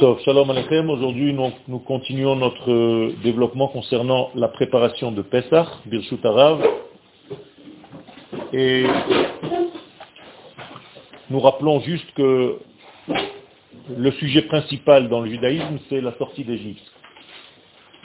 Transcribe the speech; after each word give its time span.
Shalom 0.00 0.48
Aleichem. 0.48 0.88
Aujourd'hui, 0.90 1.32
nous, 1.32 1.50
nous 1.66 1.80
continuons 1.80 2.36
notre 2.36 2.70
euh, 2.70 3.16
développement 3.24 3.66
concernant 3.66 4.30
la 4.36 4.46
préparation 4.46 5.10
de 5.10 5.22
Pesach, 5.22 5.66
Birshut 5.86 6.24
Arav. 6.24 6.64
Et 8.52 8.84
nous 11.30 11.40
rappelons 11.40 11.80
juste 11.80 12.08
que 12.14 12.60
le 13.96 14.12
sujet 14.12 14.42
principal 14.42 15.08
dans 15.08 15.20
le 15.20 15.30
judaïsme, 15.30 15.80
c'est 15.88 16.00
la 16.00 16.16
sortie 16.16 16.44
d'Égypte. 16.44 16.86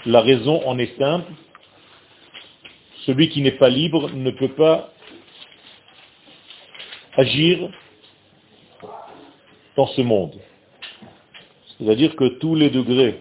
La 0.08 0.22
raison 0.22 0.68
en 0.68 0.80
est 0.80 0.98
simple. 0.98 1.32
Celui 3.06 3.30
qui 3.30 3.42
n'est 3.44 3.52
pas 3.52 3.70
libre 3.70 4.10
ne 4.16 4.32
peut 4.32 4.56
pas 4.56 4.90
agir 7.18 7.70
dans 9.76 9.88
ce 9.88 10.02
monde. 10.02 10.34
C'est-à-dire 11.80 12.16
que 12.16 12.26
tous 12.40 12.56
les 12.56 12.70
degrés 12.70 13.20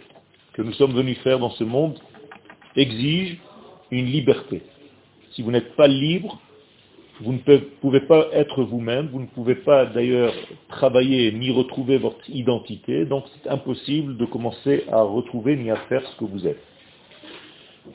que 0.53 0.63
nous 0.63 0.73
sommes 0.75 0.93
venus 0.93 1.19
faire 1.19 1.39
dans 1.39 1.51
ce 1.51 1.65
monde 1.65 1.99
exigent 2.77 3.39
une 3.91 4.07
liberté. 4.07 4.63
Si 5.33 5.43
vous 5.43 5.51
n'êtes 5.51 5.75
pas 5.77 5.89
libre, 5.89 6.41
vous 7.21 7.33
ne 7.33 7.39
pouvez 7.81 8.01
pas 8.01 8.29
être 8.33 8.63
vous-même, 8.65 9.09
vous 9.13 9.21
ne 9.21 9.27
pouvez 9.27 9.55
pas 9.55 9.87
d'ailleurs 9.87 10.33
travailler 10.69 11.31
ni 11.33 11.51
retrouver 11.51 11.99
votre 11.99 12.29
identité, 12.29 13.05
donc 13.05 13.25
c'est 13.35 13.49
impossible 13.49 14.17
de 14.17 14.25
commencer 14.25 14.85
à 14.91 15.03
retrouver 15.03 15.57
ni 15.57 15.71
à 15.71 15.77
faire 15.89 16.07
ce 16.07 16.17
que 16.17 16.25
vous 16.25 16.47
êtes. 16.47 16.63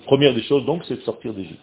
Première 0.06 0.34
des 0.34 0.44
choses 0.44 0.66
donc, 0.66 0.84
c'est 0.88 0.96
de 0.96 1.02
sortir 1.02 1.34
d'Égypte. 1.34 1.60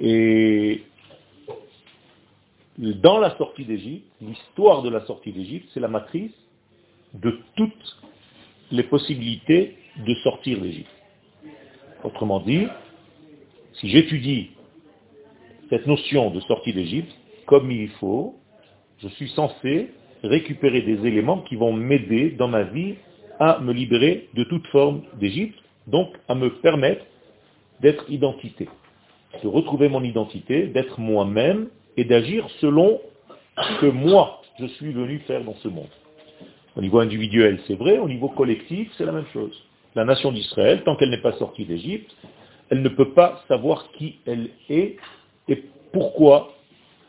Et 0.00 0.82
dans 2.78 3.18
la 3.18 3.36
sortie 3.36 3.64
d'Égypte, 3.64 4.06
l'histoire 4.20 4.82
de 4.82 4.88
la 4.88 5.04
sortie 5.06 5.32
d'Égypte, 5.32 5.68
c'est 5.74 5.80
la 5.80 5.88
matrice 5.88 6.32
de 7.14 7.38
toutes 7.56 7.98
les 8.70 8.84
possibilités 8.84 9.76
de 10.06 10.14
sortir 10.16 10.60
d'Égypte. 10.60 10.90
Autrement 12.04 12.40
dit, 12.40 12.66
si 13.74 13.88
j'étudie 13.88 14.50
cette 15.70 15.86
notion 15.86 16.30
de 16.30 16.40
sortie 16.40 16.72
d'Égypte 16.72 17.12
comme 17.46 17.70
il 17.70 17.88
faut, 18.00 18.36
je 18.98 19.08
suis 19.08 19.28
censé 19.30 19.90
récupérer 20.22 20.82
des 20.82 21.06
éléments 21.06 21.40
qui 21.42 21.56
vont 21.56 21.72
m'aider 21.72 22.30
dans 22.30 22.48
ma 22.48 22.62
vie 22.62 22.94
à 23.40 23.58
me 23.60 23.72
libérer 23.72 24.28
de 24.34 24.44
toute 24.44 24.66
forme 24.68 25.02
d'Égypte, 25.18 25.58
donc 25.86 26.08
à 26.28 26.34
me 26.34 26.50
permettre 26.60 27.04
d'être 27.80 28.04
identité, 28.10 28.68
de 29.42 29.48
retrouver 29.48 29.88
mon 29.88 30.02
identité, 30.02 30.66
d'être 30.66 31.00
moi-même 31.00 31.68
et 31.98 32.04
d'agir 32.04 32.48
selon 32.60 33.00
ce 33.56 33.80
que 33.80 33.86
moi, 33.86 34.40
je 34.60 34.66
suis 34.66 34.92
venu 34.92 35.18
faire 35.26 35.42
dans 35.42 35.56
ce 35.56 35.68
monde. 35.68 35.90
Au 36.76 36.80
niveau 36.80 37.00
individuel, 37.00 37.58
c'est 37.66 37.74
vrai, 37.74 37.98
au 37.98 38.08
niveau 38.08 38.28
collectif, 38.28 38.88
c'est 38.96 39.04
la 39.04 39.10
même 39.10 39.26
chose. 39.32 39.52
La 39.96 40.04
nation 40.04 40.30
d'Israël, 40.30 40.82
tant 40.84 40.94
qu'elle 40.94 41.10
n'est 41.10 41.20
pas 41.20 41.32
sortie 41.32 41.64
d'Égypte, 41.64 42.14
elle 42.70 42.82
ne 42.82 42.88
peut 42.88 43.12
pas 43.14 43.42
savoir 43.48 43.90
qui 43.98 44.20
elle 44.26 44.50
est 44.70 44.96
et 45.48 45.64
pourquoi 45.92 46.54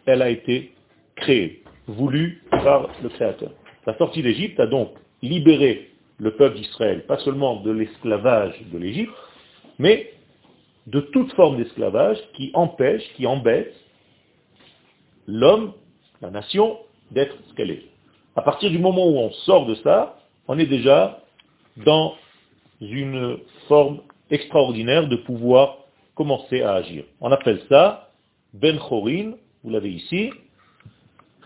elle 0.08 0.24
a 0.24 0.30
été 0.30 0.74
créée, 1.16 1.62
voulue 1.86 2.42
par 2.50 2.90
le 3.04 3.10
Créateur. 3.10 3.52
La 3.86 3.96
sortie 3.98 4.24
d'Égypte 4.24 4.60
a 4.60 4.66
donc 4.66 4.90
libéré 5.22 5.90
le 6.18 6.32
peuple 6.32 6.58
d'Israël, 6.58 7.06
pas 7.06 7.18
seulement 7.20 7.62
de 7.62 7.70
l'esclavage 7.70 8.56
de 8.74 8.78
l'Égypte, 8.80 9.14
mais 9.78 10.12
de 10.88 11.00
toute 11.00 11.32
forme 11.34 11.58
d'esclavage 11.58 12.18
qui 12.34 12.50
empêche, 12.56 13.04
qui 13.16 13.28
embête 13.28 13.74
l'homme, 15.30 15.74
la 16.22 16.32
nation, 16.32 16.78
d'être 17.12 17.36
ce 17.50 17.54
qu'elle 17.56 17.72
est. 17.72 17.84
À 18.36 18.42
partir 18.42 18.70
du 18.70 18.80
moment 18.80 19.08
où 19.08 19.18
on 19.18 19.32
sort 19.46 19.66
de 19.66 19.76
ça, 19.76 20.18
on 20.48 20.58
est 20.58 20.66
déjà 20.66 21.22
dans 21.78 22.16
une 22.82 23.38
forme 23.68 24.00
extraordinaire 24.30 25.08
de 25.08 25.16
pouvoir 25.16 25.78
commencer 26.16 26.62
à 26.62 26.74
agir. 26.74 27.04
On 27.22 27.32
appelle 27.32 27.62
ça 27.70 28.10
Ben 28.54 28.78
Chorin, 28.78 29.34
vous 29.64 29.70
l'avez 29.70 29.92
ici, 29.92 30.32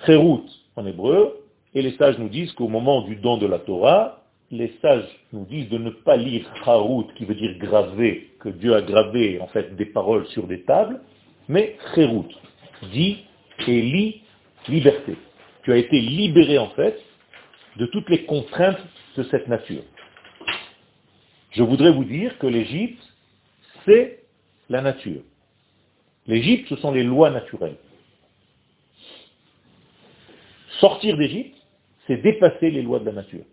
Cherut 0.05 0.43
en 0.75 0.85
hébreu, 0.85 1.39
et 1.73 1.81
les 1.81 1.95
sages 1.97 2.17
nous 2.17 2.29
disent 2.29 2.51
qu'au 2.53 2.67
moment 2.67 3.01
du 3.03 3.15
don 3.15 3.37
de 3.37 3.45
la 3.45 3.59
Torah, 3.59 4.19
les 4.51 4.73
sages 4.81 5.07
nous 5.31 5.45
disent 5.45 5.69
de 5.69 5.77
ne 5.77 5.89
pas 5.89 6.17
lire 6.17 6.45
Harut, 6.65 7.05
qui 7.15 7.25
veut 7.25 7.35
dire 7.35 7.57
graver, 7.57 8.31
que 8.39 8.49
Dieu 8.49 8.75
a 8.75 8.81
gravé 8.81 9.39
en 9.41 9.47
fait 9.47 9.75
des 9.75 9.85
paroles 9.85 10.27
sur 10.27 10.45
des 10.47 10.61
tables, 10.63 11.01
mais 11.47 11.77
Cherut, 11.95 12.27
dit 12.91 13.19
et 13.67 14.21
liberté. 14.67 15.15
Tu 15.63 15.71
as 15.71 15.77
été 15.77 15.99
libéré 15.99 16.57
en 16.57 16.69
fait 16.71 16.99
de 17.77 17.85
toutes 17.87 18.09
les 18.09 18.25
contraintes 18.25 18.81
de 19.17 19.23
cette 19.23 19.47
nature. 19.47 19.83
Je 21.51 21.63
voudrais 21.63 21.91
vous 21.91 22.03
dire 22.03 22.37
que 22.39 22.47
l'Égypte, 22.47 23.01
c'est 23.85 24.23
la 24.69 24.81
nature. 24.81 25.21
L'Égypte, 26.25 26.67
ce 26.69 26.75
sont 26.77 26.91
les 26.91 27.03
lois 27.03 27.29
naturelles. 27.29 27.77
Sortir 30.79 31.17
d'Égypte, 31.17 31.55
c'est 32.07 32.17
dépasser 32.17 32.71
les 32.71 32.81
lois 32.81 32.99
de 32.99 33.05
la 33.05 33.11
nature. 33.11 33.45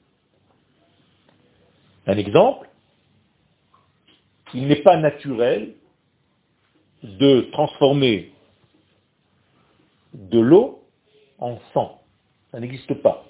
Un 2.07 2.17
exemple, 2.17 2.69
il 4.55 4.67
n'est 4.67 4.83
pas 4.83 4.97
naturel 4.97 5.75
de 7.03 7.49
transformer 7.53 8.33
de 10.15 10.39
l'eau 10.39 10.85
en 11.39 11.59
sang. 11.73 12.01
Ça 12.51 12.61
n'existe 12.61 12.95
pas. 12.95 13.25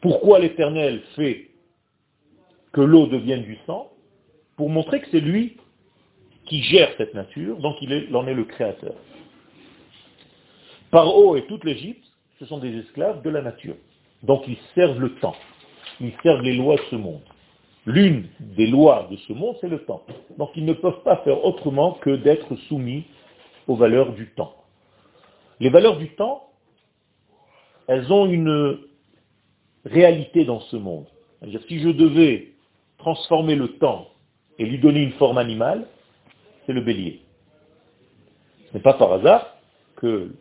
Pourquoi 0.00 0.38
l'Éternel 0.38 1.02
fait 1.16 1.50
que 2.72 2.80
l'eau 2.80 3.06
devienne 3.06 3.42
du 3.42 3.58
sang 3.66 3.90
Pour 4.56 4.70
montrer 4.70 5.00
que 5.00 5.08
c'est 5.10 5.20
lui 5.20 5.56
qui 6.46 6.62
gère 6.62 6.90
cette 6.96 7.14
nature, 7.14 7.58
donc 7.58 7.76
il, 7.80 8.14
en 8.14 8.26
est 8.26 8.34
le 8.34 8.44
créateur. 8.44 8.94
Paro 10.90 11.36
et 11.36 11.46
toute 11.46 11.64
l'Égypte, 11.64 12.04
ce 12.38 12.46
sont 12.46 12.58
des 12.58 12.76
esclaves 12.78 13.22
de 13.22 13.30
la 13.30 13.42
nature. 13.42 13.76
Donc 14.22 14.46
ils 14.48 14.58
servent 14.74 14.98
le 14.98 15.14
temps. 15.16 15.36
Ils 16.00 16.12
servent 16.22 16.42
les 16.42 16.54
lois 16.54 16.76
de 16.76 16.82
ce 16.90 16.96
monde. 16.96 17.20
L'une 17.86 18.26
des 18.40 18.66
lois 18.66 19.08
de 19.10 19.16
ce 19.16 19.32
monde, 19.32 19.56
c'est 19.60 19.68
le 19.68 19.84
temps. 19.84 20.02
Donc 20.38 20.50
ils 20.56 20.64
ne 20.64 20.72
peuvent 20.72 21.02
pas 21.02 21.18
faire 21.18 21.44
autrement 21.44 21.92
que 21.92 22.16
d'être 22.16 22.56
soumis 22.68 23.04
aux 23.66 23.76
valeurs 23.76 24.12
du 24.12 24.28
temps. 24.30 24.54
Les 25.60 25.68
valeurs 25.68 25.98
du 25.98 26.08
temps, 26.08 26.50
elles 27.86 28.10
ont 28.10 28.26
une 28.26 28.78
réalité 29.84 30.44
dans 30.44 30.60
ce 30.60 30.76
monde. 30.76 31.06
Si 31.68 31.80
je 31.80 31.90
devais 31.90 32.52
transformer 32.98 33.56
le 33.56 33.76
temps 33.78 34.08
et 34.58 34.64
lui 34.64 34.78
donner 34.78 35.02
une 35.02 35.12
forme 35.12 35.38
animale, 35.38 35.86
c'est 36.66 36.72
le 36.72 36.80
bélier. 36.80 37.22
Ce 38.68 38.74
n'est 38.74 38.82
pas 38.82 38.94
par 38.94 39.12
hasard 39.12 39.56
que 39.96 40.34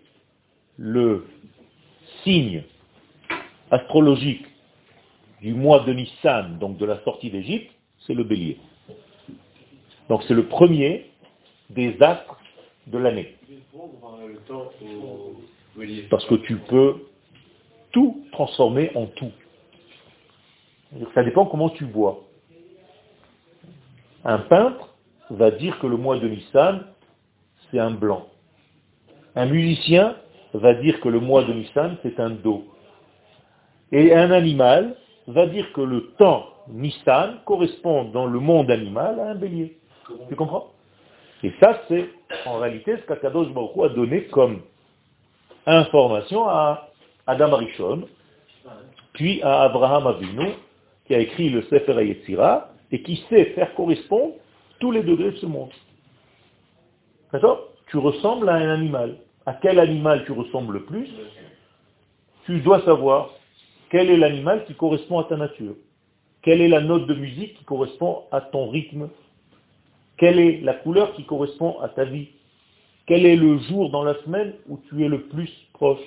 le 0.77 1.25
signe 2.23 2.63
astrologique 3.71 4.45
du 5.41 5.53
mois 5.53 5.81
de 5.81 5.93
Nissan, 5.93 6.59
donc 6.59 6.77
de 6.77 6.85
la 6.85 7.01
sortie 7.03 7.29
d'Égypte, 7.29 7.71
c'est 8.05 8.13
le 8.13 8.23
bélier. 8.23 8.57
Donc 10.07 10.23
c'est 10.27 10.33
le 10.33 10.47
premier 10.47 11.09
des 11.69 12.01
astres 12.01 12.39
de 12.87 12.97
l'année. 12.97 13.38
Parce 16.09 16.25
que 16.25 16.35
tu 16.35 16.57
peux 16.57 16.95
tout 17.91 18.23
transformer 18.31 18.91
en 18.95 19.07
tout. 19.07 19.31
Ça 21.13 21.23
dépend 21.23 21.45
comment 21.45 21.69
tu 21.69 21.85
vois. 21.85 22.23
Un 24.23 24.39
peintre 24.39 24.95
va 25.29 25.51
dire 25.51 25.79
que 25.79 25.87
le 25.87 25.97
mois 25.97 26.19
de 26.19 26.27
Nissan, 26.27 26.85
c'est 27.71 27.79
un 27.79 27.91
blanc. 27.91 28.27
Un 29.35 29.45
musicien 29.45 30.15
va 30.53 30.73
dire 30.73 30.99
que 30.99 31.09
le 31.09 31.19
mois 31.19 31.43
de 31.43 31.53
Nissan, 31.53 31.97
c'est 32.03 32.19
un 32.19 32.31
dos. 32.31 32.65
Et 33.91 34.13
un 34.13 34.31
animal 34.31 34.95
va 35.27 35.47
dire 35.47 35.71
que 35.73 35.81
le 35.81 36.11
temps 36.17 36.45
Nissan 36.67 37.39
correspond 37.45 38.05
dans 38.05 38.25
le 38.25 38.39
monde 38.39 38.69
animal 38.69 39.19
à 39.19 39.29
un 39.29 39.35
bélier. 39.35 39.77
Tu 40.27 40.35
comprends? 40.35 40.73
Et 41.43 41.53
ça, 41.59 41.81
c'est 41.87 42.09
en 42.45 42.59
réalité 42.59 42.97
ce 42.97 43.01
qu'Akadosh 43.03 43.49
Baruch 43.49 43.71
a 43.83 43.89
donné 43.89 44.25
comme 44.25 44.61
information 45.65 46.47
à 46.47 46.89
Adam 47.27 47.53
Arishon, 47.53 48.07
puis 49.13 49.41
à 49.41 49.61
Abraham 49.63 50.07
Avinu, 50.07 50.49
qui 51.05 51.15
a 51.15 51.19
écrit 51.19 51.49
le 51.49 51.61
Sefer 51.63 52.05
Yetzira, 52.05 52.69
et 52.91 53.01
qui 53.01 53.23
sait 53.29 53.45
faire 53.53 53.73
correspondre 53.75 54.33
tous 54.79 54.91
les 54.91 55.03
degrés 55.03 55.31
de 55.31 55.37
ce 55.37 55.45
monde. 55.45 55.69
D'accord? 57.31 57.67
Tu 57.87 57.97
ressembles 57.97 58.49
à 58.49 58.53
un 58.53 58.69
animal. 58.69 59.17
À 59.45 59.53
quel 59.53 59.79
animal 59.79 60.23
tu 60.25 60.31
ressembles 60.31 60.73
le 60.73 60.83
plus? 60.85 61.09
Tu 62.45 62.59
dois 62.61 62.81
savoir 62.81 63.31
quel 63.89 64.09
est 64.09 64.17
l'animal 64.17 64.65
qui 64.65 64.75
correspond 64.75 65.19
à 65.19 65.23
ta 65.23 65.37
nature. 65.37 65.75
Quelle 66.41 66.61
est 66.61 66.67
la 66.67 66.81
note 66.81 67.07
de 67.07 67.13
musique 67.13 67.57
qui 67.57 67.63
correspond 67.63 68.23
à 68.31 68.41
ton 68.41 68.69
rythme 68.69 69.09
Quelle 70.19 70.39
est 70.39 70.61
la 70.61 70.73
couleur 70.73 71.13
qui 71.15 71.23
correspond 71.23 71.79
à 71.79 71.89
ta 71.89 72.03
vie? 72.03 72.27
Quel 73.07 73.25
est 73.25 73.37
le 73.37 73.57
jour 73.59 73.89
dans 73.89 74.03
la 74.03 74.15
semaine 74.23 74.53
où 74.67 74.79
tu 74.89 75.03
es 75.03 75.07
le 75.07 75.21
plus 75.21 75.49
proche? 75.73 75.99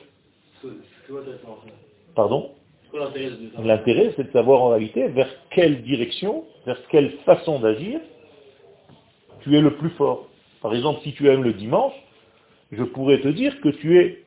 Pardon? 2.14 2.50
L'intérêt, 3.64 4.12
c'est 4.17 4.25
de 4.25 4.32
savoir 4.32 4.62
en 4.62 4.69
réalité 4.69 5.09
vers 5.09 5.29
quelle 5.50 5.82
direction, 5.82 6.44
vers 6.67 6.79
quelle 6.88 7.11
façon 7.25 7.59
d'agir 7.59 8.00
tu 9.41 9.56
es 9.56 9.61
le 9.61 9.75
plus 9.75 9.91
fort. 9.91 10.29
Par 10.61 10.75
exemple, 10.75 11.00
si 11.03 11.12
tu 11.15 11.29
aimes 11.29 11.43
le 11.43 11.55
dimanche, 11.55 11.94
je 12.70 12.82
pourrais 12.85 13.20
te 13.20 13.29
dire 13.29 13.61
que 13.61 13.70
tu 13.70 13.99
es 13.99 14.23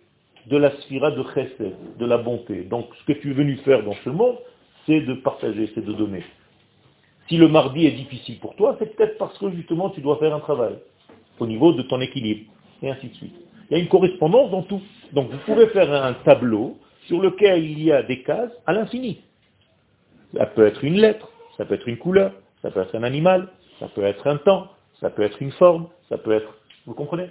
de 0.48 0.58
la 0.58 0.72
sphira 0.82 1.12
de 1.12 1.24
chesed, 1.34 1.76
de 1.98 2.06
la 2.06 2.18
bonté. 2.18 2.64
Donc 2.64 2.88
ce 3.00 3.14
que 3.14 3.20
tu 3.20 3.32
es 3.32 3.34
venu 3.34 3.56
faire 3.58 3.84
dans 3.84 3.96
ce 4.04 4.10
monde, 4.10 4.38
c'est 4.86 5.02
de 5.02 5.14
partager, 5.14 5.72
c'est 5.74 5.86
de 5.86 5.94
donner. 5.94 6.24
Si 7.28 7.38
le 7.38 7.48
mardi 7.48 7.88
est 7.88 7.92
difficile 7.92 8.40
pour 8.40 8.56
toi, 8.56 8.76
c'est 8.80 8.96
peut-être 8.96 9.18
parce 9.18 9.38
que 9.38 9.50
justement 9.52 9.90
tu 9.90 10.02
dois 10.02 10.18
faire 10.18 10.34
un 10.34 10.40
travail 10.40 10.76
au 11.40 11.48
niveau 11.48 11.74
de 11.74 11.82
ton 11.82 12.00
équilibre, 12.02 12.52
et 12.82 12.90
ainsi 12.90 13.08
de 13.08 13.16
suite. 13.16 13.36
Il 13.70 13.78
y 13.78 13.80
a 13.80 13.84
une 13.84 13.90
correspondance 13.90 14.52
dans 14.52 14.62
tout. 14.62 14.82
Donc 15.12 15.32
vous 15.32 15.38
pouvez 15.40 15.68
faire 15.68 15.92
un 15.92 16.14
tableau 16.14 16.78
sur 17.08 17.20
lequel 17.20 17.64
il 17.64 17.84
y 17.84 17.92
a 17.92 18.04
des 18.04 18.22
cases 18.22 18.52
à 18.66 18.74
l'infini. 18.74 19.22
Ça 20.36 20.46
peut 20.46 20.66
être 20.66 20.84
une 20.84 20.96
lettre, 20.96 21.30
ça 21.58 21.66
peut 21.66 21.74
être 21.76 21.88
une 21.88 21.98
couleur, 21.98 22.32
ça 22.62 22.72
peut 22.72 22.82
être 22.82 22.96
un 22.96 23.04
animal, 23.04 23.50
ça 23.80 23.88
peut 23.88 24.04
être 24.04 24.28
un 24.28 24.38
temps, 24.38 24.68
ça 25.00 25.10
peut 25.10 25.24
être 25.24 25.42
une 25.42 25.52
forme, 25.52 25.88
ça 26.10 26.18
peut 26.18 26.32
être... 26.32 26.58
Vous 26.86 26.94
comprenez? 26.94 27.30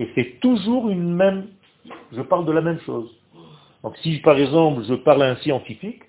Et 0.00 0.08
c'est 0.14 0.40
toujours 0.40 0.90
une 0.90 1.14
même... 1.14 1.48
Je 2.12 2.22
parle 2.22 2.46
de 2.46 2.52
la 2.52 2.60
même 2.60 2.80
chose. 2.80 3.10
Donc 3.82 3.96
si 3.98 4.18
par 4.18 4.36
exemple 4.36 4.82
je 4.88 4.94
parle 4.94 5.22
à 5.22 5.30
un 5.30 5.36
scientifique, 5.36 6.02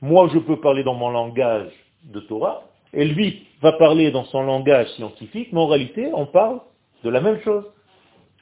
moi 0.00 0.28
je 0.32 0.38
peux 0.38 0.60
parler 0.60 0.84
dans 0.84 0.94
mon 0.94 1.10
langage 1.10 1.72
de 2.04 2.20
Torah, 2.20 2.64
et 2.92 3.04
lui 3.04 3.46
va 3.60 3.72
parler 3.72 4.10
dans 4.10 4.24
son 4.24 4.42
langage 4.42 4.88
scientifique, 4.92 5.48
mais 5.52 5.60
en 5.60 5.66
réalité 5.66 6.10
on 6.14 6.26
parle 6.26 6.60
de 7.02 7.10
la 7.10 7.20
même 7.20 7.40
chose. 7.40 7.64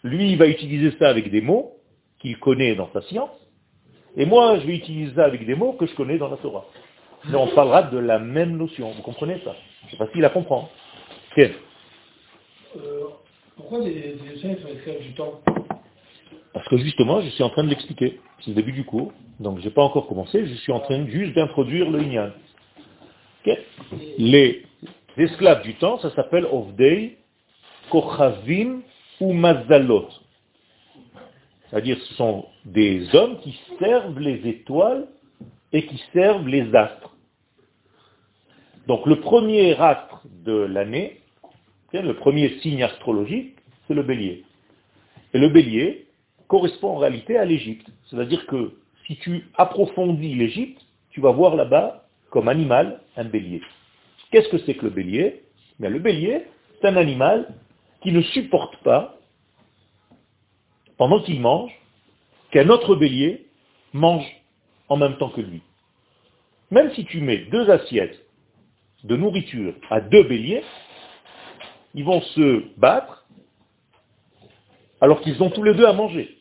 Lui 0.03 0.33
il 0.33 0.39
va 0.39 0.47
utiliser 0.47 0.93
ça 0.99 1.09
avec 1.09 1.31
des 1.31 1.41
mots 1.41 1.73
qu'il 2.21 2.39
connaît 2.39 2.75
dans 2.75 2.91
sa 2.93 3.03
science, 3.03 3.31
et 4.17 4.27
moi 4.27 4.59
je 4.59 4.67
vais 4.67 4.77
utiliser 4.77 5.15
ça 5.15 5.25
avec 5.25 5.47
des 5.47 5.55
mots 5.55 5.73
que 5.73 5.87
je 5.87 5.95
connais 5.95 6.19
dans 6.19 6.29
la 6.29 6.37
Torah. 6.37 6.65
Mais 7.29 7.37
on 7.37 7.49
parlera 7.49 7.85
de 7.85 7.99
la 7.99 8.19
même 8.19 8.57
notion, 8.57 8.91
vous 8.91 9.03
comprenez 9.03 9.41
ça? 9.45 9.55
C'est 9.91 9.97
facile 9.97 10.25
à 10.25 10.31
comprendre. 10.31 10.71
Quel 11.35 11.53
euh, 12.77 13.05
pourquoi 13.57 13.81
les, 13.81 14.17
les 14.17 14.41
sont 14.41 15.03
du 15.03 15.13
temps? 15.15 15.41
Parce 16.55 16.67
que 16.69 16.77
justement, 16.79 17.21
je 17.21 17.29
suis 17.29 17.43
en 17.43 17.51
train 17.51 17.65
de 17.65 17.69
l'expliquer. 17.69 18.21
C'est 18.41 18.51
le 18.51 18.57
début 18.57 18.73
du 18.73 18.85
cours, 18.85 19.13
donc 19.41 19.59
je 19.61 19.65
n'ai 19.65 19.71
pas 19.71 19.83
encore 19.83 20.07
commencé, 20.07 20.47
je 20.47 20.55
suis 20.55 20.73
en 20.73 20.81
train 20.81 21.07
juste 21.07 21.35
d'introduire 21.35 21.91
le 21.91 22.01
Inyan. 22.01 22.31
Les 24.19 24.63
esclaves 25.17 25.63
du 25.63 25.75
temps, 25.75 25.99
ça 25.99 26.15
s'appelle 26.15 26.47
Ovdei, 26.47 27.19
Kochavim 27.91 28.81
ou 29.21 29.33
Mazalot. 29.33 30.09
C'est-à-dire 31.69 31.99
ce 31.99 32.15
sont 32.15 32.47
des 32.65 33.15
hommes 33.15 33.39
qui 33.41 33.59
servent 33.79 34.19
les 34.19 34.47
étoiles 34.49 35.07
et 35.73 35.87
qui 35.87 36.03
servent 36.13 36.47
les 36.47 36.75
astres. 36.75 37.17
Donc 38.87 39.07
le 39.07 39.21
premier 39.21 39.75
astre 39.77 40.23
de 40.45 40.53
l'année, 40.53 41.21
le 41.93 42.13
premier 42.15 42.59
signe 42.61 42.83
astrologique, 42.83 43.57
c'est 43.87 43.95
le 43.95 44.03
bélier. 44.03 44.45
Et 45.35 45.39
le 45.39 45.49
bélier 45.49 46.07
correspond 46.49 46.91
en 46.91 46.99
réalité 46.99 47.39
à 47.39 47.45
l'Égypte. 47.45 47.89
C'est-à-dire 48.09 48.47
que 48.47 48.73
si 49.07 49.17
tu 49.17 49.47
approfondis 49.57 50.35
l'Égypte, 50.35 50.81
tu 51.11 51.21
vas 51.21 51.33
voir 51.33 51.57
là-bas, 51.57 52.02
comme 52.33 52.49
animal, 52.49 53.01
un 53.17 53.25
bélier. 53.25 53.61
Qu'est-ce 54.31 54.49
que 54.49 54.59
c'est 54.65 54.75
que 54.75 54.87
le 54.87 54.91
bélier? 54.91 55.43
Bien, 55.79 55.91
Le 55.91 55.99
bélier, 55.99 56.47
c'est 56.81 56.89
un 56.89 56.97
animal 56.97 57.55
qui 58.03 58.11
ne 58.11 58.23
supporte 58.23 58.75
pas, 58.79 59.19
pendant 60.97 61.21
qu'il 61.23 61.41
mange, 61.41 61.71
qu'un 62.51 62.71
autre 62.71 62.97
bélier 62.97 63.47
mange 63.93 64.25
en 64.89 64.97
même 64.97 65.19
temps 65.19 65.29
que 65.29 65.43
lui. 65.43 65.61
Même 66.71 66.91
si 66.95 67.05
tu 67.05 67.21
mets 67.21 67.37
deux 67.37 67.69
assiettes 67.69 68.19
de 69.05 69.15
nourriture 69.17 69.75
à 69.91 70.01
deux 70.01 70.23
béliers, 70.23 70.65
ils 71.95 72.05
vont 72.05 72.23
se 72.23 72.65
battre 72.79 73.27
alors 75.03 75.21
qu'ils 75.21 75.43
ont 75.43 75.51
tous 75.51 75.63
les 75.63 75.75
deux 75.75 75.85
à 75.85 75.93
manger. 75.93 76.39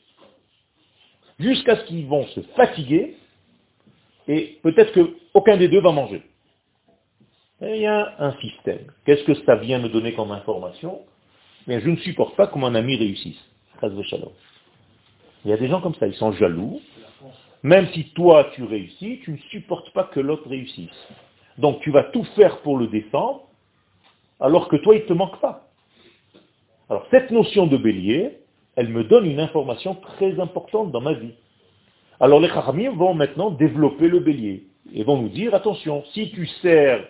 Jusqu'à 1.37 1.75
ce 1.75 1.85
qu'ils 1.85 2.07
vont 2.07 2.25
se 2.27 2.39
fatiguer 2.55 3.17
et 4.27 4.59
peut-être 4.61 4.93
qu'aucun 4.93 5.57
des 5.57 5.67
deux 5.67 5.81
va 5.81 5.91
manger. 5.91 6.23
il 7.61 7.77
y 7.77 7.85
a 7.85 8.15
un 8.19 8.33
système. 8.39 8.91
Qu'est-ce 9.05 9.23
que 9.23 9.33
ça 9.45 9.55
vient 9.55 9.79
me 9.79 9.89
donner 9.89 10.13
comme 10.13 10.31
information? 10.31 11.01
Mais 11.67 11.79
Je 11.79 11.89
ne 11.89 11.97
supporte 11.97 12.35
pas 12.35 12.47
que 12.47 12.57
mon 12.57 12.73
ami 12.75 12.95
réussisse. 12.97 13.39
Il 13.83 15.49
y 15.49 15.53
a 15.53 15.57
des 15.57 15.67
gens 15.67 15.81
comme 15.81 15.95
ça, 15.95 16.07
ils 16.07 16.13
sont 16.13 16.31
jaloux. 16.33 16.81
Même 17.63 17.87
si 17.93 18.09
toi 18.09 18.49
tu 18.53 18.63
réussis, 18.63 19.19
tu 19.23 19.31
ne 19.31 19.37
supportes 19.49 19.91
pas 19.91 20.05
que 20.05 20.19
l'autre 20.19 20.49
réussisse. 20.49 20.89
Donc 21.57 21.81
tu 21.81 21.91
vas 21.91 22.03
tout 22.05 22.23
faire 22.35 22.61
pour 22.61 22.77
le 22.77 22.87
défendre, 22.87 23.43
alors 24.39 24.67
que 24.67 24.77
toi, 24.77 24.95
il 24.95 25.03
ne 25.03 25.07
te 25.07 25.13
manque 25.13 25.39
pas. 25.39 25.67
Alors 26.89 27.05
cette 27.11 27.31
notion 27.31 27.67
de 27.67 27.77
bélier, 27.77 28.39
elle 28.75 28.89
me 28.89 29.03
donne 29.03 29.25
une 29.25 29.39
information 29.39 29.95
très 29.95 30.39
importante 30.39 30.91
dans 30.91 31.01
ma 31.01 31.13
vie. 31.13 31.33
Alors 32.21 32.39
les 32.39 32.49
Chachamim 32.49 32.91
vont 32.91 33.15
maintenant 33.15 33.49
développer 33.49 34.07
le 34.07 34.19
bélier 34.19 34.63
et 34.93 35.03
vont 35.03 35.19
nous 35.19 35.29
dire, 35.29 35.55
attention, 35.55 36.03
si 36.13 36.29
tu 36.29 36.45
sers 36.61 37.03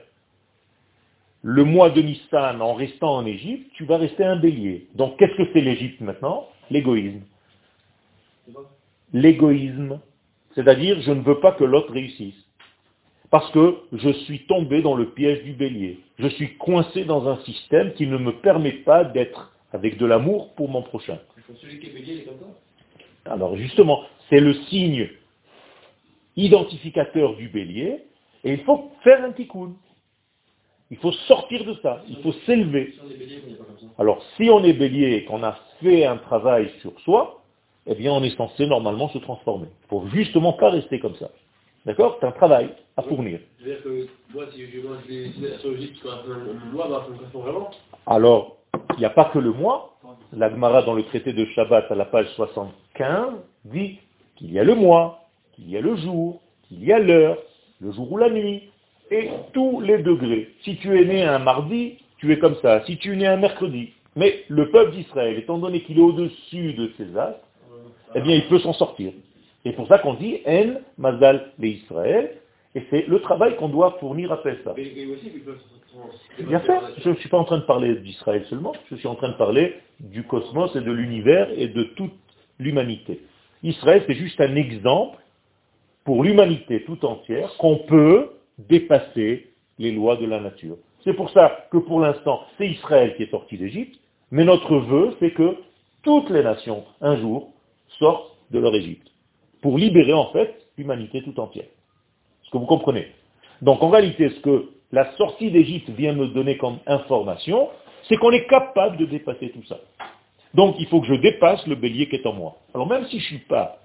le 1.42 1.66
mois 1.66 1.90
de 1.90 2.02
Nissan 2.02 2.62
en 2.62 2.74
restant 2.74 3.18
en 3.18 3.25
Égypte, 3.25 3.69
tu 3.74 3.84
vas 3.84 3.98
rester 3.98 4.24
un 4.24 4.38
bélier. 4.38 4.88
Donc 4.96 5.18
qu'est-ce 5.18 5.36
que 5.36 5.52
c'est 5.52 5.60
l'Égypte 5.60 6.00
maintenant? 6.00 6.48
L'égoïsme. 6.69 7.24
L'égoïsme. 9.12 10.00
C'est-à-dire, 10.56 11.02
je 11.02 11.12
ne 11.12 11.22
veux 11.22 11.42
pas 11.42 11.52
que 11.52 11.66
l'autre 11.66 11.92
réussisse 11.92 12.48
parce 13.31 13.50
que 13.52 13.78
je 13.94 14.10
suis 14.10 14.46
tombé 14.46 14.81
dans 14.81 14.96
le 14.96 15.10
piège 15.10 15.44
du 15.44 15.54
bélier. 15.54 16.00
Je 16.19 16.28
suis 16.28 16.57
coincé 16.57 17.04
dans 17.04 17.28
un 17.28 17.38
système 17.44 17.94
qui 17.94 18.07
ne 18.07 18.18
me 18.18 18.34
permet 18.34 18.74
pas 18.74 19.04
d'être 19.04 19.54
avec 19.74 19.98
de 19.98 20.06
l'amour 20.06 20.54
pour 20.56 20.69
mon 20.69 20.84
prochain. 20.84 21.18
Alors 23.25 23.56
justement, 23.56 24.02
c'est 24.31 24.39
le 24.39 24.54
signe 24.69 25.10
identificateur 26.38 27.36
du 27.36 27.50
bélier, 27.50 28.00
et 28.44 28.54
il 28.54 28.63
faut 28.63 28.89
faire 29.04 29.24
un 29.24 29.31
tikkun. 29.33 29.74
Il 30.89 30.98
faut 30.98 31.12
sortir 31.12 31.63
de 31.66 31.74
ça, 31.75 32.01
il 32.10 32.18
faut 32.24 32.31
s'élever. 32.45 32.95
Alors 34.00 34.24
si 34.36 34.50
on 34.50 34.63
est 34.63 34.74
bélier 34.74 35.16
et 35.18 35.25
qu'on 35.25 35.44
a 35.44 35.57
fait 35.81 36.06
un 36.06 36.18
travail 36.18 36.72
sur 36.81 36.98
soi, 37.01 37.42
eh 37.86 37.95
bien 37.95 38.13
on 38.13 38.24
est 38.24 38.36
censé 38.36 38.66
normalement 38.66 39.10
se 39.10 39.18
transformer. 39.19 39.68
Il 39.83 39.88
faut 39.89 40.06
justement 40.13 40.54
pas 40.54 40.69
rester 40.69 41.00
comme 41.00 41.16
ça. 41.16 41.30
D'accord? 41.86 42.18
C'est 42.19 42.28
un 42.28 42.31
travail 42.31 42.69
à 42.95 43.04
fournir. 43.04 43.40
Alors, 48.06 48.57
il 48.95 49.00
n'y 49.00 49.06
a 49.06 49.09
pas 49.09 49.26
que 49.26 49.40
le 49.40 49.52
mois. 49.52 49.97
L'Agmara 50.33 50.83
dans 50.83 50.94
le 50.94 51.04
traité 51.04 51.33
de 51.33 51.45
Shabbat 51.45 51.92
à 51.92 51.95
la 51.95 52.06
page 52.06 52.28
75 52.35 53.33
dit 53.66 54.00
qu'il 54.42 54.52
y 54.52 54.60
a 54.60 54.64
le 54.64 54.74
mois, 54.74 55.28
qu'il 55.54 55.69
y 55.69 55.78
a 55.78 55.81
le 55.81 55.95
jour, 55.95 56.42
qu'il 56.64 56.83
y 56.83 56.92
a 56.92 56.98
l'heure, 56.98 57.38
le 57.80 57.92
jour 57.92 58.12
ou 58.12 58.18
la 58.18 58.30
nuit, 58.30 58.64
et 59.12 59.30
tous 59.54 59.81
les 59.81 60.00
degrés. 60.00 60.50
Si 60.64 60.78
tu 60.78 61.00
es 61.00 61.06
né 61.06 61.24
un 61.24 61.38
mardi, 61.38 62.00
tu 62.18 62.31
es 62.31 62.40
comme 62.40 62.56
ça. 62.62 62.83
Si 62.86 62.98
tu 62.98 63.14
es 63.14 63.16
né 63.16 63.28
un 63.28 63.38
mercredi. 63.38 63.94
Mais 64.16 64.44
le 64.48 64.71
peuple 64.71 64.94
d'Israël, 64.94 65.38
étant 65.38 65.60
donné 65.60 65.81
qu'il 65.81 66.00
est 66.00 66.02
au-dessus 66.02 66.74
de 66.74 66.92
ces 66.98 67.16
astres, 67.16 67.40
eh 68.16 68.21
bien 68.21 68.36
il 68.36 68.48
peut 68.48 68.60
s'en 68.60 68.74
sortir. 68.74 69.14
C'est 69.64 69.74
pour 69.74 69.88
ça 69.88 70.00
qu'on 70.00 70.16
dit 70.16 70.40
En 70.48 70.74
Mazal 70.98 71.52
Israël, 71.62 72.31
et 72.74 72.81
c'est 72.90 73.07
le 73.07 73.19
travail 73.21 73.56
qu'on 73.57 73.69
doit 73.69 73.98
fournir 74.00 74.31
après 74.31 74.57
ça. 74.64 74.74
Bien 76.40 76.62
sûr, 76.62 76.81
je 76.98 77.10
ne 77.10 77.16
suis 77.16 77.30
pas 77.30 77.38
en 77.38 77.44
train 77.44 77.57
de 77.57 77.64
parler 77.64 77.95
d'Israël 77.95 78.44
seulement, 78.50 78.74
je 78.90 78.95
suis 78.95 79.07
en 79.07 79.16
train 79.16 79.30
de 79.30 79.38
parler 79.38 79.76
du 80.00 80.24
cosmos 80.24 80.76
et 80.76 80.81
de 80.81 80.92
l'univers 80.92 81.50
et 81.56 81.68
de 81.68 81.83
toute 81.95 82.14
l'humanité. 82.60 83.21
Israël, 83.63 84.03
c'est 84.07 84.15
juste 84.15 84.39
un 84.41 84.56
exemple 84.56 85.19
pour 86.03 86.23
l'humanité 86.23 86.83
tout 86.83 87.03
entière 87.06 87.56
qu'on 87.57 87.77
peut 87.77 88.31
dépasser 88.57 89.51
les 89.77 89.91
lois 89.91 90.15
de 90.18 90.25
la 90.25 90.39
nature. 90.39 90.77
C'est 91.03 91.13
pour 91.13 91.30
ça 91.31 91.65
que 91.71 91.77
pour 91.77 91.99
l'instant, 91.99 92.41
c'est 92.57 92.68
Israël 92.68 93.15
qui 93.15 93.23
est 93.23 93.31
sorti 93.31 93.57
d'Égypte, 93.57 93.99
mais 94.31 94.45
notre 94.45 94.77
vœu, 94.77 95.15
c'est 95.19 95.31
que 95.31 95.57
toutes 96.03 96.30
les 96.30 96.44
nations, 96.44 96.83
un 97.01 97.18
jour, 97.18 97.51
sortent 97.99 98.37
de 98.51 98.59
leur 98.59 98.73
Égypte 98.75 99.07
pour 99.61 99.77
libérer 99.77 100.13
en 100.13 100.31
fait 100.31 100.56
l'humanité 100.77 101.21
tout 101.23 101.39
entière. 101.39 101.65
Est-ce 101.65 102.51
que 102.51 102.57
vous 102.57 102.65
comprenez? 102.65 103.07
Donc 103.61 103.83
en 103.83 103.89
réalité, 103.89 104.30
ce 104.30 104.39
que 104.39 104.69
la 104.91 105.11
sortie 105.15 105.51
d'Égypte 105.51 105.89
vient 105.91 106.13
me 106.13 106.27
donner 106.27 106.57
comme 106.57 106.80
information, 106.87 107.69
c'est 108.07 108.18
qu'on 108.18 108.31
est 108.31 108.47
capable 108.47 108.97
de 108.97 109.06
dépasser 109.06 109.51
tout 109.51 109.63
ça. 109.65 109.80
Donc 110.54 110.76
il 110.80 110.88
faut 110.88 111.02
que 111.02 111.08
je 111.08 111.16
dépasse 111.16 111.66
le 111.68 111.76
bélier 111.76 112.10
qui 112.10 112.16
est 112.16 112.26
en 112.26 112.34
moi. 112.34 112.58
Alors 112.74 112.88
même 112.88 113.06
si 113.08 113.20
je 113.20 113.24
ne 113.24 113.38
suis 113.38 113.48
pas 113.48 113.80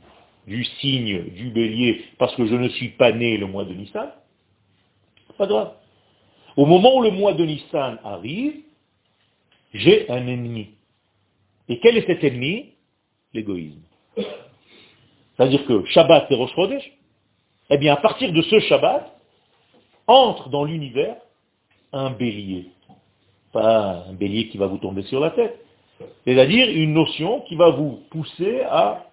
du 0.46 0.64
signe 0.64 1.30
du 1.30 1.50
bélier 1.50 2.04
parce 2.18 2.34
que 2.36 2.46
je 2.46 2.54
ne 2.54 2.68
suis 2.68 2.90
pas 2.90 3.12
né 3.12 3.36
le 3.36 3.46
mois 3.46 3.64
de 3.64 3.74
Nissan, 3.74 4.10
pas 5.36 5.46
grave. 5.46 5.72
Au 6.56 6.64
moment 6.64 6.96
où 6.96 7.02
le 7.02 7.10
mois 7.10 7.34
de 7.34 7.44
Nissan 7.44 7.98
arrive, 8.04 8.62
j'ai 9.74 10.08
un 10.10 10.26
ennemi. 10.26 10.70
Et 11.68 11.78
quel 11.80 11.96
est 11.96 12.06
cet 12.06 12.24
ennemi? 12.24 12.72
L'égoïsme. 13.34 13.82
C'est-à-dire 15.36 15.66
que 15.66 15.84
Shabbat 15.86 16.28
Chodesh, 16.54 16.92
Eh 17.68 17.76
bien, 17.76 17.92
à 17.94 17.96
partir 17.96 18.32
de 18.32 18.40
ce 18.40 18.58
Shabbat, 18.60 19.12
entre 20.06 20.48
dans 20.48 20.64
l'univers 20.64 21.16
un 21.92 22.10
bélier. 22.10 22.70
Pas 23.52 24.04
un 24.08 24.12
bélier 24.12 24.48
qui 24.48 24.56
va 24.56 24.66
vous 24.66 24.78
tomber 24.78 25.02
sur 25.02 25.20
la 25.20 25.30
tête. 25.30 25.65
C'est-à-dire 26.24 26.68
une 26.70 26.92
notion 26.92 27.40
qui 27.42 27.54
va 27.54 27.70
vous 27.70 28.02
pousser 28.10 28.60
à 28.62 29.06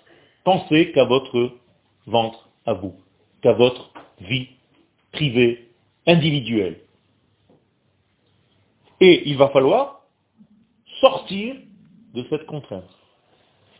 penser 0.43 0.91
qu'à 0.91 1.05
votre 1.05 1.51
ventre, 2.07 2.49
à 2.65 2.73
vous, 2.73 2.95
qu'à 3.41 3.53
votre 3.53 3.91
vie 4.19 4.47
privée, 5.11 5.69
individuelle. 6.05 6.79
Et 8.99 9.29
il 9.29 9.37
va 9.37 9.49
falloir 9.49 10.01
sortir 10.99 11.55
de 12.13 12.25
cette 12.29 12.45
contrainte. 12.45 12.89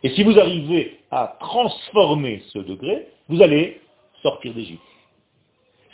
Et 0.02 0.10
si 0.10 0.22
vous 0.22 0.38
arrivez 0.38 1.00
à 1.10 1.36
transformer 1.40 2.42
ce 2.48 2.58
degré, 2.58 3.08
vous 3.28 3.40
allez 3.42 3.80
sortir 4.22 4.52
d'Égypte. 4.54 4.82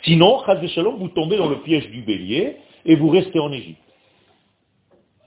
Sinon, 0.03 0.41
Shalom, 0.67 0.97
vous 0.97 1.09
tombez 1.09 1.37
dans 1.37 1.47
le 1.47 1.61
piège 1.61 1.89
du 1.89 2.01
bélier 2.01 2.57
et 2.85 2.95
vous 2.95 3.09
restez 3.09 3.39
en 3.39 3.51
Égypte. 3.51 3.79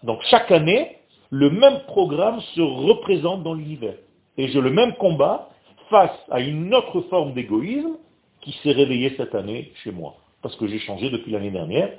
Donc 0.03 0.21
chaque 0.31 0.51
année, 0.51 0.99
le 1.31 1.51
même 1.51 1.81
programme 1.87 2.41
se 2.55 2.61
représente 2.61 3.43
dans 3.43 3.55
l'univers. 3.55 3.97
Et 4.37 4.49
j'ai 4.49 4.61
le 4.61 4.71
même 4.71 4.95
combat 4.95 5.49
face 5.91 6.17
à 6.31 6.41
une 6.41 6.75
autre 6.75 7.03
forme 7.03 7.35
d'égoïsme 7.35 7.97
qui 8.41 8.53
s'est 8.63 8.73
réveillée 8.73 9.15
cette 9.17 9.35
année 9.35 9.73
chez 9.83 9.91
moi. 9.91 10.17
Parce 10.43 10.57
que 10.57 10.67
j'ai 10.67 10.79
changé 10.79 11.11
depuis 11.11 11.33
l'année 11.33 11.51
dernière, 11.51 11.91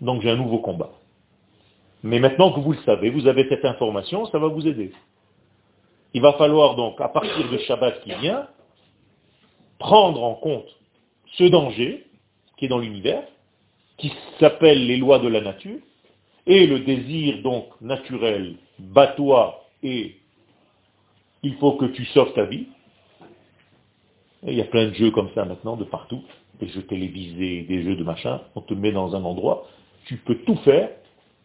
donc 0.00 0.22
j'ai 0.22 0.30
un 0.30 0.36
nouveau 0.36 0.58
combat. 0.58 0.90
Mais 2.02 2.18
maintenant 2.18 2.52
que 2.52 2.60
vous 2.60 2.72
le 2.72 2.78
savez, 2.84 3.10
vous 3.10 3.26
avez 3.26 3.48
cette 3.48 3.64
information, 3.64 4.26
ça 4.26 4.38
va 4.38 4.48
vous 4.48 4.66
aider. 4.66 4.92
Il 6.12 6.22
va 6.22 6.34
falloir 6.34 6.76
donc, 6.76 7.00
à 7.00 7.08
partir 7.08 7.50
de 7.50 7.58
Shabbat 7.58 8.02
qui 8.02 8.14
vient, 8.14 8.46
prendre 9.78 10.22
en 10.22 10.34
compte 10.34 10.68
ce 11.32 11.44
danger 11.44 12.06
qui 12.56 12.66
est 12.66 12.68
dans 12.68 12.78
l'univers, 12.78 13.22
qui 13.98 14.12
s'appelle 14.38 14.86
les 14.86 14.96
lois 14.96 15.18
de 15.18 15.28
la 15.28 15.40
nature, 15.40 15.80
et 16.46 16.66
le 16.66 16.80
désir 16.80 17.42
donc 17.42 17.66
naturel, 17.80 18.56
bat-toi 18.78 19.64
et 19.82 20.16
il 21.42 21.54
faut 21.56 21.72
que 21.72 21.86
tu 21.86 22.04
sauves 22.06 22.32
ta 22.34 22.44
vie. 22.44 22.66
Et 24.46 24.52
il 24.52 24.54
y 24.54 24.60
a 24.60 24.66
plein 24.66 24.88
de 24.88 24.94
jeux 24.94 25.10
comme 25.10 25.30
ça 25.34 25.44
maintenant, 25.44 25.76
de 25.76 25.84
partout, 25.84 26.22
des 26.60 26.68
jeux 26.68 26.82
télévisés, 26.82 27.62
des 27.62 27.82
jeux 27.82 27.96
de 27.96 28.04
machin, 28.04 28.40
on 28.54 28.60
te 28.60 28.74
met 28.74 28.92
dans 28.92 29.14
un 29.14 29.24
endroit, 29.24 29.66
tu 30.06 30.16
peux 30.18 30.36
tout 30.44 30.56
faire 30.56 30.90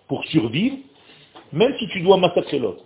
pour 0.07 0.23
survivre, 0.25 0.77
même 1.53 1.73
si 1.79 1.87
tu 1.87 2.01
dois 2.01 2.17
massacrer 2.17 2.59
l'autre. 2.59 2.83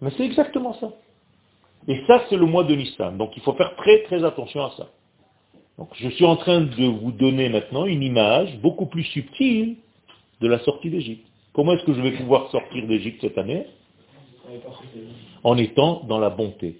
Mais 0.00 0.10
c'est 0.16 0.24
exactement 0.24 0.74
ça. 0.74 0.90
Et 1.88 2.02
ça, 2.06 2.22
c'est 2.28 2.36
le 2.36 2.46
mois 2.46 2.64
de 2.64 2.74
Nissan. 2.74 3.16
Donc 3.16 3.36
il 3.36 3.42
faut 3.42 3.54
faire 3.54 3.74
très 3.76 4.02
très 4.04 4.24
attention 4.24 4.64
à 4.64 4.70
ça. 4.76 4.88
Donc 5.78 5.90
je 5.94 6.08
suis 6.10 6.24
en 6.24 6.36
train 6.36 6.60
de 6.60 6.84
vous 6.86 7.12
donner 7.12 7.48
maintenant 7.48 7.86
une 7.86 8.02
image 8.02 8.56
beaucoup 8.58 8.86
plus 8.86 9.04
subtile 9.04 9.76
de 10.40 10.48
la 10.48 10.58
sortie 10.60 10.90
d'Égypte. 10.90 11.26
Comment 11.52 11.72
est-ce 11.72 11.84
que 11.84 11.94
je 11.94 12.00
vais 12.00 12.12
pouvoir 12.12 12.50
sortir 12.50 12.86
d'Égypte 12.86 13.20
cette 13.20 13.38
année? 13.38 13.66
En 15.44 15.56
étant 15.56 16.02
dans 16.08 16.18
la 16.18 16.30
bonté. 16.30 16.78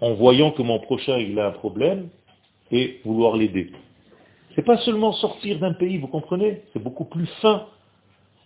En 0.00 0.14
voyant 0.14 0.50
que 0.50 0.62
mon 0.62 0.78
prochain 0.80 1.18
il 1.18 1.38
a 1.38 1.48
un 1.48 1.52
problème 1.52 2.08
et 2.70 3.00
vouloir 3.04 3.36
l'aider. 3.36 3.70
C'est 4.54 4.64
pas 4.64 4.78
seulement 4.78 5.12
sortir 5.12 5.58
d'un 5.58 5.74
pays, 5.74 5.98
vous 5.98 6.08
comprenez? 6.08 6.62
C'est 6.72 6.82
beaucoup 6.82 7.04
plus 7.04 7.26
fin. 7.42 7.66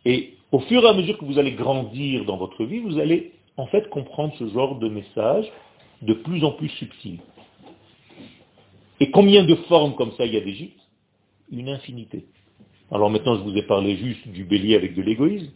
Et 0.05 0.35
au 0.51 0.61
fur 0.61 0.85
et 0.85 0.89
à 0.89 0.93
mesure 0.93 1.17
que 1.19 1.25
vous 1.25 1.39
allez 1.39 1.53
grandir 1.53 2.25
dans 2.25 2.37
votre 2.37 2.65
vie, 2.65 2.81
vous 2.81 2.99
allez 2.99 3.33
en 3.57 3.67
fait 3.67 3.89
comprendre 3.91 4.35
ce 4.39 4.49
genre 4.49 4.79
de 4.79 4.89
message 4.89 5.47
de 6.03 6.15
plus 6.15 6.45
en 6.45 6.53
plus 6.53 6.71
subtil. 6.71 7.21
Et 8.99 9.11
combien 9.11 9.45
de 9.45 9.55
formes 9.55 9.95
comme 9.95 10.13
ça 10.13 10.27
il 10.27 10.35
y 10.35 10.37
a 10.37 10.41
d'Égypte? 10.41 10.81
Une 11.53 11.69
infinité. 11.69 12.27
Alors 12.91 13.11
maintenant, 13.11 13.37
je 13.37 13.43
vous 13.43 13.57
ai 13.57 13.63
parlé 13.63 13.97
juste 13.97 14.27
du 14.29 14.45
bélier 14.45 14.75
avec 14.75 14.95
de 14.95 15.03
l'égoïsme, 15.03 15.53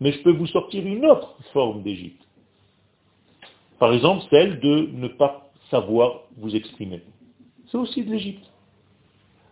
mais 0.00 0.12
je 0.12 0.22
peux 0.22 0.32
vous 0.32 0.46
sortir 0.46 0.84
une 0.86 1.04
autre 1.04 1.36
forme 1.52 1.82
d'Égypte. 1.82 2.22
Par 3.78 3.92
exemple, 3.92 4.24
celle 4.30 4.60
de 4.60 4.90
ne 4.92 5.08
pas 5.08 5.50
savoir 5.70 6.22
vous 6.36 6.54
exprimer. 6.54 7.02
C'est 7.66 7.78
aussi 7.78 8.04
de 8.04 8.10
l'Égypte. 8.10 8.44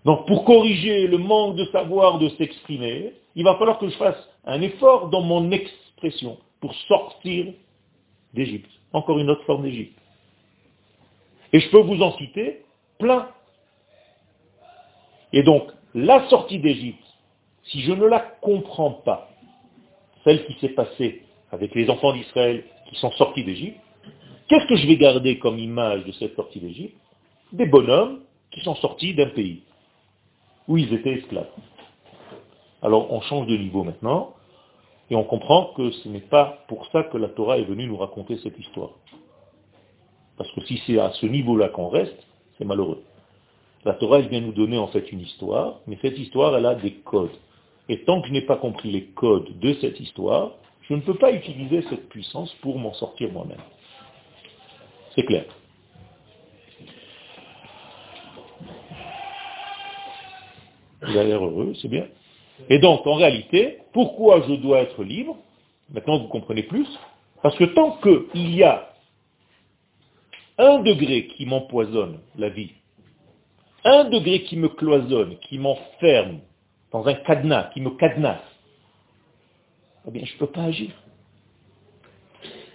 Donc 0.04 0.26
pour 0.26 0.44
corriger 0.44 1.06
le 1.06 1.18
manque 1.18 1.56
de 1.56 1.66
savoir 1.66 2.18
de 2.18 2.28
s'exprimer, 2.30 3.12
il 3.34 3.44
va 3.44 3.56
falloir 3.56 3.78
que 3.78 3.88
je 3.88 3.96
fasse 3.96 4.28
un 4.44 4.60
effort 4.62 5.08
dans 5.10 5.20
mon 5.20 5.50
expression 5.50 6.38
pour 6.60 6.74
sortir 6.74 7.52
d'Égypte. 8.32 8.70
Encore 8.92 9.18
une 9.18 9.28
autre 9.28 9.44
forme 9.44 9.64
d'Égypte. 9.64 9.98
Et 11.52 11.60
je 11.60 11.70
peux 11.70 11.80
vous 11.80 12.00
en 12.02 12.16
citer 12.16 12.62
plein. 12.98 13.28
Et 15.32 15.42
donc, 15.42 15.70
la 15.94 16.28
sortie 16.28 16.58
d'Égypte, 16.58 17.04
si 17.64 17.80
je 17.82 17.92
ne 17.92 18.06
la 18.06 18.20
comprends 18.40 18.92
pas, 18.92 19.28
celle 20.24 20.44
qui 20.46 20.54
s'est 20.60 20.70
passée 20.70 21.22
avec 21.50 21.74
les 21.74 21.88
enfants 21.88 22.12
d'Israël 22.12 22.64
qui 22.88 22.96
sont 22.96 23.10
sortis 23.12 23.44
d'Égypte, 23.44 23.78
qu'est-ce 24.48 24.66
que 24.66 24.76
je 24.76 24.86
vais 24.86 24.96
garder 24.96 25.38
comme 25.38 25.58
image 25.58 26.04
de 26.04 26.12
cette 26.12 26.34
sortie 26.36 26.60
d'Égypte? 26.60 26.96
Des 27.52 27.66
bonhommes 27.66 28.20
qui 28.50 28.60
sont 28.60 28.74
sortis 28.76 29.14
d'un 29.14 29.30
pays 29.30 29.62
où 30.66 30.76
ils 30.76 30.92
étaient 30.92 31.14
esclaves. 31.14 31.48
Alors 32.82 33.12
on 33.12 33.20
change 33.22 33.46
de 33.46 33.56
niveau 33.56 33.84
maintenant, 33.84 34.34
et 35.10 35.16
on 35.16 35.24
comprend 35.24 35.72
que 35.74 35.90
ce 35.90 36.08
n'est 36.08 36.20
pas 36.20 36.64
pour 36.68 36.86
ça 36.90 37.02
que 37.04 37.16
la 37.16 37.28
Torah 37.28 37.58
est 37.58 37.64
venue 37.64 37.86
nous 37.86 37.96
raconter 37.96 38.38
cette 38.38 38.58
histoire. 38.58 38.90
Parce 40.36 40.50
que 40.52 40.60
si 40.66 40.80
c'est 40.86 40.98
à 40.98 41.10
ce 41.12 41.26
niveau-là 41.26 41.70
qu'on 41.70 41.88
reste, 41.88 42.26
c'est 42.56 42.64
malheureux. 42.64 43.02
La 43.84 43.94
Torah, 43.94 44.20
vient 44.20 44.40
nous 44.40 44.52
donner 44.52 44.78
en 44.78 44.88
fait 44.88 45.12
une 45.12 45.20
histoire, 45.20 45.80
mais 45.86 45.98
cette 46.02 46.18
histoire, 46.18 46.56
elle 46.56 46.66
a 46.66 46.74
des 46.74 46.92
codes. 46.92 47.36
Et 47.88 48.04
tant 48.04 48.20
que 48.20 48.28
je 48.28 48.32
n'ai 48.32 48.42
pas 48.42 48.56
compris 48.56 48.90
les 48.90 49.04
codes 49.04 49.58
de 49.58 49.74
cette 49.74 49.98
histoire, 50.00 50.52
je 50.82 50.94
ne 50.94 51.00
peux 51.00 51.14
pas 51.14 51.32
utiliser 51.32 51.82
cette 51.82 52.08
puissance 52.08 52.52
pour 52.60 52.78
m'en 52.78 52.92
sortir 52.94 53.30
moi-même. 53.32 53.60
C'est 55.14 55.24
clair. 55.24 55.44
Vous 61.02 61.16
avez 61.16 61.28
l'air 61.28 61.44
heureux, 61.44 61.74
c'est 61.80 61.88
bien. 61.88 62.06
Et 62.68 62.78
donc, 62.78 63.06
en 63.06 63.14
réalité, 63.14 63.78
pourquoi 63.92 64.42
je 64.48 64.54
dois 64.54 64.80
être 64.80 65.04
libre? 65.04 65.36
Maintenant, 65.90 66.18
vous 66.18 66.28
comprenez 66.28 66.64
plus. 66.64 66.88
Parce 67.42 67.56
que 67.56 67.64
tant 67.64 67.98
qu'il 68.02 68.54
y 68.54 68.64
a 68.64 68.92
un 70.58 70.80
degré 70.80 71.28
qui 71.28 71.46
m'empoisonne 71.46 72.18
la 72.36 72.48
vie, 72.48 72.72
un 73.84 74.04
degré 74.04 74.42
qui 74.42 74.56
me 74.56 74.68
cloisonne, 74.68 75.36
qui 75.38 75.58
m'enferme 75.58 76.40
dans 76.92 77.06
un 77.06 77.14
cadenas, 77.14 77.70
qui 77.74 77.80
me 77.80 77.90
cadenasse, 77.90 78.40
eh 80.06 80.10
bien, 80.10 80.24
je 80.24 80.34
ne 80.34 80.38
peux 80.38 80.46
pas 80.46 80.64
agir. 80.64 80.90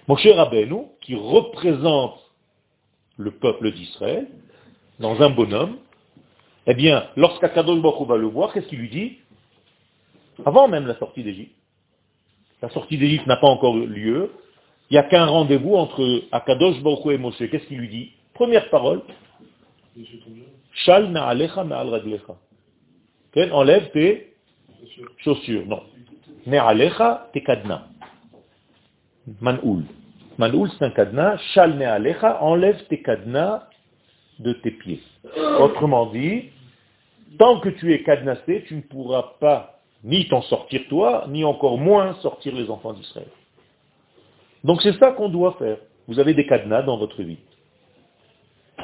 Mon 0.07 0.15
cher 0.17 0.35
Rabbeinu, 0.35 0.83
qui 1.01 1.15
représente 1.15 2.19
le 3.17 3.31
peuple 3.31 3.71
d'Israël, 3.71 4.27
dans 4.99 5.21
un 5.21 5.29
bonhomme, 5.29 5.77
eh 6.67 6.73
bien, 6.73 7.07
lorsqu'Akadosh 7.15 7.81
Baruch 7.81 8.07
va 8.07 8.17
le 8.17 8.27
voir, 8.27 8.53
qu'est-ce 8.53 8.67
qu'il 8.67 8.79
lui 8.79 8.89
dit? 8.89 9.17
Avant 10.45 10.67
même 10.67 10.87
la 10.87 10.97
sortie 10.97 11.23
d'Égypte. 11.23 11.55
La 12.61 12.69
sortie 12.69 12.97
d'Égypte 12.97 13.27
n'a 13.27 13.37
pas 13.37 13.47
encore 13.47 13.75
lieu. 13.75 14.31
Il 14.89 14.93
n'y 14.93 14.97
a 14.97 15.03
qu'un 15.03 15.25
rendez-vous 15.25 15.75
entre 15.75 16.23
Akadosh 16.31 16.81
Baruch 16.81 17.05
et 17.07 17.17
Moshe. 17.17 17.37
Qu'est-ce 17.37 17.65
qu'il 17.65 17.79
lui 17.79 17.89
dit? 17.89 18.11
Première 18.33 18.69
parole. 18.69 19.01
Raglecha. 21.89 22.35
Enlève 23.51 23.91
tes 23.91 24.33
chaussures. 25.17 25.65
Non. 25.65 25.83
Ne'alecha 26.45 27.29
tes 27.33 27.43
cadenas. 27.43 27.87
Man'oul. 29.41 29.83
Man'oul, 30.37 30.69
c'est 30.71 30.85
un 30.85 30.89
cadenas. 30.89 31.39
Enlève 32.41 32.85
tes 32.87 33.01
cadenas 33.01 33.67
de 34.39 34.53
tes 34.53 34.71
pieds. 34.71 35.01
Autrement 35.59 36.07
dit, 36.07 36.49
tant 37.37 37.59
que 37.59 37.69
tu 37.69 37.93
es 37.93 38.03
cadenassé, 38.03 38.63
tu 38.67 38.75
ne 38.75 38.81
pourras 38.81 39.35
pas 39.39 39.79
ni 40.03 40.27
t'en 40.27 40.41
sortir 40.41 40.81
toi, 40.89 41.25
ni 41.29 41.43
encore 41.45 41.77
moins 41.77 42.15
sortir 42.15 42.53
les 42.55 42.69
enfants 42.69 42.93
d'Israël. 42.93 43.27
Donc 44.63 44.81
c'est 44.81 44.97
ça 44.99 45.11
qu'on 45.11 45.29
doit 45.29 45.55
faire. 45.59 45.77
Vous 46.07 46.19
avez 46.19 46.33
des 46.33 46.45
cadenas 46.45 46.81
dans 46.81 46.97
votre 46.97 47.21
vie. 47.21 47.37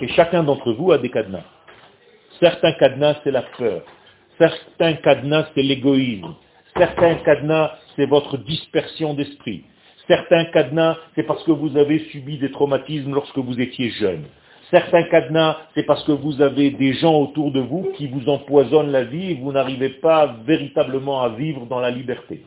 Et 0.01 0.07
chacun 0.09 0.43
d'entre 0.43 0.71
vous 0.73 0.91
a 0.91 0.97
des 0.97 1.09
cadenas. 1.09 1.43
Certains 2.39 2.73
cadenas, 2.73 3.19
c'est 3.23 3.31
la 3.31 3.41
peur. 3.41 3.83
Certains 4.37 4.93
cadenas, 4.93 5.47
c'est 5.53 5.61
l'égoïsme. 5.61 6.35
Certains 6.77 7.15
cadenas, 7.15 7.71
c'est 7.95 8.05
votre 8.05 8.37
dispersion 8.37 9.13
d'esprit. 9.13 9.63
Certains 10.07 10.45
cadenas, 10.45 10.97
c'est 11.15 11.23
parce 11.23 11.43
que 11.43 11.51
vous 11.51 11.75
avez 11.77 11.99
subi 12.11 12.37
des 12.37 12.51
traumatismes 12.51 13.13
lorsque 13.13 13.37
vous 13.37 13.59
étiez 13.59 13.89
jeune. 13.89 14.23
Certains 14.71 15.03
cadenas, 15.03 15.57
c'est 15.75 15.83
parce 15.83 16.03
que 16.05 16.11
vous 16.11 16.41
avez 16.41 16.71
des 16.71 16.93
gens 16.93 17.15
autour 17.15 17.51
de 17.51 17.59
vous 17.59 17.91
qui 17.97 18.07
vous 18.07 18.29
empoisonnent 18.29 18.91
la 18.91 19.03
vie 19.03 19.31
et 19.31 19.35
vous 19.35 19.51
n'arrivez 19.51 19.89
pas 19.89 20.37
véritablement 20.45 21.21
à 21.21 21.29
vivre 21.29 21.65
dans 21.65 21.79
la 21.79 21.91
liberté. 21.91 22.43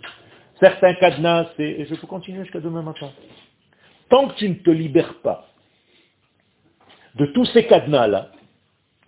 Certains 0.59 0.95
cadenas, 0.95 1.49
c'est, 1.57 1.65
et 1.65 1.87
je 1.87 1.95
peux 1.97 2.07
continuer 2.07 2.45
jusqu'à 2.45 2.61
demain 2.61 2.83
matin, 2.83 3.11
tant 4.09 4.29
que 4.29 4.35
tu 4.37 4.49
ne 4.49 4.55
te 4.55 4.71
libères 4.71 5.15
pas 5.23 5.52
de 7.17 7.27
tous 7.27 7.45
ces 7.47 7.67
cadenas-là, 7.67 8.31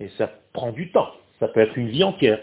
Et 0.01 0.09
ça 0.19 0.31
prend 0.53 0.73
du 0.73 0.91
temps. 0.91 1.13
Ça 1.41 1.49
peut 1.49 1.61
être 1.61 1.77
une 1.77 1.89
vie 1.89 2.05
entière. 2.05 2.41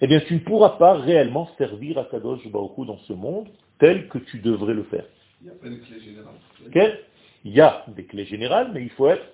Eh 0.00 0.06
bien, 0.06 0.20
tu 0.20 0.34
ne 0.34 0.40
pourras 0.40 0.70
pas 0.70 0.94
réellement 0.94 1.48
servir 1.56 1.98
à 1.98 2.04
Kadosh 2.04 2.46
Baruch 2.48 2.86
dans 2.86 2.98
ce 2.98 3.12
monde 3.12 3.48
tel 3.78 4.08
que 4.08 4.18
tu 4.18 4.38
devrais 4.40 4.74
le 4.74 4.84
faire. 4.84 5.04
Il 5.40 5.46
n'y 5.46 5.50
a 5.50 5.54
pas 5.54 5.68
de 5.68 5.76
clé 5.76 6.00
générale. 6.00 6.98
Il 7.44 7.52
y 7.52 7.60
a 7.60 7.84
des 7.88 8.04
clés 8.04 8.24
générales, 8.26 8.70
mais 8.72 8.82
il 8.82 8.90
faut 8.90 9.08
être 9.08 9.24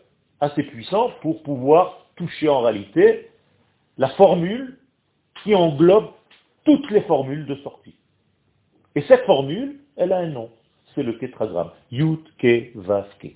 assez 0.41 0.63
puissant 0.65 1.11
pour 1.21 1.43
pouvoir 1.43 2.07
toucher 2.17 2.49
en 2.49 2.61
réalité 2.61 3.29
la 3.99 4.09
formule 4.11 4.79
qui 5.43 5.55
englobe 5.55 6.11
toutes 6.65 6.91
les 6.91 7.03
formules 7.03 7.47
de 7.47 7.57
sortie. 7.57 7.95
Et 8.95 9.03
cette 9.03 9.25
formule, 9.25 9.81
elle 9.97 10.13
a 10.13 10.19
un 10.19 10.29
nom. 10.29 10.51
C'est 10.95 11.03
le 11.03 11.19
tétragramme. 11.19 11.71
Yud 11.91 12.21
Ke 12.39 12.71
Vav 12.75 13.07
Ke. 13.19 13.29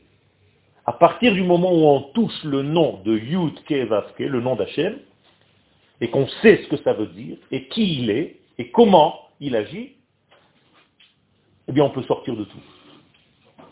À 0.88 0.92
partir 0.92 1.34
du 1.34 1.42
moment 1.42 1.72
où 1.72 1.84
on 1.84 2.00
touche 2.12 2.44
le 2.44 2.62
nom 2.62 3.00
de 3.04 3.18
Yud 3.18 3.64
Ke 3.64 3.86
Vav 3.86 4.14
Ke, 4.16 4.22
le 4.22 4.40
nom 4.40 4.54
d'Hachem, 4.54 4.98
et 6.00 6.10
qu'on 6.10 6.28
sait 6.42 6.62
ce 6.62 6.68
que 6.68 6.76
ça 6.76 6.92
veut 6.92 7.08
dire, 7.08 7.38
et 7.50 7.66
qui 7.66 7.98
il 7.98 8.10
est, 8.10 8.36
et 8.58 8.70
comment 8.70 9.18
il 9.40 9.56
agit, 9.56 9.94
eh 11.66 11.72
bien 11.72 11.84
on 11.84 11.90
peut 11.90 12.04
sortir 12.04 12.36
de 12.36 12.44
tout. 12.44 12.60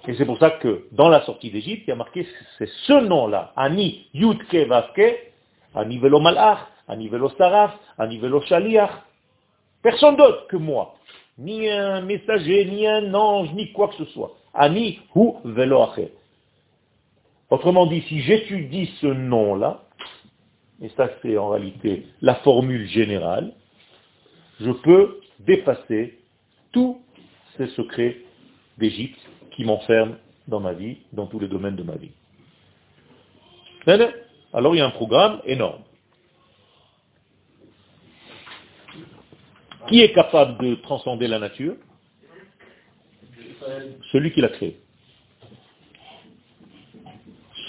Et 0.09 0.14
c'est 0.14 0.26
pour 0.26 0.38
ça 0.38 0.50
que 0.50 0.87
dans 0.90 1.09
la 1.09 1.23
sortie 1.23 1.52
d'Égypte, 1.52 1.85
il 1.87 1.90
y 1.90 1.92
a 1.92 1.97
marqué, 1.97 2.26
c'est 2.59 2.68
ce 2.87 3.04
nom-là, 3.04 3.52
Ani 3.54 4.09
Yudke 4.12 4.66
Vavke, 4.66 5.33
Ani 5.75 5.99
Velo 5.99 6.18
Malach, 6.18 6.66
Ani 6.88 7.09
Velo 7.09 7.30
Saraf, 7.38 7.78
Ani 7.97 8.18
Velo 8.18 8.40
Shaliach. 8.42 8.90
Personne 9.83 10.16
d'autre 10.16 10.49
que 10.49 10.56
moi. 10.56 10.97
Ni 11.38 11.71
un 11.71 12.00
messager, 12.00 12.64
ni 12.64 12.87
un 12.88 13.14
ange, 13.14 13.52
ni 13.54 13.73
quoi 13.73 13.88
que 13.88 14.04
ce 14.04 14.04
soit. 14.06 14.33
Ani 14.52 14.99
Hu 15.14 15.35
Velo 15.44 15.83
Acher. 15.83 16.12
Autrement 17.54 17.87
dit, 17.87 18.02
si 18.08 18.20
j'étudie 18.20 18.90
ce 19.00 19.06
nom-là, 19.06 19.84
et 20.82 20.88
ça 20.96 21.08
c'est 21.23 21.38
en 21.38 21.50
réalité 21.50 22.04
la 22.20 22.34
formule 22.34 22.88
générale, 22.88 23.54
je 24.61 24.73
peux 24.73 25.20
dépasser 25.38 26.18
tous 26.73 27.00
ces 27.56 27.68
secrets 27.68 28.16
d'Égypte 28.76 29.20
qui 29.52 29.64
m'enferment 29.64 30.16
dans 30.49 30.58
ma 30.58 30.73
vie, 30.73 30.96
dans 31.12 31.26
tous 31.26 31.38
les 31.38 31.46
domaines 31.46 31.76
de 31.76 31.84
ma 31.84 31.94
vie. 31.94 32.11
Alors 34.52 34.75
il 34.75 34.78
y 34.78 34.80
a 34.80 34.87
un 34.87 34.90
programme 34.90 35.40
énorme. 35.44 35.84
Qui 39.87 40.00
est 40.00 40.12
capable 40.12 40.61
de 40.61 40.75
transcender 40.75 41.28
la 41.28 41.38
nature? 41.38 41.76
Celui 44.11 44.32
qui 44.32 44.40
l'a 44.40 44.49
créé. 44.49 44.80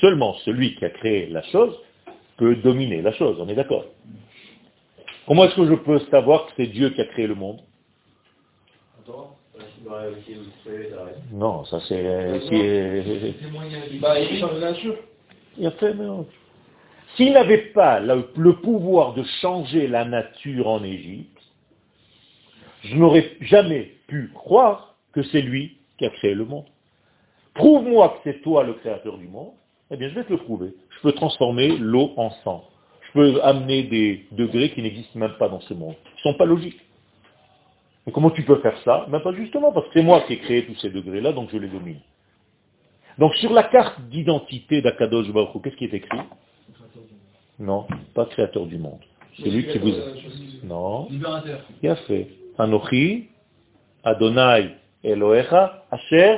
Seulement 0.06 0.36
celui 0.46 0.76
qui 0.76 0.86
a 0.86 0.92
créé 0.92 1.26
la 1.30 1.42
chose 1.42 1.76
peut 2.38 2.56
dominer 2.58 3.02
la 3.02 3.12
chose, 3.14 3.38
on 3.40 3.50
est 3.50 3.56
d'accord. 3.56 3.86
Comment 5.26 5.46
est-ce 5.46 5.56
que 5.56 5.66
je 5.66 5.74
peux 5.74 5.98
savoir 6.12 6.46
que 6.46 6.52
c'est 6.58 6.68
Dieu 6.68 6.92
qui 6.92 7.02
a 7.02 7.06
créé 7.06 7.26
le 7.26 7.34
monde? 7.34 7.60
Non, 11.32 11.66
ça 11.66 11.80
c'est... 11.88 12.04
Il 15.58 15.66
a 15.66 15.72
fait, 15.72 15.96
S'il 17.16 17.34
n'avait 17.34 17.72
pas 17.74 18.00
le, 18.00 18.30
le 18.38 18.54
pouvoir 18.58 19.16
de 19.16 19.24
changer 19.42 19.88
la 19.88 20.06
nature 20.06 20.68
en 20.68 20.84
Égypte, 20.84 21.42
je 22.84 22.96
n'aurais 22.96 23.32
jamais 23.42 23.94
pu 24.06 24.30
croire 24.36 24.98
que 25.14 25.24
c'est 25.24 25.42
lui 25.42 25.78
qui 25.98 26.06
a 26.06 26.12
créé 26.12 26.36
le 26.36 26.46
monde. 26.46 26.66
Prouve-moi 27.56 28.10
que 28.10 28.30
c'est 28.30 28.42
toi 28.44 28.64
le 28.64 28.74
créateur 28.74 29.18
du 29.18 29.28
monde, 29.28 29.54
eh 29.92 29.98
bien 29.98 30.10
je 30.10 30.16
vais 30.16 30.24
te 30.24 30.32
le 30.34 30.38
prouver. 30.38 30.74
Je 30.90 31.02
peux 31.02 31.12
transformer 31.12 31.78
l'eau 31.78 32.14
en 32.18 32.32
sang. 32.44 32.66
Je 33.08 33.12
peux 33.14 33.44
amener 33.44 33.84
des 33.84 34.26
degrés 34.32 34.72
qui 34.72 34.82
n'existent 34.82 35.20
même 35.20 35.36
pas 35.38 35.50
dans 35.50 35.62
ce 35.62 35.74
monde. 35.74 35.96
Ils 36.06 36.28
ne 36.28 36.32
sont 36.34 36.38
pas 36.38 36.46
logiques. 36.46 36.80
Mais 38.06 38.12
comment 38.12 38.30
tu 38.32 38.44
peux 38.44 38.58
faire 38.58 38.78
ça? 38.84 39.06
Ben 39.10 39.20
pas 39.20 39.34
justement, 39.34 39.72
parce 39.72 39.88
que 39.88 39.94
c'est 39.96 40.04
moi 40.04 40.22
qui 40.22 40.34
ai 40.34 40.40
créé 40.40 40.66
tous 40.66 40.76
ces 40.76 40.90
degrés-là, 40.90 41.32
donc 41.32 41.50
je 41.52 41.58
les 41.58 41.68
domine. 41.68 42.00
Donc 43.18 43.34
sur 43.36 43.54
la 43.54 43.64
carte 43.64 44.00
d'identité 44.10 44.82
d'Akadosh 44.82 45.32
Baruch 45.32 45.62
qu'est-ce 45.64 45.76
qui 45.76 45.86
est 45.86 45.94
écrit? 45.94 46.20
Non, 47.58 47.88
pas 48.14 48.26
créateur 48.26 48.66
du 48.66 48.78
monde. 48.78 49.00
C'est 49.38 49.50
lui 49.50 49.68
qui 49.68 49.78
vous... 49.78 49.92
Non. 50.64 51.08
Libérateur. 51.10 51.62
Il 51.82 51.90
a 51.90 51.96
fait. 51.96 52.28
Anochi, 52.58 53.30
Adonai, 54.04 54.76
Elohecha, 55.04 55.86
Asher. 55.92 56.38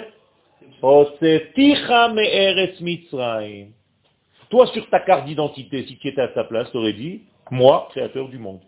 Toi, 4.49 4.67
sur 4.67 4.89
ta 4.89 4.99
carte 5.01 5.25
d'identité, 5.25 5.86
si 5.86 5.97
tu 5.97 6.08
étais 6.08 6.21
à 6.21 6.34
sa 6.34 6.43
place, 6.45 6.71
tu 6.71 6.77
aurais 6.77 6.93
dit, 6.93 7.23
moi, 7.51 7.88
créateur 7.91 8.30
du 8.30 8.38
monde. 8.38 8.60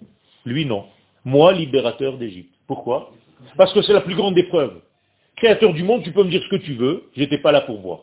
Lui, 0.46 0.66
non. 0.66 0.86
Moi, 1.24 1.54
libérateur 1.54 2.18
d'Égypte. 2.18 2.54
Pourquoi? 2.68 3.12
Parce 3.58 3.74
que 3.74 3.82
c'est 3.82 3.94
la 3.94 4.02
plus 4.02 4.16
grande 4.16 4.38
épreuve. 4.38 4.82
Créateur 5.38 5.74
du 5.74 5.84
monde, 5.84 6.04
tu 6.04 6.12
peux 6.12 6.24
me 6.24 6.30
dire 6.30 6.44
ce 6.44 6.50
que 6.50 6.62
tu 6.62 6.74
veux, 6.74 7.10
j'étais 7.16 7.38
pas 7.38 7.52
là 7.52 7.62
pour 7.62 7.80
voir. 7.80 8.00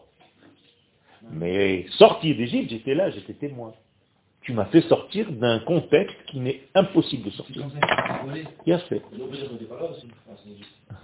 Mais 1.31 1.87
sortir 1.99 2.37
d'Égypte, 2.37 2.71
j'étais 2.71 2.95
là, 2.95 3.11
j'étais 3.11 3.35
témoin. 3.35 3.73
Tu 4.43 4.53
m'as 4.53 4.67
fait 4.67 4.83
sortir 4.83 5.31
d'un 5.33 5.59
contexte 5.59 6.17
qui 6.27 6.39
n'est 6.39 6.61
impossible 6.75 7.25
de 7.25 7.31
sortir. 7.31 7.67
Bien 8.65 8.79
fait. 8.79 9.03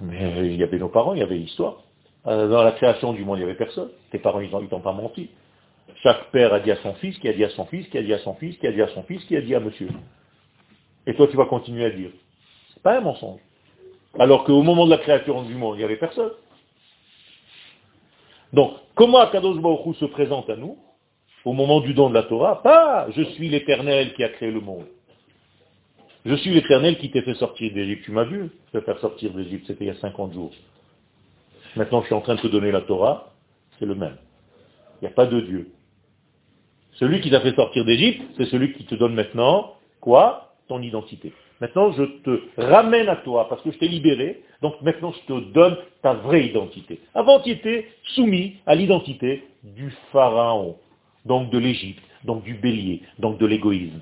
Mais 0.00 0.46
il 0.46 0.56
y 0.56 0.62
avait 0.62 0.78
nos 0.78 0.88
parents, 0.88 1.14
il 1.14 1.18
y 1.18 1.22
avait 1.22 1.36
l'histoire. 1.36 1.82
Euh, 2.26 2.48
dans 2.48 2.62
la 2.62 2.72
création 2.72 3.12
du 3.12 3.24
monde, 3.24 3.38
il 3.38 3.44
n'y 3.44 3.50
avait 3.50 3.58
personne. 3.58 3.90
Tes 4.10 4.18
parents, 4.18 4.40
ils 4.40 4.50
n'ont 4.50 4.80
pas 4.80 4.92
menti. 4.92 5.30
Chaque 6.02 6.30
père 6.30 6.52
a 6.52 6.60
dit 6.60 6.70
à 6.70 6.76
son 6.76 6.94
fils, 6.94 7.18
qui 7.18 7.28
a 7.28 7.32
dit 7.32 7.44
à 7.44 7.50
son 7.50 7.64
fils, 7.66 7.88
qui 7.88 7.98
a 7.98 8.02
dit 8.02 8.12
à 8.12 8.18
son 8.18 8.34
fils, 8.34 8.56
qui 8.58 8.66
a 8.66 8.72
dit 8.72 8.82
à 8.82 8.88
son 8.88 9.02
fils, 9.02 9.24
qui 9.24 9.36
a 9.36 9.40
dit 9.40 9.54
à 9.54 9.60
monsieur. 9.60 9.88
Et 11.06 11.14
toi, 11.14 11.26
tu 11.28 11.36
vas 11.36 11.46
continuer 11.46 11.84
à 11.84 11.90
dire. 11.90 12.10
C'est 12.72 12.82
pas 12.82 12.98
un 12.98 13.00
mensonge. 13.00 13.40
Alors 14.18 14.44
qu'au 14.44 14.62
moment 14.62 14.84
de 14.84 14.90
la 14.90 14.98
création 14.98 15.42
du 15.42 15.54
monde, 15.54 15.76
il 15.76 15.78
n'y 15.78 15.84
avait 15.84 15.96
personne. 15.96 16.32
Donc, 18.52 18.74
comment 18.94 19.18
Akadosh 19.18 19.60
Baruch 19.60 19.96
se 19.96 20.04
présente 20.04 20.48
à 20.50 20.56
nous 20.56 20.76
au 21.44 21.52
moment 21.52 21.80
du 21.80 21.94
don 21.94 22.10
de 22.10 22.14
la 22.14 22.22
Torah? 22.24 22.62
Pas 22.62 23.08
je 23.10 23.22
suis 23.22 23.48
l'éternel 23.48 24.12
qui 24.14 24.22
a 24.22 24.28
créé 24.28 24.50
le 24.50 24.60
monde. 24.60 24.86
Je 26.24 26.34
suis 26.36 26.50
l'éternel 26.50 26.98
qui 26.98 27.10
t'ai 27.10 27.22
fait 27.22 27.34
sortir 27.34 27.72
d'Égypte. 27.72 28.04
Tu 28.04 28.12
m'as 28.12 28.24
vu 28.24 28.50
te 28.72 28.80
faire 28.80 28.98
sortir 28.98 29.32
d'Égypte, 29.32 29.66
c'était 29.66 29.84
il 29.84 29.88
y 29.88 29.90
a 29.90 29.96
50 29.96 30.34
jours. 30.34 30.52
Maintenant, 31.76 32.00
je 32.02 32.06
suis 32.06 32.14
en 32.14 32.20
train 32.20 32.34
de 32.34 32.40
te 32.40 32.48
donner 32.48 32.70
la 32.70 32.82
Torah, 32.82 33.32
c'est 33.78 33.86
le 33.86 33.94
même. 33.94 34.16
Il 35.00 35.06
n'y 35.06 35.08
a 35.08 35.14
pas 35.14 35.26
de 35.26 35.40
Dieu. 35.40 35.70
Celui 36.92 37.20
qui 37.20 37.30
t'a 37.30 37.40
fait 37.40 37.54
sortir 37.54 37.84
d'Égypte, 37.84 38.22
c'est 38.36 38.46
celui 38.46 38.74
qui 38.74 38.84
te 38.84 38.94
donne 38.94 39.14
maintenant, 39.14 39.74
quoi? 40.00 40.54
Ton 40.68 40.80
identité. 40.82 41.32
Maintenant, 41.60 41.92
je 41.92 42.02
te 42.02 42.42
ramène 42.56 43.08
à 43.08 43.16
toi 43.16 43.48
parce 43.48 43.62
que 43.62 43.70
je 43.70 43.78
t'ai 43.78 43.88
libéré. 43.88 44.42
Donc 44.60 44.80
maintenant, 44.82 45.12
je 45.12 45.32
te 45.32 45.40
donne 45.52 45.76
ta 46.02 46.12
vraie 46.12 46.46
identité. 46.46 47.00
Avant, 47.14 47.40
tu 47.40 47.50
étais 47.50 47.88
soumis 48.14 48.56
à 48.66 48.74
l'identité 48.74 49.44
du 49.62 49.90
pharaon, 50.12 50.76
donc 51.24 51.50
de 51.50 51.58
l'Égypte, 51.58 52.02
donc 52.24 52.42
du 52.42 52.54
bélier, 52.54 53.02
donc 53.18 53.38
de 53.38 53.46
l'égoïsme, 53.46 54.00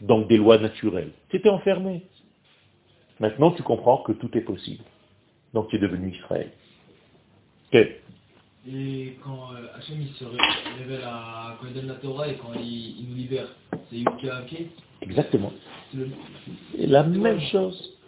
donc 0.00 0.26
des 0.28 0.36
lois 0.38 0.58
naturelles. 0.58 1.12
Tu 1.28 1.36
étais 1.36 1.50
enfermé. 1.50 2.02
Maintenant, 3.20 3.52
tu 3.52 3.62
comprends 3.62 3.98
que 3.98 4.12
tout 4.12 4.36
est 4.36 4.42
possible. 4.42 4.84
Donc 5.54 5.68
tu 5.68 5.76
es 5.76 5.78
devenu 5.78 6.10
Israël. 6.10 6.50
Et 7.74 9.16
quand 9.24 9.48
euh, 9.54 9.76
Hachem 9.76 10.06
se 10.18 10.24
révèle 10.24 11.04
à, 11.04 11.56
quand 11.58 11.66
il 11.68 11.74
donne 11.74 11.88
la 11.88 11.94
Torah 11.94 12.28
et 12.28 12.34
quand 12.34 12.52
il, 12.54 13.06
nous 13.08 13.16
libère, 13.16 13.48
c'est 13.90 13.96
Yud 13.96 14.68
Exactement. 15.00 15.52
C'est 15.92 16.86
la 16.86 17.02
même 17.02 17.40
chose. 17.40 17.98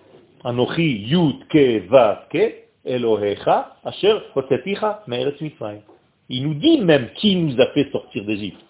Anochi 0.45 1.07
yud 1.09 1.47
ke 1.49 1.89
va 1.89 2.29
ke 2.31 2.65
Elohecha 2.85 3.79
asher 3.83 4.19
hoteticha 4.35 5.03
me'eretz 5.07 5.41
Mitzrayim. 5.41 5.81
Il 6.29 6.45
nous 6.45 6.55
dit 6.55 6.81
même 6.83 7.09
qui 7.17 7.35
nous 7.35 7.59
a 7.61 7.67
fait 7.73 7.91
sortir 7.91 8.25
d'Égypte. 8.27 8.61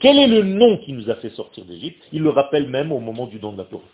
Quel 0.00 0.18
est 0.18 0.26
le 0.26 0.42
nom 0.42 0.78
qui 0.78 0.94
nous 0.94 1.10
a 1.10 1.16
fait 1.16 1.30
sortir 1.30 1.66
d'Égypte? 1.66 2.02
Il 2.12 2.22
le 2.22 2.30
rappelle 2.30 2.68
même 2.68 2.90
au 2.90 3.00
moment 3.00 3.26
du 3.26 3.38
don 3.38 3.52
de 3.52 3.58
la 3.58 3.64
Torah. 3.64 3.84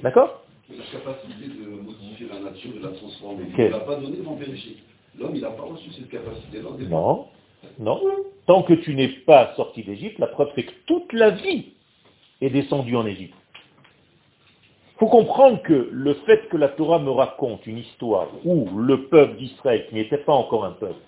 D'accord? 0.00 0.44
La 0.70 0.84
capacité 0.84 1.48
de 1.48 1.82
modifier 1.82 2.28
la 2.32 2.50
nature, 2.50 2.72
de 2.74 2.80
la 2.80 2.92
transformer. 2.92 3.44
Il 3.58 3.64
ne 3.64 3.70
l'a 3.70 3.80
pas 3.80 3.96
donné 3.96 4.18
péché. 4.38 4.76
L'homme, 5.18 5.34
il 5.34 5.42
n'a 5.42 5.50
pas 5.50 5.62
reçu 5.62 5.90
cette 5.92 6.10
capacité-là. 6.10 6.70
Non, 6.88 7.26
non. 7.78 8.00
Tant 8.46 8.62
que 8.62 8.74
tu 8.74 8.94
n'es 8.94 9.08
pas 9.08 9.54
sorti 9.56 9.82
d'Égypte, 9.82 10.18
la 10.18 10.26
preuve 10.26 10.50
c'est 10.54 10.64
que 10.64 10.72
toute 10.86 11.12
la 11.12 11.30
vie 11.30 11.72
est 12.40 12.50
descendu 12.50 12.94
en 12.96 13.06
Égypte. 13.06 13.34
Il 14.94 14.98
faut 14.98 15.08
comprendre 15.08 15.60
que 15.62 15.88
le 15.90 16.14
fait 16.26 16.48
que 16.48 16.56
la 16.56 16.68
Torah 16.68 16.98
me 16.98 17.10
raconte 17.10 17.66
une 17.66 17.78
histoire 17.78 18.28
où 18.44 18.68
le 18.78 19.06
peuple 19.06 19.36
d'Israël, 19.38 19.86
qui 19.88 19.94
n'était 19.94 20.18
pas 20.18 20.32
encore 20.32 20.64
un 20.64 20.72
peuple, 20.72 21.00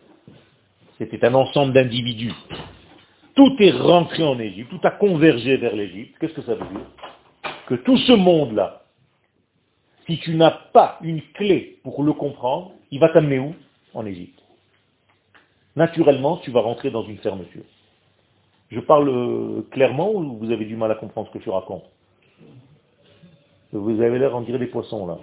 c'était 0.98 1.24
un 1.24 1.34
ensemble 1.34 1.72
d'individus, 1.72 2.34
tout 3.34 3.54
est 3.60 3.70
rentré 3.70 4.24
en 4.24 4.38
Égypte, 4.40 4.70
tout 4.70 4.80
a 4.82 4.90
convergé 4.90 5.56
vers 5.58 5.76
l'Égypte, 5.76 6.16
qu'est-ce 6.18 6.32
que 6.32 6.42
ça 6.42 6.54
veut 6.54 6.66
dire? 6.66 6.86
Que 7.66 7.74
tout 7.74 7.98
ce 7.98 8.12
monde-là, 8.12 8.82
si 10.06 10.18
tu 10.20 10.34
n'as 10.34 10.50
pas 10.72 10.98
une 11.02 11.20
clé 11.34 11.78
pour 11.84 12.02
le 12.02 12.12
comprendre, 12.12 12.72
il 12.90 12.98
va 12.98 13.10
t'amener 13.10 13.38
où? 13.38 13.54
En 13.96 14.04
Égypte. 14.04 14.38
Naturellement, 15.74 16.36
tu 16.36 16.50
vas 16.50 16.60
rentrer 16.60 16.90
dans 16.90 17.04
une 17.04 17.16
fermeture. 17.16 17.64
Je 18.70 18.78
parle 18.80 19.08
euh, 19.08 19.62
clairement 19.70 20.12
ou 20.12 20.36
vous 20.36 20.50
avez 20.50 20.66
du 20.66 20.76
mal 20.76 20.90
à 20.92 20.96
comprendre 20.96 21.28
ce 21.28 21.38
que 21.38 21.42
je 21.42 21.48
raconte 21.48 21.84
Vous 23.72 24.02
avez 24.02 24.18
l'air 24.18 24.36
en 24.36 24.42
dirait 24.42 24.58
des 24.58 24.66
poissons 24.66 25.06
là. 25.06 25.18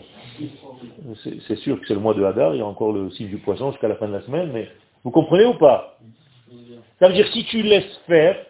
C'est 1.47 1.55
sûr 1.57 1.79
que 1.79 1.88
c'est 1.88 1.93
le 1.93 1.99
mois 1.99 2.15
de 2.15 2.23
Hadar, 2.23 2.55
il 2.55 2.59
y 2.59 2.62
a 2.62 2.65
encore 2.65 2.91
le 2.91 3.12
signe 3.12 3.27
du 3.27 3.38
poisson 3.38 3.71
jusqu'à 3.71 3.88
la 3.88 3.95
fin 3.95 4.07
de 4.07 4.13
la 4.13 4.23
semaine, 4.23 4.51
mais 4.51 4.67
vous 5.03 5.12
comprenez 5.12 5.45
ou 5.45 5.53
pas? 5.53 5.99
Ça 6.97 7.09
veut 7.09 7.13
dire 7.13 7.27
si 7.31 7.45
tu 7.45 7.62
laisses 7.62 7.95
faire, 8.07 8.43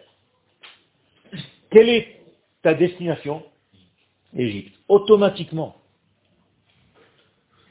quelle 1.70 1.90
est 1.90 2.20
ta 2.62 2.72
destination? 2.72 3.42
Égypte. 4.34 4.74
Automatiquement. 4.88 5.76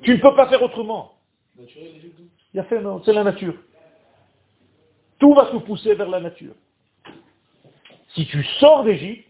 Tu 0.04 0.12
ne 0.12 0.18
peux 0.18 0.36
pas 0.36 0.48
faire 0.50 0.62
autrement. 0.62 1.14
Il 2.54 2.60
a 2.60 2.64
fait, 2.64 2.82
non, 2.82 3.02
c'est 3.04 3.14
la 3.14 3.24
nature. 3.24 3.56
Tout 5.20 5.34
va 5.34 5.46
te 5.46 5.58
pousser 5.58 5.96
vers 5.96 6.10
la 6.10 6.20
nature. 6.20 6.54
Si 8.16 8.26
tu 8.28 8.44
sors 8.60 8.84
d'Égypte, 8.84 9.28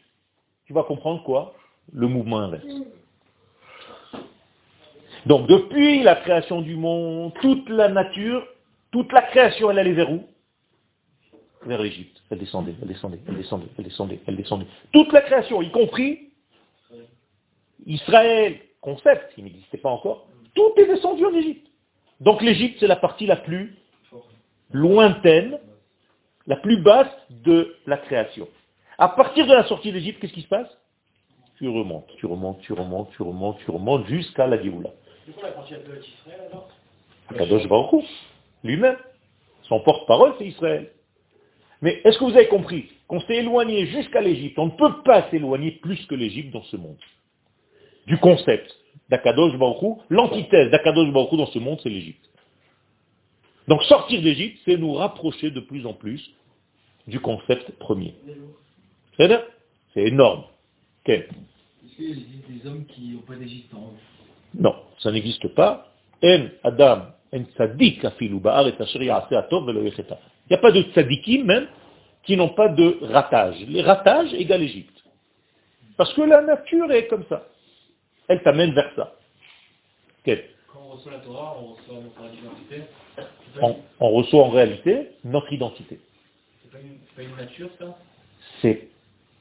tu 0.65 0.73
vas 0.73 0.83
comprendre 0.83 1.23
quoi? 1.23 1.55
Le 1.91 2.07
mouvement 2.07 2.39
inverse. 2.39 2.65
Donc 5.25 5.47
depuis 5.47 6.03
la 6.03 6.15
création 6.15 6.62
du 6.62 6.75
monde, 6.75 7.33
toute 7.41 7.69
la 7.69 7.88
nature, 7.88 8.45
toute 8.91 9.12
la 9.13 9.21
création, 9.21 9.71
elle 9.71 9.79
allait 9.79 9.93
vers 9.93 10.12
où? 10.12 10.25
Vers 11.65 11.81
l'Égypte. 11.81 12.21
Elle 12.29 12.39
descendait, 12.39 12.75
elle 12.81 12.88
descendait, 12.88 13.19
elle 13.27 13.36
descendait, 13.36 13.67
elle 13.77 13.86
descendait, 13.86 14.19
elle 14.27 14.36
descendait. 14.36 14.67
Toute 14.91 15.13
la 15.13 15.21
création, 15.21 15.62
y 15.62 15.71
compris 15.71 16.31
Israël, 17.86 18.59
concept, 18.81 19.33
qui 19.33 19.43
n'existait 19.43 19.77
pas 19.77 19.89
encore, 19.89 20.27
tout 20.55 20.73
est 20.77 20.88
descendu 20.88 21.25
en 21.25 21.33
Égypte. 21.33 21.67
Donc 22.23 22.41
l'Égypte, 22.41 22.77
c'est 22.79 22.88
la 22.88 22.95
partie 22.95 23.25
la 23.25 23.36
plus 23.36 23.75
lointaine, 24.71 25.59
la 26.47 26.55
plus 26.55 26.77
basse 26.81 27.12
de 27.29 27.75
la 27.86 27.97
création. 27.97 28.47
À 28.97 29.09
partir 29.09 29.45
de 29.45 29.53
la 29.53 29.65
sortie 29.65 29.91
d'Égypte, 29.91 30.21
qu'est-ce 30.21 30.33
qui 30.33 30.43
se 30.43 30.47
passe? 30.47 30.69
Tu 31.57 31.67
remontes, 31.67 32.07
tu 32.17 32.25
remontes, 32.25 32.62
tu 32.62 32.71
remontes, 32.71 33.09
tu 33.12 33.21
remontes, 33.21 33.57
tu 33.59 33.71
remontes 33.71 34.07
jusqu'à 34.07 34.47
la 34.47 34.62
Géoula. 34.62 34.91
C'est 35.25 35.33
quoi 35.33 35.49
la 35.49 35.51
partie 35.51 35.73
Israël 35.73 36.41
alors? 36.49 36.69
Kadosh 37.38 37.67
Baruch 37.67 38.05
lui-même. 38.63 38.97
Son 39.63 39.81
porte-parole, 39.81 40.33
c'est 40.38 40.47
Israël. 40.47 40.91
Mais 41.81 41.99
est-ce 42.05 42.17
que 42.17 42.23
vous 42.23 42.36
avez 42.36 42.47
compris 42.47 42.89
qu'on 43.07 43.19
s'est 43.19 43.36
éloigné 43.36 43.86
jusqu'à 43.88 44.21
l'Égypte? 44.21 44.57
On 44.59 44.67
ne 44.67 44.71
peut 44.71 45.03
pas 45.03 45.29
s'éloigner 45.29 45.71
plus 45.71 46.05
que 46.05 46.15
l'Égypte 46.15 46.53
dans 46.53 46.63
ce 46.63 46.77
monde. 46.77 46.97
Du 48.07 48.17
concept 48.17 48.73
d'Akadosh 49.09 49.57
Baruch 49.57 49.99
l'antithèse 50.09 50.71
d'Akadosh 50.71 51.11
Baruch 51.11 51.37
dans 51.37 51.47
ce 51.47 51.59
monde, 51.59 51.79
c'est 51.83 51.89
l'Égypte. 51.89 52.29
Donc 53.67 53.83
sortir 53.83 54.21
d'Égypte, 54.21 54.59
c'est 54.65 54.77
nous 54.77 54.93
rapprocher 54.93 55.51
de 55.51 55.59
plus 55.59 55.85
en 55.85 55.93
plus 55.93 56.31
du 57.07 57.19
concept 57.19 57.71
premier. 57.79 58.15
C'est 59.17 59.43
énorme. 59.95 60.43
Est-ce 61.05 61.95
qu'il 61.95 62.09
existe 62.09 62.49
des 62.49 62.67
hommes 62.69 62.85
qui 62.85 63.11
n'ont 63.11 63.21
pas 63.21 63.33
en 63.75 63.93
Non, 64.55 64.75
ça 64.99 65.11
n'existe 65.11 65.47
pas. 65.49 65.87
En 66.23 66.47
Adam, 66.63 67.07
en 67.33 67.37
Il 67.37 68.31
n'y 70.49 70.55
a 70.55 70.57
pas 70.57 70.71
de 70.71 70.81
tzadikim 70.81 71.45
même 71.45 71.67
qui 72.23 72.37
n'ont 72.37 72.49
pas 72.49 72.69
de 72.69 72.99
ratage. 73.01 73.59
Les 73.67 73.81
ratages 73.81 74.33
égale 74.33 74.63
Égypte. 74.63 75.03
Parce 75.97 76.13
que 76.13 76.21
la 76.21 76.41
nature 76.41 76.91
est 76.91 77.07
comme 77.07 77.25
ça. 77.29 77.45
Elle 78.27 78.41
t'amène 78.43 78.73
vers 78.73 78.91
ça. 78.95 79.15
Quand 80.25 80.79
on 80.79 80.93
reçoit 80.93 81.12
la 81.12 81.19
Torah, 81.19 81.57
on 81.59 81.73
reçoit 81.73 81.95
notre 81.95 82.33
identité. 82.33 82.83
On, 83.99 84.09
reçoit 84.09 84.43
en 84.43 84.49
réalité 84.49 85.09
notre 85.23 85.51
identité. 85.51 85.99
C'est 86.63 86.71
pas, 86.71 86.77
pas 87.15 87.21
une 87.23 87.36
nature 87.36 87.69
ça? 87.77 87.97
C'est 88.62 88.88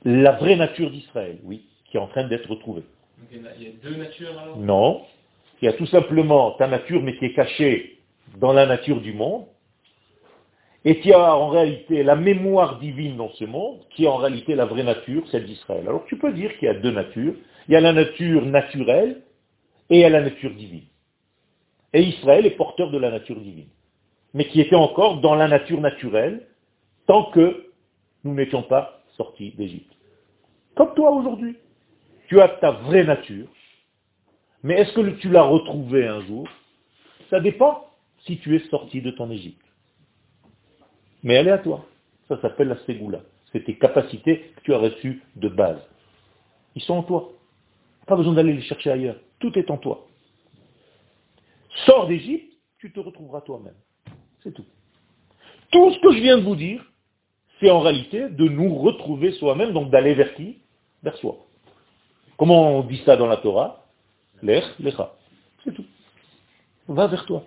la 0.05 0.33
vraie 0.33 0.57
nature 0.57 0.91
d'Israël, 0.91 1.39
oui, 1.45 1.65
qui 1.87 1.97
est 1.97 2.01
en 2.01 2.09
train 2.09 2.25
d'être 2.25 2.51
retrouvée. 2.51 2.83
il 3.31 3.41
y 3.41 3.67
a 3.67 3.71
deux 3.83 3.97
natures 3.97 4.39
alors? 4.39 4.59
Non. 4.59 5.03
Il 5.61 5.67
y 5.67 5.69
a 5.69 5.75
tout 5.75 5.87
simplement 5.87 6.53
ta 6.53 6.67
nature, 6.67 7.01
mais 7.03 7.17
qui 7.17 7.27
est 7.27 7.35
cachée 7.35 7.99
dans 8.39 8.53
la 8.53 8.67
nature 8.67 9.01
du 9.01 9.13
monde. 9.13 9.45
Et 10.85 10.99
qui 10.99 11.13
a 11.13 11.37
en 11.37 11.49
réalité 11.49 12.03
la 12.03 12.17
mémoire 12.17 12.81
divine 12.81 13.17
dans 13.17 13.31
ce 13.35 13.45
monde, 13.45 13.79
qui 13.91 14.05
est 14.05 14.09
en 14.09 14.17
réalité 14.17 14.57
la 14.57 14.65
vraie 14.65 14.83
nature, 14.83 15.23
celle 15.31 15.47
d'Israël. 15.47 15.85
Alors 15.87 16.05
tu 16.07 16.19
peux 16.19 16.33
dire 16.33 16.51
qu'il 16.59 16.67
y 16.67 16.69
a 16.69 16.75
deux 16.75 16.91
natures. 16.91 17.35
Il 17.69 17.73
y 17.73 17.77
a 17.77 17.81
la 17.81 17.93
nature 17.93 18.45
naturelle 18.47 19.23
et 19.91 19.97
il 19.97 20.01
y 20.01 20.05
a 20.05 20.11
la 20.11 20.23
nature 20.23 20.51
divine. 20.55 20.87
Et 21.93 22.03
Israël 22.03 22.47
est 22.47 22.57
porteur 22.57 22.91
de 22.91 22.99
la 22.99 23.11
nature 23.11 23.41
divine. 23.41 23.69
Mais 24.35 24.47
qui 24.49 24.61
était 24.61 24.77
encore 24.77 25.21
dans 25.21 25.35
la 25.35 25.49
nature 25.49 25.81
naturelle 25.81 26.47
tant 27.07 27.31
que 27.31 27.67
nous 28.25 28.35
n'étions 28.35 28.63
pas 28.63 29.03
sortis 29.17 29.53
d'Égypte. 29.53 29.93
Comme 30.75 30.95
toi 30.95 31.11
aujourd'hui. 31.11 31.57
Tu 32.29 32.41
as 32.41 32.49
ta 32.49 32.71
vraie 32.71 33.05
nature. 33.05 33.49
Mais 34.63 34.81
est-ce 34.81 34.93
que 34.95 35.11
tu 35.19 35.29
l'as 35.29 35.43
retrouvée 35.43 36.07
un 36.07 36.23
jour? 36.23 36.49
Ça 37.29 37.41
dépend 37.41 37.91
si 38.25 38.39
tu 38.39 38.57
es 38.57 38.61
sorti 38.71 39.03
de 39.03 39.11
ton 39.11 39.31
Égypte. 39.31 39.65
Mais 41.23 41.35
elle 41.35 41.49
est 41.49 41.53
à 41.53 41.59
toi. 41.59 41.85
Ça 42.29 42.41
s'appelle 42.41 42.69
la 42.69 42.79
Ségoula. 42.87 43.21
C'est 43.53 43.65
tes 43.65 43.77
capacités 43.77 44.53
que 44.57 44.61
tu 44.63 44.73
as 44.73 44.79
reçues 44.79 45.23
de 45.37 45.49
base. 45.49 45.81
Ils 46.75 46.83
sont 46.83 46.95
en 46.95 47.03
toi. 47.03 47.33
Pas 48.07 48.17
besoin 48.17 48.35
d'aller 48.35 48.55
les 48.55 48.63
chercher 48.63 48.91
ailleurs. 48.91 49.17
Tout 49.39 49.57
est 49.59 49.71
en 49.71 49.79
toi. 49.79 50.07
Sors 51.87 52.07
d'Égypte, 52.07 52.53
tu 52.79 52.93
te 52.93 53.01
retrouveras 53.01 53.41
toi-même. 53.43 53.77
C'est 54.43 54.53
tout. 54.53 54.67
Tout 55.71 55.93
ce 55.93 56.01
que 56.01 56.13
je 56.13 56.21
viens 56.21 56.39
de 56.39 56.43
vous 56.43 56.57
dire, 56.57 56.85
c'est 57.61 57.71
en 57.71 57.81
réalité 57.81 58.29
de 58.29 58.49
nous 58.49 58.75
retrouver 58.77 59.33
soi-même, 59.33 59.73
donc 59.73 59.91
d'aller 59.91 60.15
vers 60.15 60.35
qui? 60.35 60.59
Vers 61.03 61.17
soi. 61.17 61.37
Comment 62.37 62.79
on 62.79 62.83
dit 62.83 63.01
ça 63.07 63.17
dans 63.17 63.27
la 63.27 63.37
Torah? 63.37 63.87
L'ech, 64.43 64.65
l'echa. 64.81 65.15
C'est 65.65 65.73
tout. 65.73 65.85
Va 66.89 67.07
vers 67.07 67.25
toi. 67.25 67.45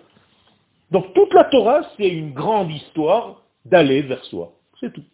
Donc 0.90 1.12
toute 1.14 1.32
la 1.34 1.44
Torah, 1.44 1.82
c'est 1.96 2.08
une 2.08 2.32
grande 2.32 2.70
histoire 2.70 3.42
d'aller 3.64 4.02
vers 4.02 4.24
soi. 4.24 4.52
C'est 4.80 4.92
tout. 4.92 5.04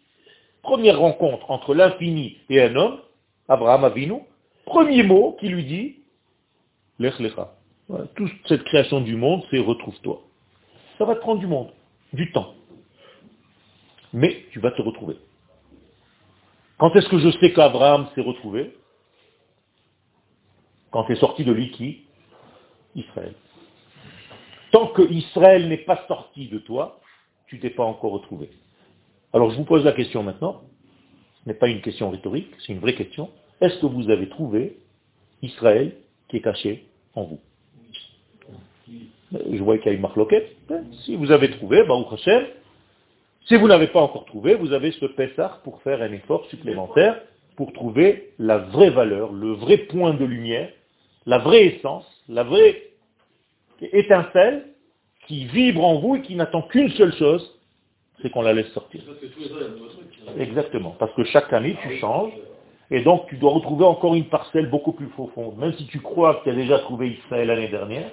Première 0.61 0.99
rencontre 0.99 1.51
entre 1.51 1.75
l'infini 1.75 2.37
et 2.49 2.61
un 2.61 2.75
homme, 2.75 2.99
Abraham 3.49 3.83
Avinu, 3.83 4.21
premier 4.73 5.03
mot 5.03 5.37
qui 5.39 5.49
lui 5.49 5.65
dit, 5.65 5.95
l'ech, 6.99 7.19
l'echa. 7.19 7.55
toute 8.15 8.31
cette 8.47 8.63
création 8.63 9.01
du 9.01 9.15
monde, 9.15 9.43
c'est 9.49 9.59
retrouve-toi. 9.59 10.21
Ça 10.97 11.05
va 11.05 11.15
te 11.15 11.21
prendre 11.21 11.39
du 11.39 11.47
monde, 11.47 11.69
du 12.11 12.31
temps 12.31 12.53
mais 14.13 14.45
tu 14.51 14.59
vas 14.59 14.71
te 14.71 14.81
retrouver. 14.81 15.17
Quand 16.77 16.95
est-ce 16.95 17.09
que 17.09 17.17
je 17.17 17.31
sais 17.39 17.51
qu'Abraham 17.51 18.07
s'est 18.13 18.21
retrouvé? 18.21 18.77
Quand 20.91 21.03
tu 21.05 21.13
es 21.13 21.15
sorti 21.15 21.43
de 21.43 21.51
lui 21.51 21.71
qui 21.71 22.05
Israël. 22.95 23.33
Tant 24.71 24.87
que 24.87 25.01
Israël 25.01 25.67
n'est 25.67 25.77
pas 25.77 26.05
sorti 26.07 26.47
de 26.47 26.59
toi, 26.59 26.99
tu 27.47 27.59
t'es 27.59 27.71
pas 27.71 27.83
encore 27.83 28.11
retrouvé. 28.11 28.51
Alors 29.33 29.49
je 29.49 29.57
vous 29.57 29.65
pose 29.65 29.83
la 29.83 29.93
question 29.93 30.21
maintenant. 30.21 30.61
Ce 31.43 31.49
n'est 31.49 31.55
pas 31.55 31.67
une 31.67 31.81
question 31.81 32.11
rhétorique, 32.11 32.53
c'est 32.59 32.73
une 32.73 32.79
vraie 32.79 32.95
question. 32.95 33.31
Est-ce 33.63 33.79
que 33.79 33.85
vous 33.85 34.09
avez 34.09 34.27
trouvé 34.27 34.75
Israël 35.41 35.93
qui 36.27 36.35
est 36.35 36.41
caché 36.41 36.83
en 37.15 37.23
vous 37.23 37.39
Je 39.31 39.63
vois 39.63 39.77
qu'il 39.77 39.87
y 39.87 39.89
a 39.89 39.93
une 39.93 40.01
marque 40.01 40.17
loquette. 40.17 40.53
Si 41.05 41.15
vous 41.15 41.31
avez 41.31 41.49
trouvé, 41.49 41.81
Baruch 41.83 42.11
Hashem, 42.11 42.43
si 43.45 43.55
vous 43.55 43.69
n'avez 43.69 43.87
pas 43.87 44.01
encore 44.01 44.25
trouvé, 44.25 44.55
vous 44.55 44.73
avez 44.73 44.91
ce 44.91 45.05
Pessah 45.05 45.61
pour 45.63 45.81
faire 45.81 46.01
un 46.01 46.11
effort 46.11 46.45
supplémentaire 46.47 47.21
pour 47.55 47.71
trouver 47.71 48.33
la 48.37 48.57
vraie 48.57 48.89
valeur, 48.89 49.31
le 49.31 49.53
vrai 49.53 49.77
point 49.77 50.13
de 50.13 50.25
lumière, 50.25 50.69
la 51.25 51.37
vraie 51.37 51.67
essence, 51.67 52.05
la 52.27 52.43
vraie 52.43 52.89
étincelle 53.79 54.65
qui 55.25 55.45
vibre 55.45 55.85
en 55.85 55.99
vous 56.01 56.17
et 56.17 56.21
qui 56.21 56.35
n'attend 56.35 56.63
qu'une 56.63 56.89
seule 56.89 57.13
chose, 57.13 57.49
c'est 58.21 58.29
qu'on 58.29 58.41
la 58.41 58.51
laisse 58.51 58.73
sortir. 58.73 59.03
Exactement, 60.37 60.97
parce 60.99 61.13
que 61.13 61.23
chaque 61.23 61.53
année 61.53 61.77
tu 61.81 61.97
changes, 61.99 62.33
et 62.91 63.01
donc 63.01 63.27
tu 63.27 63.37
dois 63.37 63.51
retrouver 63.51 63.85
encore 63.85 64.15
une 64.15 64.25
parcelle 64.25 64.69
beaucoup 64.69 64.91
plus 64.91 65.07
profonde. 65.07 65.57
Même 65.57 65.73
si 65.73 65.85
tu 65.87 65.99
crois 65.99 66.35
que 66.35 66.43
tu 66.43 66.49
as 66.49 66.55
déjà 66.55 66.79
trouvé 66.79 67.11
Israël 67.11 67.47
l'année 67.47 67.69
dernière, 67.69 68.09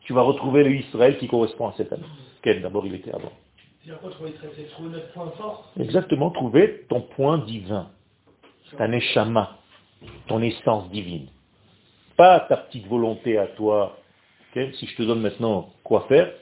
tu 0.00 0.12
vas 0.12 0.22
retrouver 0.22 0.64
le 0.64 0.74
Israël 0.74 1.18
qui 1.18 1.28
correspond 1.28 1.68
à 1.68 1.74
cette 1.76 1.92
année. 1.92 2.06
Quel 2.42 2.62
d'abord 2.62 2.86
il 2.86 2.94
était 2.94 3.12
avant. 3.12 3.32
Exactement, 5.78 6.30
trouver 6.30 6.84
ton 6.88 7.02
point 7.02 7.38
divin, 7.38 7.88
ta 8.76 8.88
neshama, 8.88 9.58
ton 10.26 10.42
essence 10.42 10.90
divine. 10.90 11.28
Pas 12.16 12.40
ta 12.40 12.56
petite 12.56 12.86
volonté 12.88 13.38
à 13.38 13.46
toi. 13.46 13.98
si 14.54 14.86
je 14.86 14.96
te 14.96 15.02
donne 15.02 15.20
maintenant 15.20 15.70
quoi 15.84 16.06
faire, 16.08 16.32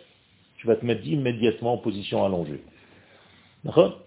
tu 0.57 0.67
vas 0.67 0.77
te 0.77 0.87
mettre 0.87 1.07
immédiatement 1.07 1.75
en 1.75 1.79
position 1.79 2.25
allongée. 2.25 2.63
D'accord? 3.65 4.04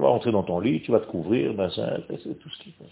Tu 0.00 0.04
vas 0.04 0.12
rentrer 0.12 0.32
dans 0.32 0.42
ton 0.42 0.60
lit, 0.60 0.80
tu 0.80 0.92
vas 0.92 1.00
te 1.00 1.10
couvrir, 1.10 1.52
ben 1.52 1.68
c'est 1.68 2.38
tout 2.38 2.48
ce 2.48 2.62
qui 2.62 2.70
passe. 2.70 2.88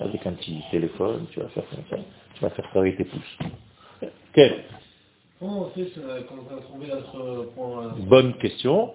Avec 0.00 0.26
un 0.26 0.32
petit 0.32 0.62
téléphone, 0.70 1.26
tu 1.30 1.40
vas 1.40 1.48
faire 1.48 1.64
ça. 1.90 1.96
Tu 2.32 2.40
vas 2.40 2.48
faire 2.48 2.66
travailler 2.70 2.96
tes 2.96 3.04
pouces. 3.04 3.38
Comment 5.38 5.66
on 5.66 5.68
fait 5.68 5.92
quand 6.26 6.36
on 6.50 6.56
a 6.56 6.60
trouvé 6.62 6.86
notre 6.86 7.50
point 7.54 7.84
euh, 7.84 7.90
Bonne 7.98 8.32
question. 8.38 8.94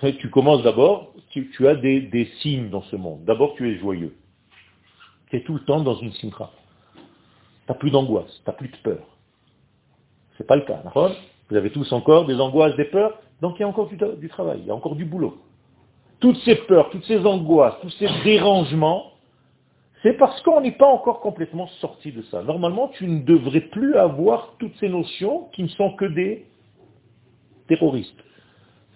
Tu 0.00 0.28
commences 0.30 0.64
d'abord, 0.64 1.14
tu, 1.30 1.68
as 1.68 1.76
des, 1.76 2.28
signes 2.40 2.68
dans 2.70 2.82
ce 2.82 2.96
monde. 2.96 3.22
D'abord, 3.26 3.54
tu 3.54 3.70
es 3.70 3.78
joyeux. 3.78 4.16
Tu 5.30 5.36
es 5.36 5.44
tout 5.44 5.54
le 5.54 5.60
temps 5.60 5.82
dans 5.82 5.94
une 5.94 6.12
simcha. 6.14 6.50
Tu 6.96 7.00
n'as 7.68 7.76
plus 7.76 7.92
d'angoisse, 7.92 8.40
tu 8.44 8.50
n'as 8.50 8.56
plus 8.56 8.70
de 8.70 8.76
peur. 8.78 9.06
Ce 10.36 10.42
n'est 10.42 10.46
pas 10.48 10.56
le 10.56 10.62
cas. 10.62 10.82
Vous 11.48 11.56
avez 11.56 11.70
tous 11.70 11.92
encore 11.92 12.26
des 12.26 12.40
angoisses, 12.40 12.74
des 12.74 12.86
peurs, 12.86 13.20
donc 13.40 13.54
il 13.56 13.60
y 13.60 13.64
a 13.64 13.68
encore 13.68 13.86
du, 13.86 13.96
du 13.96 14.28
travail, 14.28 14.58
il 14.62 14.66
y 14.66 14.70
a 14.72 14.74
encore 14.74 14.96
du 14.96 15.04
boulot. 15.04 15.38
Toutes 16.22 16.38
ces 16.38 16.54
peurs, 16.54 16.88
toutes 16.90 17.04
ces 17.04 17.18
angoisses, 17.26 17.74
tous 17.82 17.90
ces 17.98 18.08
dérangements, 18.24 19.12
c'est 20.02 20.14
parce 20.14 20.40
qu'on 20.42 20.60
n'est 20.60 20.72
pas 20.72 20.86
encore 20.86 21.20
complètement 21.20 21.66
sorti 21.80 22.12
de 22.12 22.22
ça. 22.22 22.42
Normalement, 22.42 22.88
tu 22.88 23.06
ne 23.06 23.22
devrais 23.22 23.60
plus 23.60 23.96
avoir 23.96 24.54
toutes 24.58 24.74
ces 24.80 24.88
notions 24.88 25.48
qui 25.52 25.64
ne 25.64 25.68
sont 25.68 25.94
que 25.94 26.04
des 26.04 26.46
terroristes. 27.68 28.22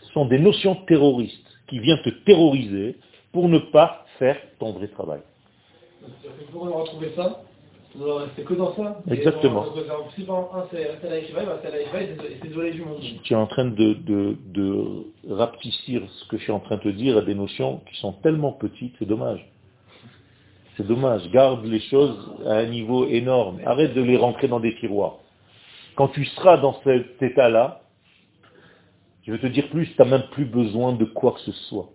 Ce 0.03 0.13
sont 0.13 0.27
des 0.27 0.39
notions 0.39 0.77
terroristes 0.87 1.47
qui 1.69 1.81
viennent 1.81 2.03
te 2.03 2.11
terroriser 2.25 2.97
pour 3.33 3.49
ne 3.49 3.59
pas 3.59 4.07
faire 4.19 4.37
ton 4.59 4.73
vrai 4.73 4.89
travail. 4.89 5.21
C'est 8.35 8.45
que 8.45 8.55
dans 8.55 8.75
ça. 8.75 9.01
Exactement. 9.11 9.67
Tu 13.23 13.33
es 13.33 13.37
en 13.37 13.47
train 13.47 13.65
de, 13.65 13.95
de, 13.95 15.07
ce 15.25 16.29
que 16.29 16.37
je 16.37 16.43
suis 16.43 16.53
en 16.53 16.61
train 16.61 16.77
de 16.77 16.83
te 16.83 16.89
dire 16.89 17.19
à 17.19 17.23
des 17.23 17.35
notions 17.35 17.81
qui 17.91 18.01
sont 18.01 18.13
tellement 18.13 18.53
petites, 18.53 18.95
c'est 18.99 19.07
dommage. 19.07 19.47
C'est 20.77 20.87
dommage. 20.87 21.31
Garde 21.31 21.65
les 21.65 21.81
choses 21.81 22.17
à 22.47 22.57
un 22.57 22.67
niveau 22.67 23.07
énorme. 23.07 23.61
Arrête 23.65 23.95
de 23.95 24.03
les 24.03 24.17
rentrer 24.17 24.49
dans 24.49 24.61
des 24.61 24.75
tiroirs. 24.77 25.19
Quand 25.95 26.09
tu 26.09 26.25
seras 26.27 26.59
dans 26.59 26.79
cet 26.85 27.23
état-là, 27.23 27.81
je 29.27 29.33
vais 29.33 29.39
te 29.39 29.47
dire 29.47 29.69
plus, 29.71 29.87
tu 29.87 29.95
n'as 29.99 30.09
même 30.09 30.29
plus 30.33 30.45
besoin 30.45 30.93
de 30.93 31.05
quoi 31.05 31.33
que 31.33 31.41
ce 31.41 31.53
soit. 31.53 31.89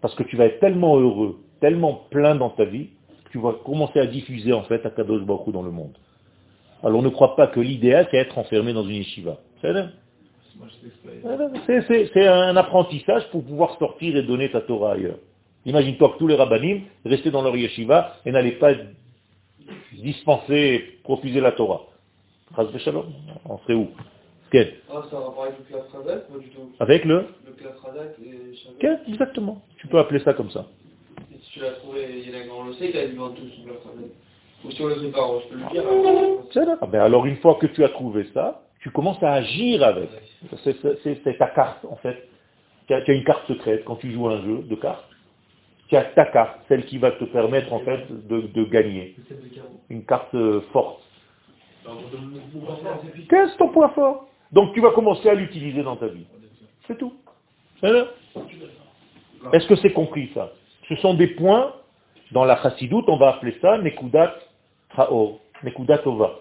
Parce 0.00 0.14
que 0.14 0.22
tu 0.22 0.36
vas 0.36 0.44
être 0.44 0.60
tellement 0.60 0.96
heureux, 0.96 1.40
tellement 1.60 2.06
plein 2.10 2.36
dans 2.36 2.50
ta 2.50 2.64
vie, 2.64 2.90
tu 3.30 3.38
vas 3.38 3.54
commencer 3.64 3.98
à 3.98 4.06
diffuser 4.06 4.52
en 4.52 4.62
fait 4.62 4.84
à 4.86 4.90
Kadosh 4.90 5.22
Baruch 5.22 5.52
dans 5.52 5.62
le 5.62 5.70
monde. 5.70 5.96
Alors 6.82 7.02
ne 7.02 7.08
crois 7.08 7.36
pas 7.36 7.48
que 7.48 7.60
l'idéal 7.60 8.06
c'est 8.10 8.18
être 8.18 8.38
enfermé 8.38 8.72
dans 8.72 8.84
une 8.84 8.96
yeshiva. 8.96 9.38
C'est 9.60 9.74
un 12.26 12.56
apprentissage 12.56 13.28
pour 13.30 13.44
pouvoir 13.44 13.76
sortir 13.78 14.16
et 14.16 14.22
donner 14.22 14.50
ta 14.50 14.60
Torah 14.60 14.92
ailleurs. 14.92 15.18
Imagine-toi 15.66 16.10
que 16.10 16.18
tous 16.18 16.26
les 16.26 16.36
rabbinim 16.36 16.82
restaient 17.04 17.30
dans 17.30 17.42
leur 17.42 17.56
yeshiva 17.56 18.14
et 18.24 18.32
n'allaient 18.32 18.52
pas 18.52 18.72
dispenser, 19.92 20.98
profuser 21.02 21.40
la 21.40 21.52
Torah. 21.52 21.82
On 22.56 23.58
serait 23.58 23.74
où? 23.74 23.88
Quel 24.50 24.74
ah, 24.90 25.02
ça 25.10 25.18
avec 25.18 25.58
le. 25.60 26.62
Avec 26.80 27.04
le? 27.04 27.26
Le 27.46 27.52
et 28.24 28.58
Quel 28.80 29.00
Exactement. 29.06 29.62
Tu 29.76 29.86
peux 29.88 29.98
appeler 29.98 30.20
ça 30.20 30.32
comme 30.32 30.50
ça. 30.50 30.66
Tu 31.52 31.60
l'as 31.60 31.72
trouvé, 31.72 32.06
il 32.10 32.30
y 32.30 32.34
en 32.34 32.64
a 32.64 32.66
le 32.66 32.72
sait 32.74 32.90
qu'il 32.90 33.00
a 33.00 33.06
du 33.06 33.16
vent 33.16 33.30
tout 33.30 33.48
sous 33.48 33.62
Klas 33.62 33.74
Ou 34.64 34.70
si 34.70 34.82
on 34.82 34.86
le 34.86 35.00
sait 35.00 35.10
pas, 35.10 35.28
je 35.42 35.48
peux 35.48 35.60
le 35.60 35.70
dire. 35.70 35.82
Hein. 36.66 36.78
Ah 36.82 36.86
ben 36.86 37.00
alors 37.00 37.26
une 37.26 37.36
fois 37.36 37.54
que 37.56 37.66
tu 37.66 37.84
as 37.84 37.88
trouvé 37.88 38.26
ça, 38.34 38.62
tu 38.80 38.90
commences 38.90 39.22
à 39.22 39.32
agir 39.32 39.82
avec. 39.82 40.10
C'est 40.62 41.38
ta 41.38 41.46
carte 41.48 41.84
en 41.84 41.96
fait. 41.96 42.28
Tu 42.86 42.94
as 42.94 43.12
une 43.12 43.24
carte 43.24 43.46
secrète 43.48 43.84
quand 43.84 43.96
tu 43.96 44.12
joues 44.12 44.28
un 44.28 44.42
jeu 44.42 44.62
de 44.62 44.74
cartes 44.74 45.08
tu 45.88 45.96
as 45.96 46.04
ta 46.04 46.26
carte, 46.26 46.60
celle 46.68 46.84
qui 46.84 46.98
va 46.98 47.12
te 47.12 47.24
permettre 47.24 47.72
en 47.72 47.80
fait 47.80 48.06
de, 48.28 48.64
gagner. 48.64 49.16
Une 49.88 50.04
carte 50.04 50.34
euh, 50.34 50.60
forte. 50.72 51.02
Qu'est-ce 53.30 53.56
ton 53.56 53.68
point 53.70 53.88
fort? 53.90 54.28
Donc 54.52 54.74
tu 54.74 54.80
vas 54.80 54.90
commencer 54.90 55.28
à 55.28 55.34
l'utiliser 55.34 55.82
dans 55.82 55.96
ta 55.96 56.08
vie. 56.08 56.26
C'est 56.86 56.98
tout. 56.98 57.14
Est-ce 57.82 59.66
que 59.66 59.76
c'est 59.76 59.92
compris 59.92 60.30
ça? 60.34 60.52
Ce 60.88 60.96
sont 60.96 61.14
des 61.14 61.28
points, 61.28 61.74
dans 62.32 62.44
la 62.44 62.60
chassidoute, 62.62 63.04
on 63.08 63.16
va 63.16 63.30
appeler 63.30 63.56
ça 63.60 63.78
Nekudat 63.78 64.34
Traor, 64.90 65.40
Nekudat 65.62 65.98
Tova. 65.98 66.40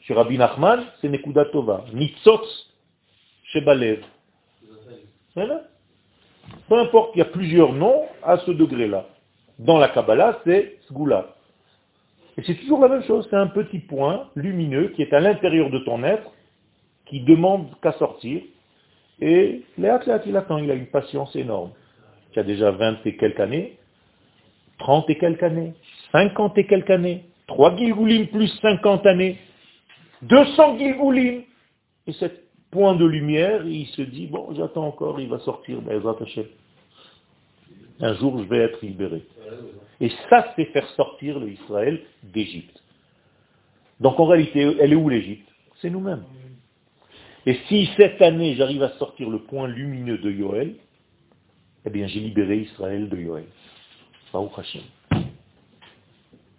Chez 0.00 0.14
Rabbi 0.14 0.38
Nachman, 0.38 0.84
c'est 1.00 1.08
Nekudat 1.08 1.46
Tova. 1.46 1.84
Nitzotz 1.92 2.72
Shebalev. 3.44 4.02
Voilà. 5.34 5.62
Peu 6.68 6.78
importe, 6.78 7.12
il 7.14 7.18
y 7.18 7.22
a 7.22 7.26
plusieurs 7.26 7.72
noms 7.72 8.02
à 8.22 8.38
ce 8.38 8.50
degré-là. 8.50 9.06
Dans 9.58 9.78
la 9.78 9.88
Kabbalah, 9.88 10.40
c'est 10.44 10.78
Sgula. 10.88 11.34
Et 12.36 12.42
c'est 12.42 12.54
toujours 12.54 12.80
la 12.80 12.88
même 12.88 13.02
chose, 13.04 13.26
c'est 13.30 13.36
un 13.36 13.48
petit 13.48 13.78
point 13.78 14.28
lumineux 14.34 14.88
qui 14.88 15.02
est 15.02 15.12
à 15.12 15.20
l'intérieur 15.20 15.70
de 15.70 15.78
ton 15.80 16.02
être, 16.02 16.30
qui 17.06 17.20
demande 17.20 17.68
qu'à 17.82 17.92
sortir. 17.92 18.42
Et 19.20 19.62
Léat, 19.78 20.00
Léat, 20.06 20.22
il 20.26 20.36
attend, 20.36 20.58
il 20.58 20.70
a 20.70 20.74
une 20.74 20.86
patience 20.86 21.34
énorme. 21.36 21.70
Qui 22.32 22.40
a 22.40 22.42
déjà 22.42 22.70
20 22.70 23.06
et 23.06 23.16
quelques 23.16 23.40
années, 23.40 23.78
30 24.78 25.10
et 25.10 25.18
quelques 25.18 25.42
années, 25.42 25.74
50 26.12 26.58
et 26.58 26.66
quelques 26.66 26.90
années, 26.90 27.24
3 27.46 27.76
Gilgoulim 27.76 28.26
plus 28.28 28.48
50 28.60 29.06
années, 29.06 29.38
200 30.22 30.78
Gilgoulim. 30.78 31.42
Et 32.06 32.12
cette 32.14 32.42
point 32.70 32.94
de 32.96 33.04
lumière, 33.04 33.66
il 33.66 33.86
se 33.88 34.02
dit, 34.02 34.26
bon, 34.26 34.54
j'attends 34.54 34.86
encore, 34.86 35.20
il 35.20 35.28
va 35.28 35.38
sortir, 35.40 35.78
un 38.00 38.14
jour 38.14 38.38
je 38.38 38.48
vais 38.48 38.58
être 38.58 38.82
libéré. 38.82 39.22
Et 40.00 40.10
ça, 40.28 40.52
c'est 40.56 40.64
faire 40.66 40.88
sortir 40.90 41.38
l'Israël 41.38 42.00
d'Égypte. 42.24 42.82
Donc 44.00 44.18
en 44.18 44.26
réalité, 44.26 44.76
elle 44.80 44.92
est 44.92 44.96
où 44.96 45.08
l'Égypte? 45.08 45.48
C'est 45.80 45.90
nous-mêmes. 45.90 46.24
Et 47.46 47.54
si 47.68 47.88
cette 47.96 48.20
année 48.22 48.54
j'arrive 48.54 48.82
à 48.82 48.90
sortir 48.98 49.28
le 49.30 49.40
point 49.40 49.68
lumineux 49.68 50.18
de 50.18 50.30
Yoël, 50.30 50.74
eh 51.84 51.90
bien 51.90 52.06
j'ai 52.06 52.20
libéré 52.20 52.58
Israël 52.58 53.08
de 53.08 53.16
Yoël. 53.16 53.44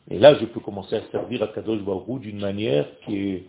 Et 0.10 0.20
là, 0.20 0.36
je 0.36 0.46
peux 0.46 0.60
commencer 0.60 0.96
à 0.96 1.02
servir 1.12 1.42
à 1.42 1.48
Kadosh 1.48 1.82
Baruch 1.82 2.22
d'une 2.22 2.40
manière 2.40 2.88
qui 3.06 3.18
est 3.18 3.44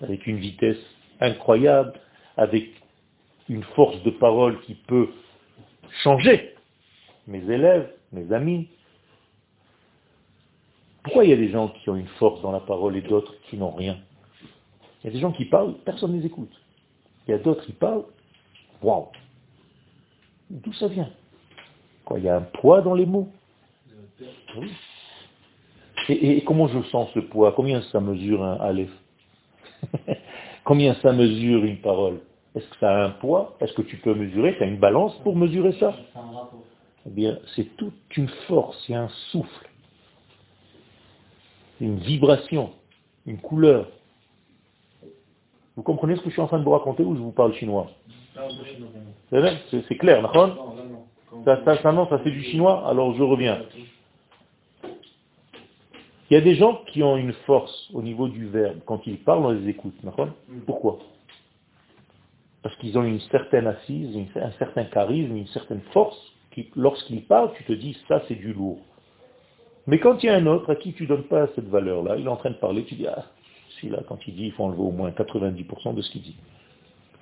avec 0.00 0.26
une 0.26 0.38
vitesse 0.38 0.78
incroyable, 1.20 1.92
avec 2.36 2.70
une 3.48 3.62
force 3.62 4.02
de 4.02 4.10
parole 4.10 4.60
qui 4.62 4.74
peut 4.74 5.10
changer 6.02 6.54
mes 7.26 7.42
élèves, 7.50 7.92
mes 8.12 8.32
amis. 8.32 8.68
Pourquoi 11.02 11.24
il 11.24 11.30
y 11.30 11.34
a 11.34 11.36
des 11.36 11.50
gens 11.50 11.68
qui 11.68 11.90
ont 11.90 11.96
une 11.96 12.08
force 12.18 12.40
dans 12.42 12.52
la 12.52 12.60
parole 12.60 12.96
et 12.96 13.02
d'autres 13.02 13.34
qui 13.48 13.56
n'ont 13.56 13.72
rien? 13.72 13.98
Il 15.02 15.06
y 15.06 15.10
a 15.10 15.12
des 15.12 15.20
gens 15.20 15.32
qui 15.32 15.44
parlent, 15.44 15.74
personne 15.84 16.12
ne 16.12 16.20
les 16.20 16.26
écoute. 16.26 16.52
Il 17.26 17.32
y 17.32 17.34
a 17.34 17.38
d'autres 17.38 17.64
qui 17.64 17.72
parlent, 17.72 18.04
waouh 18.82 19.08
D'où 20.50 20.72
ça 20.72 20.88
vient? 20.88 21.08
Quoi, 22.04 22.18
Il 22.18 22.24
y 22.24 22.28
a 22.28 22.36
un 22.36 22.40
poids 22.42 22.82
dans 22.82 22.94
les 22.94 23.06
mots? 23.06 23.28
Et, 26.08 26.38
et, 26.38 26.44
comment 26.44 26.66
je 26.66 26.82
sens 26.84 27.08
ce 27.14 27.20
poids? 27.20 27.52
Combien 27.52 27.82
ça 27.82 28.00
mesure 28.00 28.42
un 28.42 28.54
Aleph? 28.56 28.90
Combien 30.64 30.94
ça 30.94 31.12
mesure 31.12 31.64
une 31.64 31.80
parole? 31.80 32.20
Est-ce 32.54 32.68
que 32.68 32.76
ça 32.78 32.90
a 32.90 33.04
un 33.06 33.10
poids? 33.10 33.56
Est-ce 33.60 33.72
que 33.74 33.82
tu 33.82 33.96
peux 33.98 34.14
mesurer? 34.14 34.56
Tu 34.56 34.62
as 34.64 34.66
une 34.66 34.78
balance 34.78 35.14
pour 35.22 35.36
mesurer 35.36 35.72
ça? 35.78 35.94
Eh 37.06 37.10
bien, 37.10 37.38
c'est 37.54 37.76
toute 37.76 37.94
une 38.16 38.28
force, 38.48 38.76
c'est 38.86 38.94
un 38.94 39.08
souffle, 39.30 39.68
une 41.80 41.98
vibration, 41.98 42.72
une 43.24 43.38
couleur. 43.38 43.88
Vous 45.76 45.82
comprenez 45.82 46.16
ce 46.16 46.20
que 46.20 46.28
je 46.28 46.32
suis 46.32 46.42
en 46.42 46.46
train 46.48 46.58
de 46.58 46.64
vous 46.64 46.72
raconter 46.72 47.04
ou 47.04 47.14
je 47.14 47.20
vous 47.20 47.30
parle 47.32 47.54
chinois? 47.54 47.90
C'est 49.30 49.96
clair, 49.96 50.22
d'accord 50.22 50.76
ça, 51.44 51.62
ça, 51.64 51.80
ça, 51.80 51.92
non, 51.92 52.08
ça 52.08 52.20
c'est 52.24 52.30
du 52.30 52.42
chinois, 52.42 52.86
alors 52.88 53.14
je 53.14 53.22
reviens. 53.22 53.62
Il 56.30 56.34
y 56.34 56.36
a 56.36 56.40
des 56.40 56.54
gens 56.54 56.82
qui 56.86 57.02
ont 57.02 57.16
une 57.16 57.32
force 57.46 57.90
au 57.92 58.02
niveau 58.02 58.28
du 58.28 58.46
verbe. 58.46 58.78
Quand 58.86 59.04
ils 59.06 59.18
parlent, 59.18 59.46
on 59.46 59.50
les 59.50 59.68
écoute. 59.68 59.94
Mm. 60.02 60.60
Pourquoi? 60.66 60.98
Parce 62.62 62.76
qu'ils 62.76 62.96
ont 62.98 63.02
une 63.02 63.20
certaine 63.20 63.66
assise, 63.66 64.16
un 64.36 64.50
certain 64.58 64.84
charisme, 64.84 65.34
une 65.36 65.46
certaine 65.48 65.80
force, 65.92 66.18
qui, 66.52 66.70
lorsqu'ils 66.76 67.24
parlent, 67.24 67.52
tu 67.56 67.64
te 67.64 67.72
dis, 67.72 67.96
ça 68.06 68.22
c'est 68.28 68.34
du 68.34 68.52
lourd. 68.52 68.78
Mais 69.86 69.98
quand 69.98 70.22
il 70.22 70.26
y 70.26 70.28
a 70.28 70.34
un 70.34 70.46
autre 70.46 70.70
à 70.70 70.76
qui 70.76 70.92
tu 70.92 71.04
ne 71.04 71.08
donnes 71.08 71.24
pas 71.24 71.48
cette 71.54 71.68
valeur-là, 71.68 72.16
il 72.16 72.26
est 72.26 72.28
en 72.28 72.36
train 72.36 72.50
de 72.50 72.56
parler, 72.56 72.84
tu 72.84 72.94
dis, 72.96 73.06
ah, 73.06 73.24
celui-là, 73.76 74.02
quand 74.06 74.18
il 74.26 74.34
dit, 74.34 74.46
il 74.46 74.52
faut 74.52 74.64
enlever 74.64 74.82
au 74.82 74.90
moins 74.90 75.10
90% 75.10 75.94
de 75.94 76.02
ce 76.02 76.10
qu'il 76.10 76.22
dit. 76.22 76.36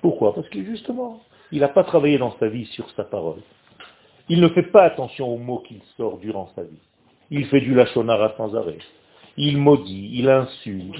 Pourquoi? 0.01 0.35
Parce 0.35 0.49
que 0.49 0.63
justement, 0.63 1.21
il 1.51 1.59
n'a 1.59 1.69
pas 1.69 1.83
travaillé 1.83 2.17
dans 2.17 2.37
sa 2.37 2.47
vie 2.47 2.65
sur 2.67 2.89
sa 2.91 3.03
parole. 3.03 3.41
Il 4.27 4.41
ne 4.41 4.49
fait 4.49 4.71
pas 4.71 4.83
attention 4.83 5.27
aux 5.27 5.37
mots 5.37 5.63
qu'il 5.67 5.81
sort 5.97 6.17
durant 6.19 6.51
sa 6.55 6.63
vie. 6.63 6.79
Il 7.31 7.45
fait 7.47 7.61
du 7.61 7.73
lachonara 7.73 8.33
sans 8.37 8.55
arrêt 8.55 8.77
il 9.39 9.57
maudit, 9.57 10.11
il 10.13 10.29
insulte. 10.29 10.95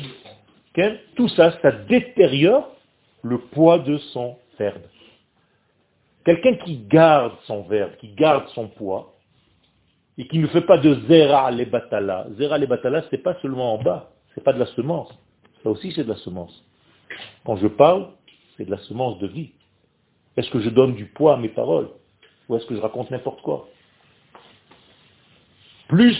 Tout 1.15 1.27
ça, 1.29 1.59
ça 1.61 1.71
détériore 1.71 2.71
le 3.21 3.37
poids 3.37 3.79
de 3.79 3.97
son 4.13 4.37
verbe. 4.57 4.81
Quelqu'un 6.23 6.55
qui 6.55 6.77
garde 6.87 7.33
son 7.45 7.63
verbe, 7.63 7.91
qui 7.99 8.13
garde 8.13 8.47
son 8.55 8.69
poids, 8.69 9.13
et 10.17 10.27
qui 10.27 10.39
ne 10.39 10.47
fait 10.47 10.61
pas 10.61 10.77
de 10.77 10.95
zera 11.07 11.51
les 11.51 11.65
batala. 11.65 12.27
Zera 12.37 12.57
les 12.57 12.67
batala, 12.67 13.03
c'est 13.09 13.17
pas 13.21 13.35
seulement 13.41 13.73
en 13.73 13.83
bas, 13.83 14.11
c'est 14.33 14.43
pas 14.43 14.53
de 14.53 14.59
la 14.59 14.67
semence. 14.67 15.09
Ça 15.61 15.69
aussi, 15.69 15.91
c'est 15.91 16.05
de 16.05 16.09
la 16.09 16.17
semence. 16.17 16.65
Quand 17.45 17.57
je 17.57 17.67
parle, 17.67 18.09
c'est 18.55 18.65
de 18.65 18.71
la 18.71 18.77
semence 18.79 19.19
de 19.19 19.27
vie. 19.27 19.51
Est-ce 20.39 20.49
que 20.51 20.61
je 20.61 20.69
donne 20.69 20.95
du 20.95 21.03
poids 21.03 21.33
à 21.33 21.37
mes 21.37 21.49
paroles 21.49 21.89
Ou 22.47 22.55
est-ce 22.55 22.65
que 22.65 22.73
je 22.73 22.79
raconte 22.79 23.11
n'importe 23.11 23.41
quoi? 23.41 23.67
Plus 25.89 26.15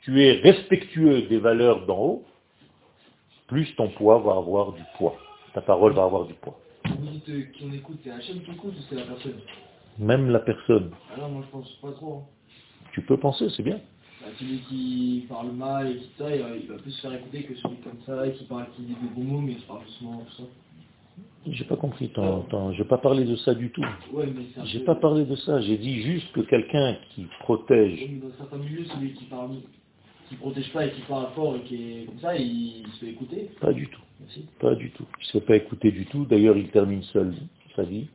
tu 0.00 0.20
es 0.24 0.40
respectueux 0.40 1.22
des 1.22 1.38
valeurs 1.38 1.86
d'en 1.86 1.98
haut, 1.98 2.24
plus 3.46 3.72
ton 3.76 3.90
poids 3.90 4.18
va 4.18 4.32
avoir 4.32 4.72
du 4.72 4.82
poids. 4.96 5.14
Ta 5.54 5.60
parole 5.60 5.92
va 5.92 6.02
avoir 6.02 6.24
du 6.24 6.34
poids. 6.34 6.58
Vous 6.86 6.96
dites 7.06 7.28
euh, 7.28 7.44
qu'on 7.60 7.72
écoute, 7.72 8.00
c'est 8.02 8.10
Hachem 8.10 8.42
qui 8.42 8.50
écoute 8.50 8.74
ou 8.76 8.82
c'est 8.90 8.96
la 8.96 9.02
personne? 9.02 9.38
Même 10.00 10.30
la 10.30 10.40
personne. 10.40 10.90
Ah 11.14 11.20
non, 11.20 11.28
moi 11.28 11.44
je 11.46 11.50
pense 11.52 11.70
pas 11.80 11.92
trop. 11.92 12.14
hein. 12.14 12.50
Tu 12.90 13.02
peux 13.02 13.18
penser, 13.18 13.46
c'est 13.56 13.62
bien. 13.62 13.78
Bah, 14.20 14.26
celui 14.36 14.58
qui 14.62 15.26
parle 15.28 15.52
mal 15.52 15.92
et 15.92 15.96
qui 15.98 16.10
ça, 16.18 16.34
il 16.34 16.42
va, 16.42 16.56
il 16.56 16.66
va 16.66 16.78
plus 16.78 16.90
se 16.90 17.02
faire 17.02 17.14
écouter 17.14 17.44
que 17.44 17.54
celui 17.54 17.76
comme 17.76 18.00
ça, 18.04 18.26
et 18.26 18.32
qui 18.32 18.42
parle, 18.46 18.66
qui 18.74 18.82
dit 18.82 18.96
des 19.00 19.08
bons 19.14 19.22
mots, 19.22 19.40
mais 19.42 19.54
qui 19.54 19.64
parle 19.64 19.84
doucement, 19.84 20.24
tout 20.28 20.42
ça. 20.42 20.48
J'ai 21.50 21.64
pas 21.64 21.76
compris. 21.76 22.08
Ton, 22.10 22.42
ton- 22.42 22.72
j'ai 22.72 22.84
pas 22.84 22.98
parlé 22.98 23.24
de 23.24 23.36
ça 23.36 23.54
du 23.54 23.70
tout. 23.70 23.84
Ouais, 24.12 24.26
J'ai 24.64 24.80
pas 24.80 24.94
parlé 24.94 25.24
de 25.24 25.34
ça. 25.36 25.60
J'ai 25.60 25.78
dit 25.78 26.02
juste 26.02 26.30
que 26.32 26.40
quelqu'un 26.40 26.96
qui 27.14 27.26
protège, 27.40 28.06
mais 28.10 28.18
Dans 28.28 28.34
certains 28.36 28.58
milieux, 28.58 28.84
celui 28.84 29.12
qui 29.12 29.24
parle, 29.24 29.50
qui 30.28 30.34
protège 30.36 30.70
pas 30.72 30.86
et 30.86 30.90
qui 30.90 31.00
parle 31.02 31.28
fort 31.34 31.56
et 31.56 31.60
qui 31.60 31.74
est 31.76 32.04
comme 32.06 32.18
ça, 32.20 32.36
il, 32.36 32.84
se 32.94 33.04
fait 33.04 33.10
écouter. 33.12 33.50
pas 33.60 33.72
du 33.72 33.86
tout. 33.88 34.00
Merci. 34.20 34.44
Pas 34.60 34.74
du 34.74 34.90
tout. 34.90 35.04
Il 35.18 35.20
ne 35.20 35.26
se 35.26 35.32
fait 35.32 35.40
pas 35.46 35.56
écouter 35.56 35.90
du 35.90 36.04
tout. 36.06 36.24
D'ailleurs, 36.26 36.56
il 36.56 36.68
termine 36.68 37.02
seul 37.04 37.32
sa 37.76 37.84
vie. 37.84 38.08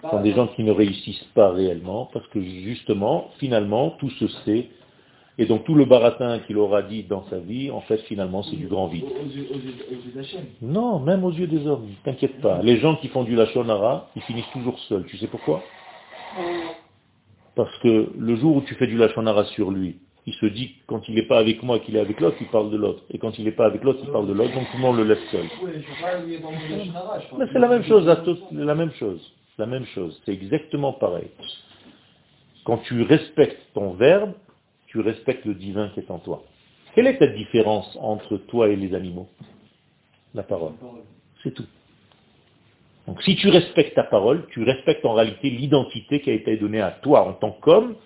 Sont 0.00 0.22
des 0.22 0.32
gens 0.32 0.46
qui 0.46 0.62
ne 0.62 0.70
réussissent 0.70 1.26
pas 1.34 1.50
réellement 1.50 2.08
parce 2.12 2.26
que 2.28 2.40
justement, 2.40 3.30
finalement, 3.38 3.90
tout 3.98 4.10
se 4.10 4.28
sait. 4.44 4.68
Et 5.40 5.46
donc 5.46 5.64
tout 5.64 5.74
le 5.74 5.84
baratin 5.84 6.40
qu'il 6.40 6.58
aura 6.58 6.82
dit 6.82 7.04
dans 7.04 7.24
sa 7.30 7.38
vie, 7.38 7.70
en 7.70 7.80
fait, 7.82 7.98
finalement, 8.02 8.42
c'est 8.42 8.56
du 8.56 8.66
grand 8.66 8.88
vide. 8.88 9.04
Aux, 9.04 9.28
yeux. 9.28 9.46
Non, 10.60 10.98
même 10.98 11.24
aux 11.24 11.30
yeux 11.30 11.46
des 11.46 11.64
hommes, 11.66 11.86
t'inquiète 12.04 12.40
pas. 12.40 12.60
Les 12.62 12.78
gens 12.78 12.96
qui 12.96 13.06
font 13.08 13.22
du 13.22 13.36
lachonara, 13.36 14.10
ils 14.16 14.22
finissent 14.22 14.50
toujours 14.52 14.78
seuls. 14.88 15.04
Tu 15.06 15.16
sais 15.16 15.28
pourquoi? 15.28 15.62
Parce 17.54 17.76
que 17.78 18.10
le 18.18 18.36
jour 18.36 18.56
où 18.56 18.62
tu 18.62 18.74
fais 18.74 18.88
du 18.88 18.96
lachonara 18.96 19.44
sur 19.44 19.70
lui, 19.70 19.98
il 20.26 20.34
se 20.34 20.46
dit 20.46 20.74
quand 20.88 21.08
il 21.08 21.14
n'est 21.14 21.26
pas 21.26 21.38
avec 21.38 21.62
moi 21.62 21.76
et 21.76 21.80
qu'il 21.80 21.96
est 21.96 22.00
avec 22.00 22.20
l'autre, 22.20 22.36
il 22.40 22.48
parle 22.48 22.70
de 22.70 22.76
l'autre. 22.76 23.04
Et 23.10 23.18
quand 23.18 23.38
il 23.38 23.44
n'est 23.44 23.52
pas 23.52 23.66
avec 23.66 23.84
l'autre, 23.84 24.00
il 24.02 24.10
parle 24.10 24.26
de 24.26 24.32
l'autre, 24.32 24.52
donc 24.52 24.64
tout 24.72 24.76
le 24.76 24.82
monde 24.82 24.96
le 24.96 25.04
laisse 25.04 25.24
seul. 25.30 25.46
Mais 27.38 27.46
c'est 27.52 27.58
la 27.60 27.68
même 27.68 27.84
chose, 27.84 28.04
la 28.52 28.74
même 28.74 28.92
chose, 28.92 29.32
la 29.56 29.66
même 29.66 29.86
chose. 29.86 30.20
C'est 30.26 30.32
exactement 30.32 30.92
pareil. 30.92 31.28
Quand 32.64 32.78
tu 32.78 33.02
respectes 33.02 33.62
ton 33.72 33.92
verbe, 33.92 34.32
tu 34.88 35.00
respectes 35.00 35.44
le 35.44 35.54
divin 35.54 35.90
qui 35.90 36.00
est 36.00 36.10
en 36.10 36.18
toi. 36.18 36.42
Quelle 36.94 37.06
est 37.06 37.18
ta 37.18 37.26
différence 37.26 37.96
entre 38.00 38.36
toi 38.36 38.68
et 38.68 38.76
les 38.76 38.94
animaux? 38.94 39.28
La 40.34 40.42
parole. 40.42 40.72
C'est 41.42 41.54
tout. 41.54 41.66
Donc 43.06 43.22
si 43.22 43.36
tu 43.36 43.48
respectes 43.48 43.94
ta 43.94 44.04
parole, 44.04 44.46
tu 44.50 44.62
respectes 44.62 45.04
en 45.04 45.14
réalité 45.14 45.50
l'identité 45.50 46.20
qui 46.20 46.30
a 46.30 46.34
été 46.34 46.56
donnée 46.56 46.80
à 46.80 46.90
toi 46.90 47.26
en 47.26 47.32
tant 47.32 47.52
qu'homme, 47.52 47.96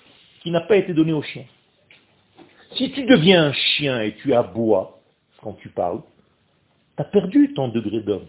qui 0.42 0.50
n'a 0.50 0.60
pas 0.60 0.76
été 0.76 0.92
donnée 0.92 1.12
au 1.12 1.22
chien. 1.22 1.44
Si 2.74 2.90
tu 2.92 3.04
deviens 3.04 3.46
un 3.46 3.52
chien 3.52 4.00
et 4.00 4.14
tu 4.16 4.32
aboies 4.34 5.00
quand 5.42 5.54
tu 5.54 5.68
parles, 5.70 6.02
tu 6.96 7.02
as 7.02 7.04
perdu 7.04 7.52
ton 7.54 7.68
degré 7.68 8.00
d'homme. 8.00 8.26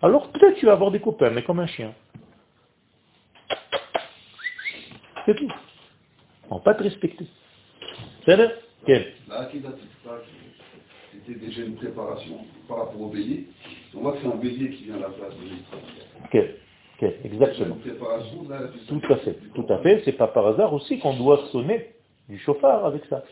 Alors 0.00 0.30
peut-être 0.32 0.58
tu 0.58 0.66
vas 0.66 0.72
avoir 0.72 0.90
des 0.90 1.00
copains, 1.00 1.30
mais 1.30 1.42
comme 1.42 1.60
un 1.60 1.66
chien. 1.66 1.94
C'est 5.26 5.36
tout. 5.36 5.52
On 6.52 6.56
va 6.56 6.60
pas 6.60 6.74
te 6.74 6.82
respecter. 6.82 7.24
C'est 8.26 8.36
vrai 8.36 8.54
Quel? 8.84 9.14
C'était 11.12 11.38
déjà 11.38 11.62
une 11.62 11.76
préparation 11.76 12.40
par 12.68 12.78
rapport 12.78 13.00
au 13.00 13.08
bélier. 13.08 13.46
On 13.94 14.00
voit 14.00 14.12
que 14.12 14.18
c'est 14.22 14.26
un 14.26 14.36
bélier 14.36 14.68
qui 14.70 14.84
vient 14.84 14.96
à 14.96 15.00
la 15.00 15.08
place 15.08 15.32
de. 15.32 16.28
Quel? 16.30 16.56
Quel? 16.98 17.14
Exactement. 17.24 17.78
Tout 18.86 19.00
à 19.10 19.16
fait. 19.16 19.38
Tout 19.54 19.66
à 19.70 19.78
fait. 19.78 20.02
C'est 20.04 20.12
pas 20.12 20.28
par 20.28 20.46
hasard 20.46 20.74
aussi 20.74 20.98
qu'on 20.98 21.16
doit 21.16 21.48
sonner 21.52 21.94
du 22.28 22.38
chauffard 22.38 22.84
avec 22.84 23.06
ça. 23.06 23.24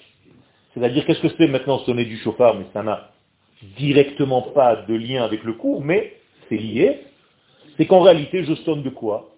C'est-à-dire, 0.72 1.04
qu'est-ce 1.04 1.20
que 1.20 1.28
c'est 1.36 1.46
maintenant 1.46 1.80
sonner 1.80 2.06
du 2.06 2.16
chauffard? 2.16 2.54
Mais 2.56 2.64
ça 2.72 2.82
n'a 2.82 3.10
directement 3.76 4.40
pas 4.40 4.76
de 4.76 4.94
lien 4.94 5.24
avec 5.24 5.44
le 5.44 5.52
cours, 5.52 5.84
mais 5.84 6.16
c'est 6.48 6.56
lié. 6.56 7.00
C'est 7.76 7.86
qu'en 7.86 8.00
réalité, 8.00 8.44
je 8.44 8.54
sonne 8.54 8.82
de 8.82 8.90
quoi? 8.90 9.28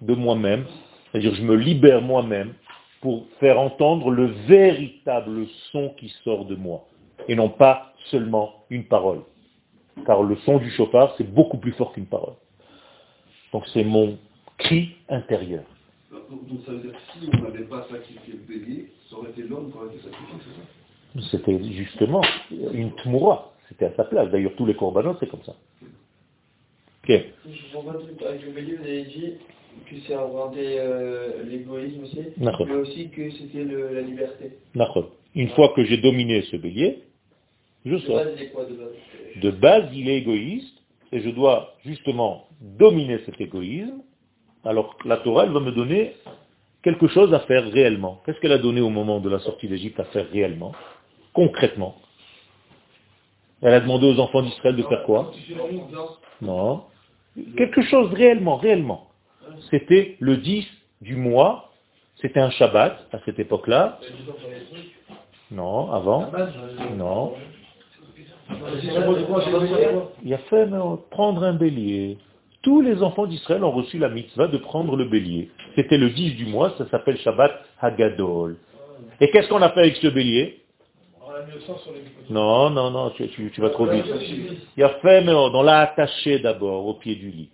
De 0.00 0.14
moi-même. 0.14 0.64
C'est-à-dire, 1.12 1.34
je 1.34 1.42
me 1.42 1.54
libère 1.54 2.00
moi-même 2.00 2.54
pour 3.02 3.26
faire 3.40 3.60
entendre 3.60 4.10
le 4.10 4.26
véritable 4.46 5.46
son 5.70 5.90
qui 5.90 6.08
sort 6.24 6.46
de 6.46 6.54
moi. 6.54 6.86
Et 7.28 7.34
non 7.34 7.50
pas 7.50 7.92
seulement 8.10 8.64
une 8.70 8.84
parole. 8.84 9.20
Car 10.06 10.22
le 10.22 10.36
son 10.36 10.56
du 10.58 10.70
chauffard, 10.70 11.14
c'est 11.18 11.30
beaucoup 11.30 11.58
plus 11.58 11.72
fort 11.72 11.92
qu'une 11.92 12.06
parole. 12.06 12.34
Donc 13.52 13.66
c'est 13.74 13.84
mon 13.84 14.18
cri 14.56 14.96
intérieur. 15.08 15.64
Donc, 16.10 16.40
ça 16.64 16.72
veut 16.72 16.78
dire 16.78 16.92
que 16.92 16.98
si 17.12 17.28
on 17.36 17.42
n'avait 17.42 17.64
pas 17.64 17.86
sacrifié 17.90 18.34
le 18.34 18.38
bélier, 18.38 18.92
ça 19.10 19.16
aurait 19.16 19.30
été 19.30 19.42
l'homme 19.42 19.70
qui 19.70 19.76
aurait 19.76 19.94
été 19.94 19.98
sacrifié, 19.98 20.34
c'est 20.40 21.20
ça? 21.20 21.28
C'était 21.30 21.62
justement 21.72 22.22
une 22.50 22.92
tmoura. 22.96 23.52
C'était 23.68 23.86
à 23.86 23.94
sa 23.96 24.04
place. 24.04 24.30
D'ailleurs, 24.30 24.54
tous 24.56 24.64
les 24.64 24.74
corbanotes, 24.74 25.18
c'est 25.20 25.28
comme 25.28 25.42
ça. 25.44 25.54
Ok. 27.04 27.10
Je 27.46 27.76
vois 27.76 27.92
pas 27.92 27.98
tout 27.98 28.24
avec 28.24 28.42
le 28.46 28.52
bélier, 28.52 28.76
vous 28.76 28.84
avez 28.84 29.04
dit 29.04 29.34
que 29.86 29.96
c'est 30.06 30.14
inventer 30.14 30.78
euh, 30.78 31.42
l'égoïsme 31.44 32.04
aussi, 32.04 32.20
mais 32.38 32.74
aussi 32.74 33.08
que 33.10 33.30
c'était 33.30 33.64
la 33.64 34.00
liberté. 34.02 34.52
Une 35.34 35.48
fois 35.50 35.72
que 35.74 35.84
j'ai 35.84 35.98
dominé 35.98 36.42
ce 36.42 36.56
bélier, 36.56 37.02
je 37.84 37.94
De 37.94 37.98
sors. 37.98 38.16
base, 38.16 38.32
il 38.36 38.42
est 38.42 38.48
quoi 38.50 38.64
de 38.64 38.74
base 38.74 39.42
De 39.42 39.50
base, 39.50 39.84
il 39.94 40.08
est 40.08 40.18
égoïste, 40.18 40.78
et 41.12 41.20
je 41.20 41.30
dois 41.30 41.74
justement 41.84 42.46
dominer 42.60 43.18
cet 43.26 43.40
égoïsme. 43.40 44.02
Alors 44.64 44.96
la 45.04 45.16
Torah, 45.18 45.44
elle 45.44 45.52
va 45.52 45.60
me 45.60 45.72
donner 45.72 46.12
quelque 46.82 47.08
chose 47.08 47.32
à 47.34 47.40
faire 47.40 47.64
réellement. 47.70 48.20
Qu'est-ce 48.24 48.38
qu'elle 48.40 48.52
a 48.52 48.58
donné 48.58 48.80
au 48.80 48.90
moment 48.90 49.20
de 49.20 49.28
la 49.28 49.38
sortie 49.40 49.68
d'Égypte 49.68 49.98
à 50.00 50.04
faire 50.04 50.28
réellement, 50.30 50.72
concrètement? 51.32 51.96
Elle 53.62 53.74
a 53.74 53.80
demandé 53.80 54.06
aux 54.06 54.18
enfants 54.18 54.42
d'Israël 54.42 54.76
de 54.76 54.82
faire 54.82 55.04
quoi? 55.04 55.32
Non. 56.40 56.82
Quelque 57.56 57.82
chose 57.82 58.12
réellement, 58.12 58.56
réellement. 58.56 59.08
C'était 59.70 60.16
le 60.20 60.36
10 60.36 60.66
du 61.00 61.16
mois, 61.16 61.70
c'était 62.20 62.40
un 62.40 62.50
Shabbat 62.50 63.06
à 63.12 63.18
cette 63.24 63.38
époque-là. 63.38 63.98
Non, 65.50 65.90
avant. 65.92 66.30
Non. 66.96 67.34
Il 70.24 70.34
a 70.34 70.38
fait 70.38 70.56
euh, 70.72 70.96
prendre 71.10 71.42
un 71.44 71.54
bélier. 71.54 72.18
Tous 72.62 72.80
les 72.80 73.02
enfants 73.02 73.26
d'Israël 73.26 73.64
ont 73.64 73.70
reçu 73.72 73.98
la 73.98 74.08
mitzvah 74.08 74.46
de 74.46 74.58
prendre 74.58 74.96
le 74.96 75.04
bélier. 75.06 75.50
C'était 75.74 75.98
le 75.98 76.10
10 76.10 76.36
du 76.36 76.46
mois, 76.46 76.74
ça 76.78 76.88
s'appelle 76.90 77.18
Shabbat 77.18 77.52
Hagadol. 77.80 78.56
Et 79.20 79.30
qu'est-ce 79.30 79.48
qu'on 79.48 79.62
a 79.62 79.70
fait 79.70 79.80
avec 79.80 79.96
ce 79.96 80.06
bélier? 80.08 80.60
Non, 82.30 82.70
non, 82.70 82.90
non, 82.90 83.10
tu, 83.10 83.26
tu- 83.28 83.50
tu 83.50 83.60
vas 83.60 83.70
trop 83.70 83.86
vite. 83.86 84.04
Il 84.76 84.82
a 84.84 84.90
fait, 85.00 85.22
mais 85.22 85.32
on 85.32 85.62
l'a 85.62 85.80
attaché 85.80 86.38
d'abord 86.38 86.86
au 86.86 86.94
pied 86.94 87.16
du 87.16 87.30
lit. 87.30 87.50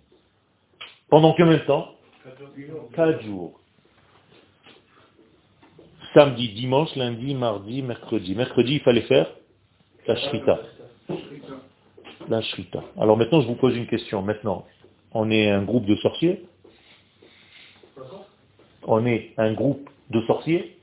Pendant 1.09 1.33
combien 1.33 1.57
de 1.57 1.65
temps 1.65 1.95
Quatre 2.93 3.21
jours. 3.23 3.59
Samedi, 6.13 6.49
dimanche, 6.49 6.95
lundi, 6.95 7.33
mardi, 7.33 7.81
mercredi. 7.81 8.35
Mercredi, 8.35 8.75
il 8.75 8.79
fallait 8.81 9.01
faire 9.01 9.27
la 10.07 10.15
shrita. 10.15 10.59
La 12.27 12.41
shrita. 12.41 12.83
Alors 12.99 13.17
maintenant, 13.17 13.41
je 13.41 13.47
vous 13.47 13.55
pose 13.55 13.75
une 13.75 13.87
question. 13.87 14.21
Maintenant, 14.21 14.65
on 15.13 15.31
est 15.31 15.49
un 15.49 15.63
groupe 15.63 15.85
de 15.85 15.95
sorciers 15.97 16.45
On 18.83 19.05
est 19.05 19.33
un 19.37 19.53
groupe 19.53 19.89
de 20.09 20.21
sorciers 20.21 20.77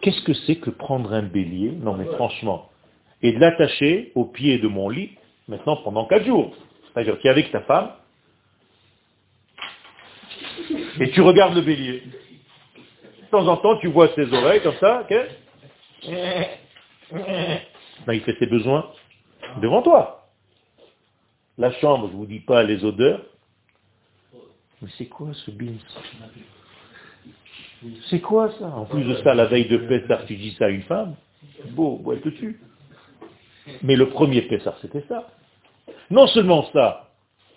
Qu'est-ce 0.00 0.22
que 0.22 0.34
c'est 0.34 0.56
que 0.56 0.70
prendre 0.70 1.12
un 1.12 1.22
bélier 1.22 1.72
Non 1.72 1.96
mais 1.96 2.06
franchement. 2.06 2.70
Et 3.22 3.32
de 3.32 3.38
l'attacher 3.38 4.10
au 4.16 4.24
pied 4.24 4.58
de 4.58 4.66
mon 4.66 4.88
lit, 4.88 5.10
maintenant 5.46 5.76
pendant 5.76 6.06
quatre 6.06 6.26
jours. 6.26 6.54
C'est-à-dire 6.92 7.18
qu'il 7.20 7.28
est 7.28 7.32
avec 7.32 7.52
ta 7.52 7.60
femme, 7.60 7.92
et 11.00 11.10
tu 11.10 11.20
regardes 11.20 11.54
le 11.54 11.62
bélier. 11.62 12.02
De 12.02 13.26
temps 13.30 13.46
en 13.46 13.56
temps, 13.56 13.78
tu 13.78 13.88
vois 13.88 14.08
ses 14.14 14.32
oreilles 14.32 14.62
comme 14.62 14.76
ça, 14.76 15.02
ok 15.02 15.14
Ben, 18.06 18.14
il 18.14 18.20
fait 18.22 18.36
ses 18.38 18.46
besoins 18.46 18.90
devant 19.60 19.82
toi. 19.82 20.28
La 21.58 21.72
chambre, 21.72 22.08
je 22.10 22.16
vous 22.16 22.26
dis 22.26 22.40
pas 22.40 22.62
les 22.62 22.84
odeurs. 22.84 23.22
Mais 24.80 24.88
c'est 24.98 25.06
quoi 25.06 25.28
ce 25.32 25.50
bins 25.50 25.76
C'est 28.06 28.20
quoi 28.20 28.50
ça? 28.58 28.66
En 28.66 28.84
plus 28.86 29.04
de 29.04 29.14
ça, 29.16 29.34
la 29.34 29.46
veille 29.46 29.68
de 29.68 29.76
Pessar, 29.76 30.24
tu 30.26 30.36
dis 30.36 30.54
ça 30.58 30.66
à 30.66 30.68
une 30.68 30.82
femme. 30.82 31.14
Beau, 31.70 31.98
bon, 31.98 32.12
elle 32.12 32.20
te 32.20 32.30
tue. 32.30 32.60
Mais 33.82 33.96
le 33.96 34.08
premier 34.08 34.42
Pessar, 34.42 34.76
c'était 34.82 35.04
ça. 35.08 35.28
Non 36.10 36.26
seulement 36.26 36.68
ça, 36.72 37.10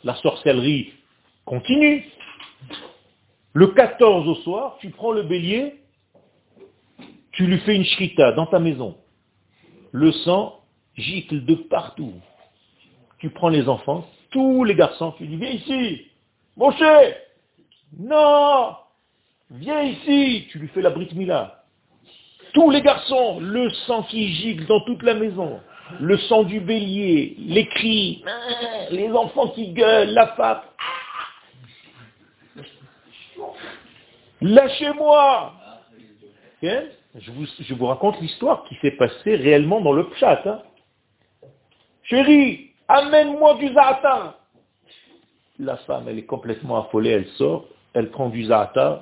la 0.04 0.16
sorcellerie 0.16 0.94
continue. 1.46 2.06
Le 3.56 3.68
14 3.68 4.28
au 4.28 4.36
soir, 4.36 4.76
tu 4.82 4.90
prends 4.90 5.14
le 5.14 5.24
bélier, 5.24 5.76
tu 7.32 7.48
lui 7.48 7.58
fais 7.60 7.74
une 7.74 7.86
shrita 7.86 8.34
dans 8.34 8.48
ta 8.48 8.60
maison. 8.60 8.98
Le 9.94 10.12
sang 10.12 10.60
gicle 10.98 11.46
de 11.46 11.56
partout. 11.56 12.16
Tu 13.20 13.30
prends 13.30 13.48
les 13.48 13.70
enfants, 13.70 14.06
tous 14.32 14.66
les 14.66 14.76
garçons, 14.76 15.14
tu 15.18 15.26
dis, 15.26 15.38
viens 15.38 15.52
ici, 15.52 16.02
cher 16.78 17.16
non, 17.98 18.76
viens 19.50 19.84
ici, 19.84 20.48
tu 20.52 20.60
lui 20.60 20.68
fais 20.68 20.82
la 20.82 20.90
Brit 20.90 21.16
Mila. 21.16 21.64
Tous 22.54 22.70
les 22.72 22.82
garçons, 22.82 23.40
le 23.40 23.70
sang 23.88 24.04
qui 24.04 24.34
gicle 24.34 24.66
dans 24.66 24.82
toute 24.82 25.02
la 25.02 25.14
maison, 25.14 25.62
le 26.02 26.18
sang 26.18 26.44
du 26.44 26.60
bélier, 26.60 27.38
les 27.40 27.68
cris, 27.68 28.22
les 28.92 29.10
enfants 29.12 29.48
qui 29.48 29.70
gueulent, 29.70 30.10
la 30.10 30.28
femme. 30.36 30.60
Lâchez-moi 34.46 35.54
je, 36.62 37.74
vous, 37.74 37.86
raconte 37.86 38.20
l'histoire 38.22 38.64
qui 38.66 38.76
s'est 38.76 38.92
passée 38.92 39.36
réellement 39.36 39.82
dans 39.82 39.92
le 39.92 40.08
pchat. 40.10 40.42
Hein. 40.46 40.62
Chérie, 42.04 42.72
amène-moi 42.88 43.56
du 43.56 43.74
za'atar. 43.74 44.36
La 45.58 45.78
femme, 45.78 46.06
elle 46.08 46.20
est 46.20 46.26
complètement 46.26 46.84
affolée, 46.84 47.12
elle 47.12 47.28
sort, 47.38 47.66
elle 47.94 48.12
prend 48.12 48.30
du 48.30 48.46
za'atar. 48.46 49.02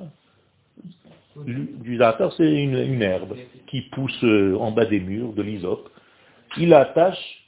Du 1.35 1.97
za'atar, 1.97 2.31
c'est 2.37 2.49
une, 2.49 3.01
herbe 3.01 3.35
qui 3.67 3.81
pousse 3.91 4.23
euh, 4.23 4.55
en 4.59 4.71
bas 4.71 4.85
des 4.85 4.99
murs, 4.99 5.33
de 5.33 5.41
l'isop. 5.41 5.89
Il 6.57 6.69
l'attache, 6.69 7.47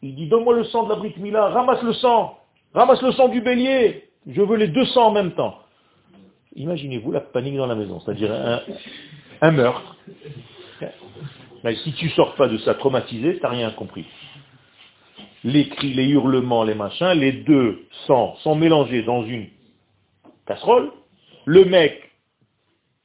il 0.00 0.14
dit, 0.14 0.28
donne-moi 0.28 0.54
le 0.54 0.64
sang 0.64 0.84
de 0.84 0.90
la 0.90 0.96
brique 0.96 1.18
Mila, 1.18 1.48
ramasse 1.48 1.82
le 1.82 1.92
sang, 1.94 2.38
ramasse 2.72 3.02
le 3.02 3.12
sang 3.12 3.28
du 3.28 3.40
bélier, 3.40 4.08
je 4.26 4.40
veux 4.40 4.56
les 4.56 4.68
deux 4.68 4.86
sangs 4.86 5.08
en 5.08 5.12
même 5.12 5.32
temps. 5.32 5.63
Imaginez-vous 6.56 7.10
la 7.10 7.20
panique 7.20 7.56
dans 7.56 7.66
la 7.66 7.74
maison, 7.74 8.00
c'est-à-dire 8.00 8.32
un, 9.40 9.50
meurtre. 9.50 9.96
Mais 11.64 11.74
si 11.76 11.92
tu 11.94 12.08
sors 12.10 12.34
pas 12.34 12.46
de 12.46 12.58
ça 12.58 12.74
traumatisé, 12.74 13.36
tu 13.36 13.42
n'as 13.42 13.48
rien 13.48 13.70
compris. 13.70 14.06
Les 15.42 15.68
cris, 15.68 15.92
les 15.94 16.06
hurlements, 16.06 16.64
les 16.64 16.74
machins, 16.74 17.12
les 17.12 17.32
deux 17.32 17.86
sangs 18.06 18.36
sont 18.36 18.54
mélangés 18.54 19.02
dans 19.02 19.24
une 19.24 19.48
casserole. 20.46 20.90
Le 21.44 21.64
mec, 21.64 22.10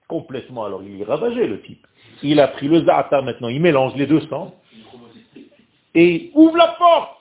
complètement, 0.08 0.66
alors 0.66 0.84
il 0.84 1.02
est 1.02 1.06
ravagé 1.06 1.48
le 1.48 1.62
type. 1.62 1.86
Il 2.22 2.40
a 2.40 2.50
pris 2.50 2.68
le 2.68 2.86
za'ata 2.86 3.22
maintenant, 3.22 3.48
il 3.50 3.62
mélange 3.62 3.96
les 3.96 4.06
deux 4.06 4.22
sangs. 4.28 4.54
Et 5.96 6.32
ouvre 6.36 6.58
la 6.58 6.76
porte. 6.78 7.18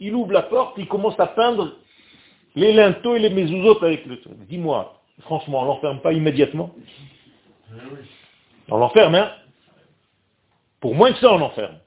Il 0.00 0.14
ouvre 0.14 0.32
la 0.32 0.42
porte, 0.42 0.74
il 0.78 0.86
commence 0.86 1.18
à 1.18 1.26
peindre 1.26 1.72
les 2.58 2.72
linteaux 2.72 3.14
et 3.14 3.20
les 3.20 3.30
mezuzot 3.30 3.82
avec 3.82 4.04
le 4.06 4.20
truc. 4.20 4.34
Dis-moi, 4.48 5.00
franchement, 5.20 5.62
on 5.62 5.64
l'enferme 5.64 6.00
pas 6.00 6.12
immédiatement 6.12 6.74
On 8.68 8.76
l'enferme, 8.76 9.14
hein 9.14 9.32
Pour 10.80 10.94
moins 10.94 11.12
que 11.12 11.18
ça, 11.18 11.32
on 11.32 11.38
l'enferme. 11.38 11.78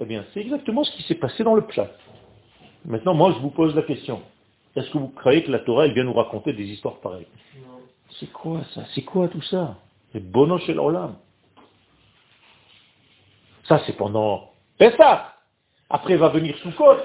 Eh 0.00 0.04
bien, 0.04 0.24
c'est 0.32 0.40
exactement 0.40 0.84
ce 0.84 0.92
qui 0.96 1.02
s'est 1.04 1.14
passé 1.14 1.44
dans 1.44 1.54
le 1.54 1.62
plat. 1.62 1.88
Maintenant, 2.84 3.14
moi, 3.14 3.32
je 3.34 3.38
vous 3.38 3.50
pose 3.50 3.74
la 3.74 3.82
question. 3.82 4.22
Est-ce 4.76 4.90
que 4.90 4.98
vous 4.98 5.08
croyez 5.08 5.44
que 5.44 5.50
la 5.50 5.60
Torah, 5.60 5.86
elle 5.86 5.92
vient 5.92 6.04
nous 6.04 6.12
raconter 6.12 6.52
des 6.52 6.64
histoires 6.64 6.96
pareilles 6.96 7.26
C'est 8.18 8.30
quoi 8.32 8.60
ça? 8.74 8.82
C'est 8.94 9.02
quoi 9.02 9.28
tout 9.28 9.42
ça? 9.42 9.76
C'est 10.12 10.20
bono 10.20 10.58
chez 10.58 10.74
l'Olam. 10.74 11.16
Ça, 13.64 13.80
c'est 13.86 13.96
pendant 13.96 14.50
Pessah. 14.76 15.34
Après 15.88 16.16
va 16.16 16.28
venir 16.30 16.56
Soukot 16.58 16.96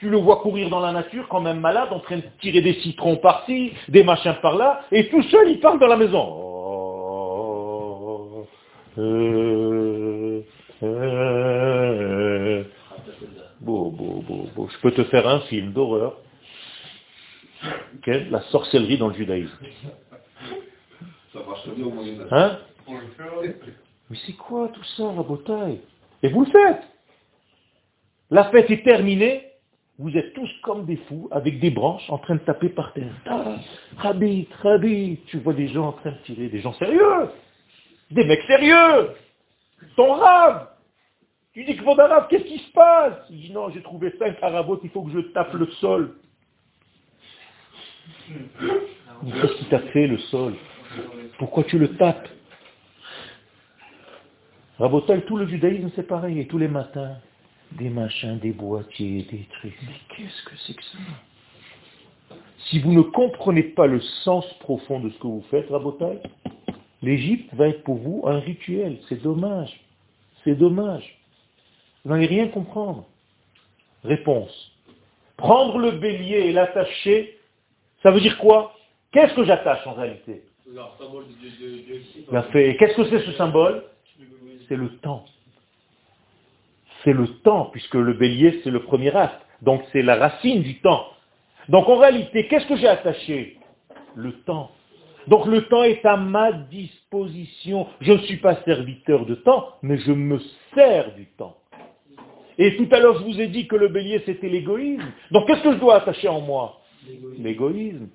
tu 0.00 0.08
le 0.08 0.16
vois 0.16 0.38
courir 0.38 0.68
dans 0.70 0.80
la 0.80 0.92
nature 0.92 1.28
quand 1.28 1.42
même 1.42 1.60
malade, 1.60 1.92
en 1.92 2.00
train 2.00 2.16
de 2.16 2.24
tirer 2.40 2.62
des 2.62 2.74
citrons 2.80 3.18
par-ci, 3.18 3.72
des 3.88 4.02
machins 4.02 4.34
par-là, 4.40 4.80
et 4.90 5.08
tout 5.08 5.22
seul 5.24 5.50
il 5.50 5.60
parle 5.60 5.78
dans 5.78 5.86
la 5.88 5.96
maison. 5.96 6.26
Oh, 8.16 8.46
euh, 8.98 10.42
euh. 10.82 12.64
Beau, 13.60 13.90
beau, 13.90 14.24
beau, 14.26 14.48
beau. 14.56 14.68
Je 14.72 14.78
peux 14.80 14.92
te 14.92 15.04
faire 15.04 15.28
un 15.28 15.40
film 15.40 15.72
d'horreur. 15.72 16.16
La 18.06 18.40
sorcellerie 18.50 18.96
dans 18.96 19.08
le 19.08 19.14
judaïsme. 19.14 19.58
Ça 21.32 21.40
marche 21.46 21.68
bien 21.68 21.84
au 21.84 21.90
Moyen 21.90 22.14
Hein? 22.30 22.58
Mais 22.88 24.16
c'est 24.26 24.32
quoi 24.32 24.68
tout 24.72 24.82
ça, 24.96 25.12
la 25.14 25.22
bouteille 25.22 25.82
Et 26.22 26.28
vous 26.28 26.46
le 26.46 26.50
faites? 26.50 26.82
La 28.30 28.44
fête 28.44 28.70
est 28.70 28.82
terminée, 28.82 29.49
vous 30.00 30.16
êtes 30.16 30.32
tous 30.32 30.48
comme 30.62 30.86
des 30.86 30.96
fous, 30.96 31.28
avec 31.30 31.60
des 31.60 31.70
branches, 31.70 32.08
en 32.08 32.16
train 32.16 32.34
de 32.34 32.40
taper 32.40 32.70
par 32.70 32.94
terre. 32.94 33.12
Ah, 33.26 33.56
Rabbi, 33.98 34.48
tu 35.26 35.38
vois 35.40 35.52
des 35.52 35.68
gens 35.68 35.88
en 35.88 35.92
train 35.92 36.12
de 36.12 36.16
tirer, 36.24 36.48
des 36.48 36.60
gens 36.60 36.72
sérieux, 36.72 37.28
des 38.10 38.24
mecs 38.24 38.42
sérieux, 38.44 39.10
ton 39.96 40.14
rave. 40.14 40.68
Tu 41.52 41.64
dis 41.64 41.76
que 41.76 41.84
mon 41.84 41.98
arabe, 41.98 42.28
qu'est-ce 42.30 42.44
qui 42.44 42.58
se 42.58 42.72
passe? 42.72 43.26
Il 43.28 43.40
dit 43.40 43.52
non, 43.52 43.68
j'ai 43.68 43.82
trouvé 43.82 44.14
cinq 44.18 44.36
arabotes, 44.40 44.80
il 44.84 44.90
faut 44.90 45.02
que 45.02 45.12
je 45.12 45.20
tape 45.32 45.52
le 45.52 45.66
sol. 45.72 46.14
Qu'est-ce 48.26 49.56
qui 49.58 49.64
t'a 49.66 49.80
fait 49.80 50.06
le 50.06 50.16
sol. 50.16 50.54
Pourquoi 51.38 51.64
tu 51.64 51.78
le 51.78 51.94
tapes? 51.96 52.28
Rabotal, 54.78 55.26
tout 55.26 55.36
le 55.36 55.46
judaïsme 55.46 55.90
c'est 55.94 56.06
pareil, 56.06 56.40
et 56.40 56.46
tous 56.46 56.56
les 56.56 56.68
matins, 56.68 57.18
des 57.72 57.88
machins, 57.88 58.38
des 58.38 58.52
boîtiers, 58.52 59.22
des 59.30 59.46
trucs. 59.58 59.76
Mais 59.82 59.94
qu'est-ce 60.16 60.42
que 60.44 60.56
c'est 60.66 60.74
que 60.74 60.82
ça 60.84 60.98
Si 62.66 62.80
vous 62.80 62.92
ne 62.92 63.02
comprenez 63.02 63.62
pas 63.62 63.86
le 63.86 64.00
sens 64.24 64.44
profond 64.60 65.00
de 65.00 65.10
ce 65.10 65.18
que 65.18 65.26
vous 65.26 65.44
faites, 65.50 65.68
Rabotai, 65.70 66.18
l'Égypte 67.02 67.54
va 67.54 67.68
être 67.68 67.82
pour 67.84 67.96
vous 67.96 68.22
un 68.26 68.40
rituel. 68.40 68.98
C'est 69.08 69.22
dommage. 69.22 69.80
C'est 70.44 70.54
dommage. 70.54 71.18
Vous 72.04 72.12
n'allez 72.12 72.26
rien 72.26 72.48
comprendre. 72.48 73.06
Réponse. 74.04 74.72
Prendre 75.36 75.78
le 75.78 75.92
bélier 75.92 76.38
et 76.38 76.52
l'attacher, 76.52 77.38
ça 78.02 78.10
veut 78.10 78.20
dire 78.20 78.38
quoi 78.38 78.74
Qu'est-ce 79.12 79.34
que 79.34 79.44
j'attache 79.44 79.86
en 79.86 79.94
réalité 79.94 80.42
Qu'est-ce 82.78 82.96
que 82.96 83.04
c'est 83.04 83.26
ce 83.26 83.32
symbole 83.32 83.84
C'est 84.68 84.76
le 84.76 84.96
temps 84.98 85.24
c'est 87.04 87.12
le 87.12 87.26
temps, 87.26 87.70
puisque 87.72 87.94
le 87.94 88.12
bélier, 88.12 88.60
c'est 88.62 88.70
le 88.70 88.82
premier 88.82 89.14
acte. 89.14 89.40
Donc 89.62 89.82
c'est 89.92 90.02
la 90.02 90.16
racine 90.16 90.62
du 90.62 90.80
temps. 90.80 91.06
Donc 91.68 91.88
en 91.88 91.96
réalité, 91.96 92.46
qu'est-ce 92.48 92.66
que 92.66 92.76
j'ai 92.76 92.88
attaché? 92.88 93.58
Le 94.14 94.32
temps. 94.32 94.70
Donc 95.28 95.46
le 95.46 95.62
temps 95.62 95.84
est 95.84 96.04
à 96.04 96.16
ma 96.16 96.52
disposition. 96.52 97.86
Je 98.00 98.12
ne 98.12 98.18
suis 98.18 98.38
pas 98.38 98.56
serviteur 98.64 99.26
de 99.26 99.34
temps, 99.34 99.68
mais 99.82 99.98
je 99.98 100.12
me 100.12 100.38
sers 100.74 101.14
du 101.14 101.26
temps. 101.26 101.56
Et 102.58 102.76
tout 102.76 102.88
à 102.90 102.98
l'heure, 102.98 103.18
je 103.18 103.24
vous 103.24 103.40
ai 103.40 103.46
dit 103.46 103.66
que 103.66 103.76
le 103.76 103.88
bélier, 103.88 104.22
c'était 104.26 104.48
l'égoïsme. 104.48 105.04
Donc 105.30 105.46
qu'est-ce 105.46 105.62
que 105.62 105.72
je 105.72 105.78
dois 105.78 105.96
attacher 105.96 106.28
en 106.28 106.40
moi? 106.40 106.80
L'égoïsme. 107.38 108.08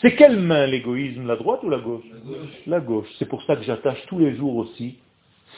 C'est 0.00 0.16
quelle 0.16 0.38
main 0.38 0.66
l'égoïsme? 0.66 1.26
La 1.26 1.36
droite 1.36 1.60
ou 1.62 1.68
la 1.68 1.78
gauche? 1.78 2.04
La 2.10 2.18
gauche. 2.20 2.48
La 2.66 2.80
gauche. 2.80 3.08
C'est 3.18 3.28
pour 3.28 3.42
ça 3.42 3.56
que 3.56 3.62
j'attache 3.62 4.04
tous 4.06 4.18
les 4.18 4.34
jours 4.36 4.56
aussi 4.56 4.98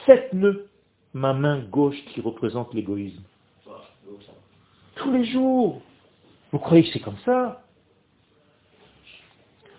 sept 0.07 0.33
nœuds 0.33 0.67
ma 1.15 1.33
main 1.33 1.61
gauche 1.61 1.97
qui 2.13 2.21
représente 2.21 2.75
l'égoïsme. 2.75 3.23
Tous 4.97 5.13
les 5.13 5.25
jours. 5.25 5.81
Vous 6.53 6.59
croyez 6.59 6.85
que 6.85 6.91
c'est 6.91 7.01
comme 7.01 7.19
ça? 7.25 7.63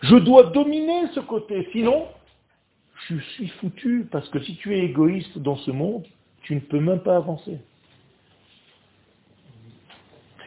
Je 0.01 0.15
dois 0.15 0.45
dominer 0.45 1.07
ce 1.13 1.19
côté, 1.19 1.67
sinon 1.71 2.07
je 3.07 3.17
suis 3.17 3.49
foutu, 3.59 4.07
parce 4.11 4.27
que 4.29 4.39
si 4.39 4.55
tu 4.55 4.75
es 4.75 4.79
égoïste 4.79 5.37
dans 5.37 5.57
ce 5.57 5.71
monde, 5.71 6.05
tu 6.41 6.55
ne 6.55 6.59
peux 6.59 6.79
même 6.79 7.01
pas 7.01 7.17
avancer. 7.17 7.59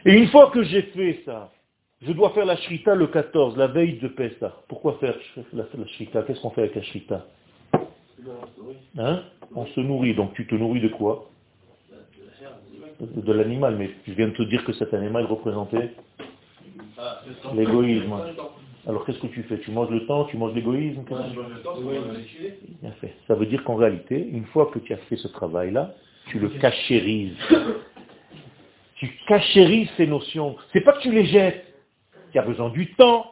Et 0.05 0.13
une 0.13 0.27
fois 0.29 0.49
que 0.51 0.63
j'ai 0.63 0.81
fait 0.83 1.21
ça, 1.25 1.51
je 2.01 2.11
dois 2.13 2.31
faire 2.31 2.45
la 2.45 2.55
shrita 2.57 2.95
le 2.95 3.07
14, 3.07 3.57
la 3.57 3.67
veille 3.67 3.99
de 3.99 4.07
Pessah. 4.07 4.55
Pourquoi 4.67 4.97
faire 4.99 5.15
la, 5.53 5.65
shrita? 5.87 6.23
Qu'est-ce 6.23 6.41
qu'on 6.41 6.51
fait 6.51 6.61
avec 6.61 6.75
la 6.75 6.83
shrita? 6.83 7.25
Hein 8.97 9.23
On 9.55 9.65
se 9.65 9.79
nourrit, 9.79 10.15
donc 10.15 10.33
tu 10.33 10.45
te 10.47 10.55
nourris 10.55 10.81
de 10.81 10.89
quoi 10.89 11.29
De 12.99 13.33
l'animal, 13.33 13.75
mais 13.77 13.91
je 14.07 14.13
viens 14.13 14.27
de 14.27 14.33
te 14.33 14.43
dire 14.43 14.63
que 14.65 14.73
cet 14.73 14.93
animal 14.93 15.25
représentait 15.25 15.91
l'égoïsme. 17.55 18.13
Alors 18.87 19.05
qu'est-ce 19.05 19.19
que 19.19 19.27
tu 19.27 19.43
fais? 19.43 19.59
Tu 19.59 19.71
manges 19.71 19.89
le 19.89 20.05
temps, 20.05 20.25
tu 20.25 20.37
manges 20.37 20.53
l'égoïsme 20.53 21.03
Bien 22.81 22.91
fait. 22.93 23.13
Ça 23.27 23.35
veut 23.35 23.45
dire 23.45 23.63
qu'en 23.63 23.75
réalité, 23.75 24.27
une 24.31 24.45
fois 24.47 24.69
que 24.73 24.79
tu 24.79 24.93
as 24.93 24.97
fait 24.97 25.17
ce 25.17 25.27
travail-là, 25.27 25.93
tu 26.27 26.39
le 26.39 26.49
cachérises. 26.49 27.37
Tu 28.95 29.09
cachérises 29.27 29.89
ces 29.95 30.07
notions. 30.07 30.57
C'est 30.73 30.81
pas 30.81 30.93
que 30.93 31.01
tu 31.01 31.11
les 31.11 31.25
jettes. 31.25 31.65
Tu 32.31 32.39
as 32.39 32.43
besoin 32.43 32.69
du 32.69 32.93
temps. 32.95 33.31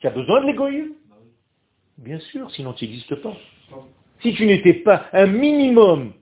Tu 0.00 0.06
as 0.06 0.10
besoin 0.10 0.42
de 0.42 0.46
l'égoïsme. 0.46 0.92
Bien 1.98 2.20
sûr, 2.20 2.50
sinon 2.52 2.72
tu 2.72 2.86
n'existes 2.86 3.16
pas. 3.16 3.36
Si 4.22 4.34
tu 4.34 4.46
n'étais 4.46 4.74
pas 4.74 5.06
un 5.12 5.26
minimum 5.26 6.12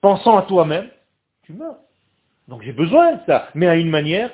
pensant 0.00 0.36
à 0.36 0.42
toi-même, 0.42 0.88
tu 1.42 1.52
meurs. 1.52 1.76
Donc 2.48 2.62
j'ai 2.62 2.72
besoin 2.72 3.14
de 3.16 3.20
ça, 3.26 3.48
mais 3.54 3.66
à 3.66 3.76
une 3.76 3.90
manière 3.90 4.30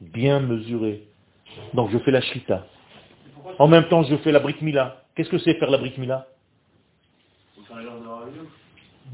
bien 0.00 0.40
mesurée. 0.40 1.06
Donc 1.74 1.90
je 1.90 1.98
fais 1.98 2.10
la 2.10 2.20
shrita. 2.20 2.66
En 3.58 3.68
même 3.68 3.88
temps, 3.88 4.02
je 4.02 4.16
fais 4.16 4.32
la 4.32 4.40
brique 4.40 4.62
mila. 4.62 5.04
Qu'est-ce 5.14 5.28
que 5.28 5.38
c'est 5.38 5.54
faire 5.54 5.70
la 5.70 5.78
brique 5.78 5.98
mila? 5.98 6.26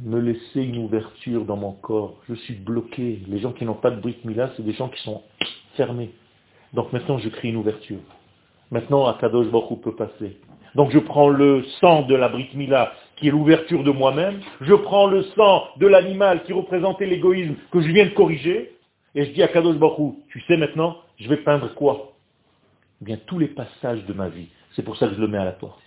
Me 0.03 0.20
laisser 0.20 0.62
une 0.62 0.79
ouverture 0.79 1.45
dans 1.45 1.57
mon 1.57 1.72
corps. 1.72 2.16
Je 2.29 2.35
suis 2.35 2.55
bloqué. 2.55 3.20
Les 3.26 3.41
gens 3.41 3.53
qui 3.53 3.64
n'ont 3.64 3.74
pas 3.74 3.91
de 3.91 4.01
Brit 4.01 4.18
Mila, 4.24 4.51
c'est 4.57 4.62
des 4.62 4.72
gens 4.72 4.89
qui 4.89 5.03
sont 5.03 5.22
fermés. 5.74 6.11
Donc 6.72 6.93
maintenant, 6.93 7.18
je 7.18 7.29
crée 7.29 7.49
une 7.49 7.57
ouverture. 7.57 7.99
Maintenant, 8.70 9.07
Akadosh 9.07 9.49
Baruch 9.49 9.81
peut 9.81 9.97
passer. 9.97 10.39
Donc 10.75 10.91
je 10.91 10.99
prends 10.99 11.29
le 11.29 11.64
sang 11.81 12.03
de 12.03 12.14
la 12.14 12.29
Brit 12.29 12.51
Mila, 12.55 12.93
qui 13.16 13.29
est 13.29 13.31
l'ouverture 13.31 13.85
de 13.85 13.91
moi-même. 13.91 14.41
Je 14.61 14.75
prends 14.75 15.07
le 15.07 15.23
sang 15.37 15.64
de 15.77 15.87
l'animal 15.87 16.43
qui 16.45 16.53
représentait 16.53 17.07
l'égoïsme 17.07 17.55
que 17.71 17.81
je 17.81 17.89
viens 17.89 18.05
de 18.05 18.11
corriger. 18.11 18.73
Et 19.14 19.25
je 19.25 19.31
dis 19.33 19.43
à 19.43 19.49
Kadosh 19.49 19.77
Baruch 19.77 20.14
tu 20.29 20.41
sais 20.43 20.57
maintenant, 20.57 20.99
je 21.19 21.29
vais 21.29 21.39
peindre 21.39 21.75
quoi? 21.75 22.12
Eh 23.01 23.05
bien, 23.05 23.19
tous 23.27 23.39
les 23.39 23.49
passages 23.49 24.05
de 24.07 24.12
ma 24.12 24.29
vie. 24.29 24.49
C'est 24.75 24.83
pour 24.83 24.97
ça 24.97 25.09
que 25.09 25.14
je 25.14 25.21
le 25.21 25.29
mets 25.29 25.39
à 25.39 25.45
la 25.45 25.53
porte. 25.53 25.81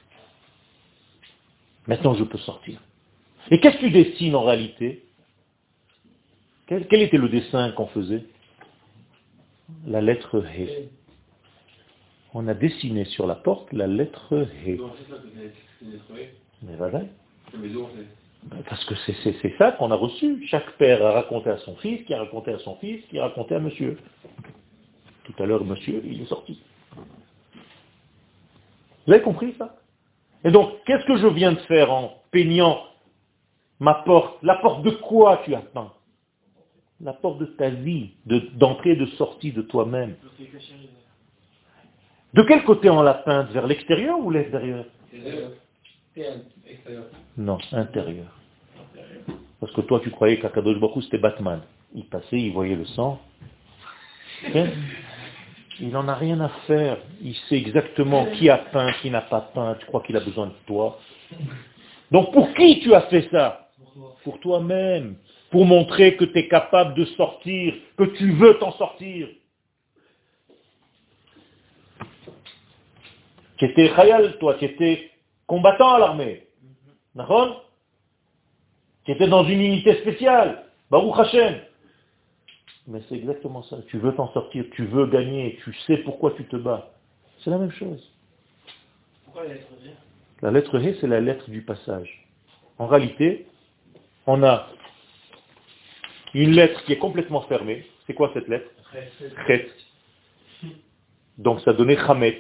Maintenant, 1.87 2.13
je 2.13 2.23
peux 2.23 2.37
sortir. 2.39 2.79
Et 3.49 3.59
qu'est-ce 3.59 3.77
que 3.77 3.85
tu 3.85 3.91
dessines 3.91 4.35
en 4.35 4.43
réalité? 4.43 5.03
Quel, 6.67 7.01
était 7.01 7.17
le 7.17 7.27
dessin 7.27 7.71
qu'on 7.71 7.87
faisait? 7.87 8.23
La 9.85 9.99
lettre 9.99 10.45
He. 10.45 10.89
On 12.33 12.47
a 12.47 12.53
dessiné 12.53 13.05
sur 13.05 13.27
la 13.27 13.35
porte 13.35 13.73
la 13.73 13.87
lettre 13.87 14.47
He. 14.65 14.79
Mais 16.63 16.75
voilà. 16.77 17.01
Parce 18.69 18.85
que 18.85 18.95
c'est 18.95 19.57
ça 19.57 19.73
qu'on 19.73 19.91
a 19.91 19.95
reçu. 19.95 20.45
Chaque 20.47 20.71
père 20.77 21.05
a 21.05 21.11
raconté 21.11 21.49
à 21.49 21.57
son 21.57 21.75
fils, 21.75 22.03
qui 22.05 22.13
a 22.13 22.19
raconté 22.19 22.51
à 22.51 22.59
son 22.59 22.75
fils, 22.77 23.05
qui 23.07 23.19
a 23.19 23.23
raconté 23.23 23.55
à 23.55 23.59
monsieur. 23.59 23.97
Tout 25.25 25.33
à 25.43 25.45
l'heure, 25.45 25.63
monsieur, 25.65 26.01
il 26.05 26.21
est 26.21 26.25
sorti. 26.25 26.61
Vous 29.05 29.13
avez 29.13 29.21
compris 29.21 29.53
ça? 29.57 29.77
Et 30.43 30.51
donc, 30.51 30.71
qu'est-ce 30.85 31.05
que 31.05 31.17
je 31.17 31.27
viens 31.27 31.51
de 31.51 31.59
faire 31.59 31.91
en 31.91 32.21
peignant 32.31 32.81
ma 33.79 33.95
porte? 33.95 34.41
La 34.41 34.55
porte 34.55 34.83
de 34.83 34.91
quoi 34.91 35.41
tu 35.43 35.53
as 35.53 35.61
peint? 35.61 35.93
La 37.01 37.13
porte 37.13 37.39
de 37.39 37.45
ta 37.45 37.69
vie, 37.69 38.11
d'entrée 38.25 38.91
et 38.91 38.95
de 38.95 39.07
sortie 39.17 39.51
de 39.51 39.61
toi-même. 39.61 40.15
De 42.33 42.43
quel 42.43 42.63
côté 42.63 42.89
on 42.89 43.01
l'a 43.01 43.15
peinte 43.15 43.49
Vers 43.51 43.67
l'extérieur 43.67 44.19
ou 44.19 44.31
l'extérieur 44.31 44.85
non, 47.37 47.57
intérieur. 47.71 48.27
Parce 49.59 49.71
que 49.73 49.81
toi, 49.81 49.99
tu 50.03 50.09
croyais 50.11 50.39
qu'Akadosh 50.39 50.79
Baruch 50.79 51.03
c'était 51.05 51.17
Batman. 51.17 51.61
Il 51.93 52.05
passait, 52.05 52.39
il 52.39 52.51
voyait 52.51 52.75
le 52.75 52.85
sang. 52.85 53.19
Il 55.79 55.89
n'en 55.89 56.07
a 56.07 56.15
rien 56.15 56.39
à 56.41 56.49
faire. 56.67 56.97
Il 57.21 57.35
sait 57.49 57.57
exactement 57.57 58.25
qui 58.37 58.49
a 58.49 58.57
peint, 58.57 58.91
qui 59.01 59.09
n'a 59.09 59.21
pas 59.21 59.41
peint. 59.53 59.75
Tu 59.79 59.85
crois 59.85 60.01
qu'il 60.01 60.15
a 60.17 60.19
besoin 60.19 60.47
de 60.47 60.53
toi. 60.65 60.99
Donc 62.11 62.33
pour 62.33 62.53
qui 62.53 62.79
tu 62.81 62.93
as 62.93 63.01
fait 63.01 63.27
ça? 63.31 63.69
Pour 64.23 64.39
toi-même. 64.39 65.15
Pour 65.49 65.65
montrer 65.65 66.15
que 66.15 66.25
tu 66.25 66.37
es 66.37 66.47
capable 66.47 66.93
de 66.95 67.05
sortir, 67.05 67.73
que 67.97 68.03
tu 68.03 68.31
veux 68.31 68.57
t'en 68.57 68.71
sortir. 68.73 69.27
Tu 73.61 73.67
étais 73.67 73.93
khayal, 73.93 74.39
toi, 74.39 74.55
tu 74.55 74.65
étais 74.65 75.11
combattant 75.45 75.93
à 75.93 75.99
l'armée. 75.99 76.47
D'accord? 77.13 77.69
Qui 79.05 79.11
était 79.11 79.27
dans 79.27 79.43
une 79.43 79.61
unité 79.61 79.97
spéciale. 80.01 80.65
Baruch 80.89 81.19
Hashem. 81.19 81.61
Mais 82.87 83.01
c'est 83.07 83.17
exactement 83.17 83.61
ça. 83.61 83.77
Tu 83.87 83.99
veux 83.99 84.15
t'en 84.15 84.33
sortir, 84.33 84.65
tu 84.71 84.85
veux 84.85 85.05
gagner, 85.05 85.59
tu 85.63 85.75
sais 85.85 85.97
pourquoi 85.97 86.31
tu 86.31 86.45
te 86.45 86.55
bats. 86.55 86.89
C'est 87.43 87.51
la 87.51 87.59
même 87.59 87.69
chose. 87.69 88.11
Pourquoi 89.25 89.43
la 89.43 89.53
lettre 89.53 89.67
G? 89.83 89.91
La 90.41 90.49
lettre 90.49 90.79
G, 90.79 90.97
c'est 90.99 91.07
la 91.07 91.21
lettre 91.21 91.47
du 91.51 91.61
passage. 91.61 92.27
En 92.79 92.87
réalité, 92.87 93.45
on 94.25 94.41
a 94.41 94.69
une 96.33 96.53
lettre 96.53 96.83
qui 96.85 96.93
est 96.93 96.97
complètement 96.97 97.41
fermée. 97.41 97.85
C'est 98.07 98.15
quoi 98.15 98.31
cette 98.33 98.47
lettre? 98.47 98.71
Chet. 99.45 99.69
Donc 101.37 101.61
ça 101.61 101.73
donnait 101.73 101.97
Chametz. 101.97 102.39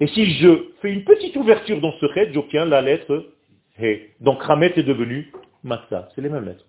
Et 0.00 0.06
si 0.08 0.30
je 0.38 0.48
fais 0.80 0.92
une 0.92 1.04
petite 1.04 1.36
ouverture 1.36 1.80
dans 1.80 1.92
ce 2.00 2.06
chet, 2.14 2.32
j'obtiens 2.32 2.64
la 2.64 2.80
lettre 2.80 3.26
He. 3.78 4.10
Donc 4.20 4.42
Ramet 4.42 4.72
est 4.76 4.82
devenu 4.82 5.30
Matzah. 5.62 6.08
C'est 6.14 6.22
les 6.22 6.30
mêmes 6.30 6.46
lettres. 6.46 6.66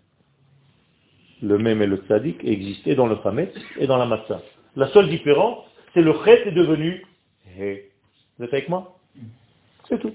Le 1.41 1.57
même 1.57 1.81
et 1.81 1.87
le 1.87 2.03
tzadik 2.07 2.43
existaient 2.43 2.95
dans 2.95 3.07
le 3.07 3.15
Ramet 3.15 3.51
et 3.79 3.87
dans 3.87 3.97
la 3.97 4.05
Matzah. 4.05 4.41
La 4.75 4.87
seule 4.89 5.09
différence, 5.09 5.65
c'est 5.93 6.01
le 6.01 6.13
chet 6.25 6.47
est 6.47 6.51
devenu 6.51 7.05
He. 7.57 7.89
Vous 8.37 8.45
êtes 8.45 8.53
avec 8.53 8.69
moi? 8.69 8.97
C'est 9.87 9.99
tout. 9.99 10.13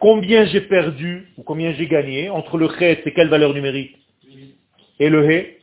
Combien 0.00 0.44
j'ai 0.46 0.60
perdu 0.60 1.28
ou 1.36 1.42
combien 1.42 1.72
j'ai 1.72 1.86
gagné 1.88 2.30
entre 2.30 2.56
le 2.56 2.68
chet 2.78 3.02
et 3.04 3.12
quelle 3.12 3.28
valeur 3.28 3.52
numérique? 3.52 3.96
Et 5.00 5.08
le 5.08 5.28
He 5.28 5.58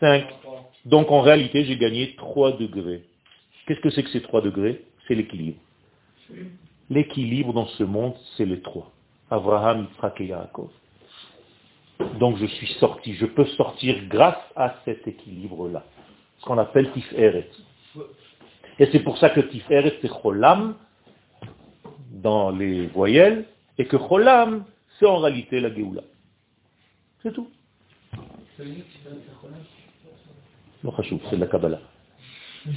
5. 0.00 0.24
Donc 0.86 1.10
en 1.10 1.20
réalité, 1.20 1.64
j'ai 1.64 1.76
gagné 1.76 2.14
3 2.16 2.56
degrés. 2.56 3.04
Qu'est-ce 3.66 3.80
que 3.80 3.90
c'est 3.90 4.02
que 4.02 4.10
ces 4.10 4.22
trois 4.22 4.40
degrés? 4.40 4.84
C'est 5.06 5.14
l'équilibre. 5.14 5.58
L'équilibre 6.90 7.52
dans 7.52 7.66
ce 7.66 7.84
monde, 7.84 8.14
c'est 8.36 8.44
les 8.44 8.60
trois. 8.60 8.90
Abraham, 9.30 9.86
Yitzhak 9.90 10.20
et 10.20 10.26
Yaakov. 10.26 10.70
Donc 12.18 12.36
je 12.38 12.46
suis 12.46 12.66
sorti, 12.78 13.14
je 13.14 13.26
peux 13.26 13.46
sortir 13.46 13.96
grâce 14.08 14.42
à 14.56 14.76
cet 14.84 15.06
équilibre-là. 15.06 15.84
Ce 16.38 16.44
qu'on 16.44 16.58
appelle 16.58 16.90
Tiferet. 16.92 17.48
Et 18.78 18.86
c'est 18.90 19.00
pour 19.00 19.16
ça 19.18 19.30
que 19.30 19.40
Tiferet, 19.40 19.98
c'est 20.02 20.10
Cholam 20.10 20.74
dans 22.10 22.50
les 22.50 22.86
voyelles, 22.88 23.46
et 23.78 23.86
que 23.86 23.96
Cholam, 23.96 24.64
c'est 24.98 25.06
en 25.06 25.18
réalité 25.18 25.60
la 25.60 25.72
Géoula. 25.74 26.02
C'est 27.22 27.32
tout. 27.32 27.48
C'est 28.56 28.64
de 31.36 31.36
la 31.36 31.46
Kabbalah. 31.46 31.80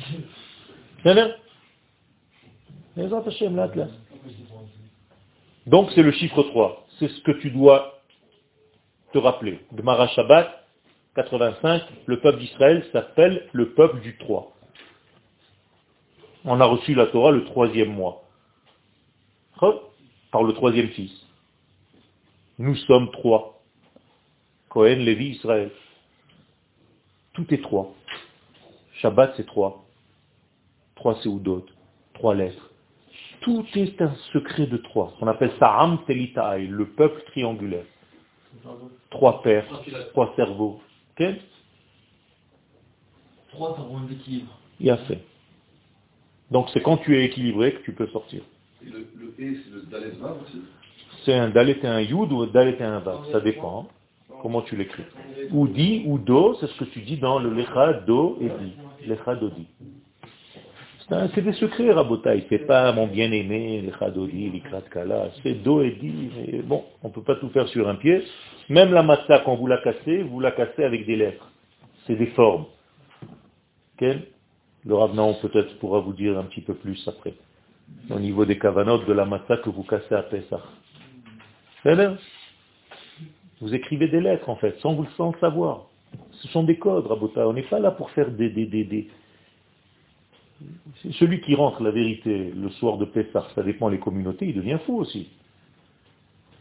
Donc 5.68 5.92
c'est 5.94 6.02
le 6.04 6.12
chiffre 6.12 6.44
3. 6.44 6.86
C'est 7.00 7.08
ce 7.08 7.22
que 7.22 7.32
tu 7.32 7.52
dois 7.52 8.02
te 9.14 9.18
rappeler. 9.18 9.60
Gemara 9.76 10.08
Shabbat 10.10 10.66
85, 11.16 11.84
le 12.06 12.20
peuple 12.20 12.40
d'Israël 12.40 12.86
s'appelle 12.92 13.48
le 13.52 13.74
peuple 13.74 14.00
du 14.02 14.18
3. 14.18 14.54
On 16.46 16.60
a 16.62 16.66
reçu 16.66 16.94
la 16.94 17.08
Torah 17.08 17.32
le 17.32 17.44
troisième 17.46 17.90
mois. 17.90 18.24
Par 20.32 20.44
le 20.44 20.54
troisième 20.54 20.90
fils. 20.90 21.12
Nous 22.60 22.76
sommes 22.76 23.12
trois. 23.12 23.62
Cohen, 24.70 24.98
Lévi, 24.98 25.30
Israël. 25.30 25.72
Tout 27.34 27.52
est 27.54 27.62
trois. 27.62 27.94
Shabbat, 28.94 29.34
c'est 29.38 29.46
trois 29.46 29.87
trois 30.98 31.16
d'autres, 31.24 31.74
trois 32.14 32.36
lettres. 32.36 32.70
Tout 33.42 33.66
est 33.76 34.02
un 34.02 34.14
secret 34.34 34.68
de 34.68 34.78
trois. 34.78 35.14
On 35.22 35.28
appelle 35.28 35.52
ça 35.60 35.80
Am 35.80 36.00
le 36.08 36.86
peuple 36.86 37.24
triangulaire. 37.28 37.86
Trois 39.10 39.42
pères, 39.42 39.66
trois 40.12 40.34
cerveaux. 40.36 40.82
Trois 43.50 43.76
cerveaux 43.76 44.00
d'équilibre. 44.10 44.60
Il 44.80 44.90
a 44.90 44.98
fait. 44.98 45.24
Donc 46.52 46.70
c'est 46.74 46.82
quand 46.82 46.98
tu 46.98 47.16
es 47.18 47.26
équilibré 47.26 47.74
que 47.74 47.84
tu 47.84 47.94
peux 47.94 48.08
sortir. 48.08 48.42
Et 48.86 48.90
le, 48.90 49.08
le 49.18 49.28
E, 49.28 49.58
c'est 49.64 49.72
le 49.74 49.82
Dalet 49.92 50.12
Vav 50.12 50.42
aussi? 50.44 50.62
C'est 51.24 51.34
un 51.34 51.50
Dalet 51.50 51.78
et 51.82 51.88
un 51.88 52.00
Yud 52.00 52.32
ou 52.32 52.42
un 52.44 52.48
Dalet 52.48 52.78
et 52.80 52.84
un 52.84 53.00
Vav? 53.00 53.32
Ça 53.32 53.40
dépend. 53.42 53.88
Comment 54.42 54.62
tu 54.62 54.76
l'écris? 54.76 55.04
Ou 55.52 55.68
Di 55.68 56.04
ou 56.06 56.20
Do, 56.20 56.56
c'est 56.60 56.68
ce 56.68 56.78
que 56.80 56.86
tu 56.86 57.02
dis 57.02 57.18
dans 57.18 57.40
le 57.40 57.50
Lecha, 57.50 57.94
Do 58.06 58.38
et 58.40 58.50
Di. 58.50 59.08
Lecha, 59.08 59.36
Do, 59.36 59.50
Di. 59.50 59.66
C'est 61.10 61.42
des 61.42 61.54
secrets, 61.54 61.92
Rabotaï. 61.92 62.46
C'est 62.50 62.68
pas 62.68 62.92
mon 62.92 63.08
bien-aimé, 63.08 63.82
les 63.82 63.92
Khadodi, 63.92 64.50
les 64.50 64.60
Kratkala. 64.60 65.30
C'est 65.42 65.54
do 65.54 65.82
et 65.82 65.92
dit. 65.92 66.30
Mais 66.36 66.62
bon, 66.62 66.84
on 67.02 67.08
ne 67.08 67.14
peut 67.14 67.24
pas 67.24 67.36
tout 67.36 67.50
faire 67.50 67.68
sur 67.70 67.88
un 67.88 67.96
pied. 67.96 68.24
Même 68.68 68.92
la 68.92 69.04
matzah, 69.04 69.40
quand 69.46 69.56
vous 69.56 69.68
la 69.68 69.78
cassez, 69.78 70.24
vous 70.24 70.42
la 70.42 70.52
cassez 70.52 70.84
avec 70.84 71.06
des 71.06 71.16
lettres. 71.16 71.50
C'est 72.06 72.16
des 72.16 72.28
formes. 72.28 72.66
Quel 73.98 74.24
Le 74.86 74.96
Ravnaon 74.96 75.36
peut-être 75.36 75.80
pourra 75.80 76.02
vous 76.02 76.12
dire 76.12 76.38
un 76.38 76.44
petit 76.44 76.62
peu 76.62 76.74
plus 76.74 77.08
après. 77.08 77.34
Au 78.10 78.20
niveau 78.20 78.44
des 78.44 78.60
cavanotes 78.60 79.08
de 79.08 79.14
la 79.14 79.24
matzah 79.24 79.58
que 79.58 79.70
vous 79.70 79.84
cassez 79.84 80.14
à 80.14 80.24
Pessah. 80.24 80.62
Vous 83.62 83.74
écrivez 83.74 84.10
des 84.10 84.20
lettres 84.20 84.50
en 84.50 84.58
fait, 84.58 84.78
sans 84.82 84.94
vous 84.94 85.04
le 85.04 85.38
savoir. 85.40 85.86
Ce 86.32 86.50
sont 86.50 86.64
des 86.64 86.78
codes, 86.78 87.08
Rabotaï. 87.08 87.46
On 87.46 87.54
n'est 87.54 87.64
pas 87.64 87.80
là 87.80 87.92
pour 87.92 88.12
faire 88.12 88.30
des, 88.30 88.50
des, 88.50 88.66
des, 88.66 88.84
des 88.84 89.08
celui 91.20 91.42
qui 91.42 91.56
rentre 91.56 91.84
la 91.84 91.92
vérité 91.92 92.52
le 92.56 92.70
soir 92.72 92.98
de 92.98 93.06
Pessah, 93.06 93.48
ça 93.54 93.64
dépend 93.64 93.90
des 93.90 94.00
communautés, 94.00 94.48
il 94.48 94.56
devient 94.56 94.80
fou 94.86 94.98
aussi. 94.98 95.30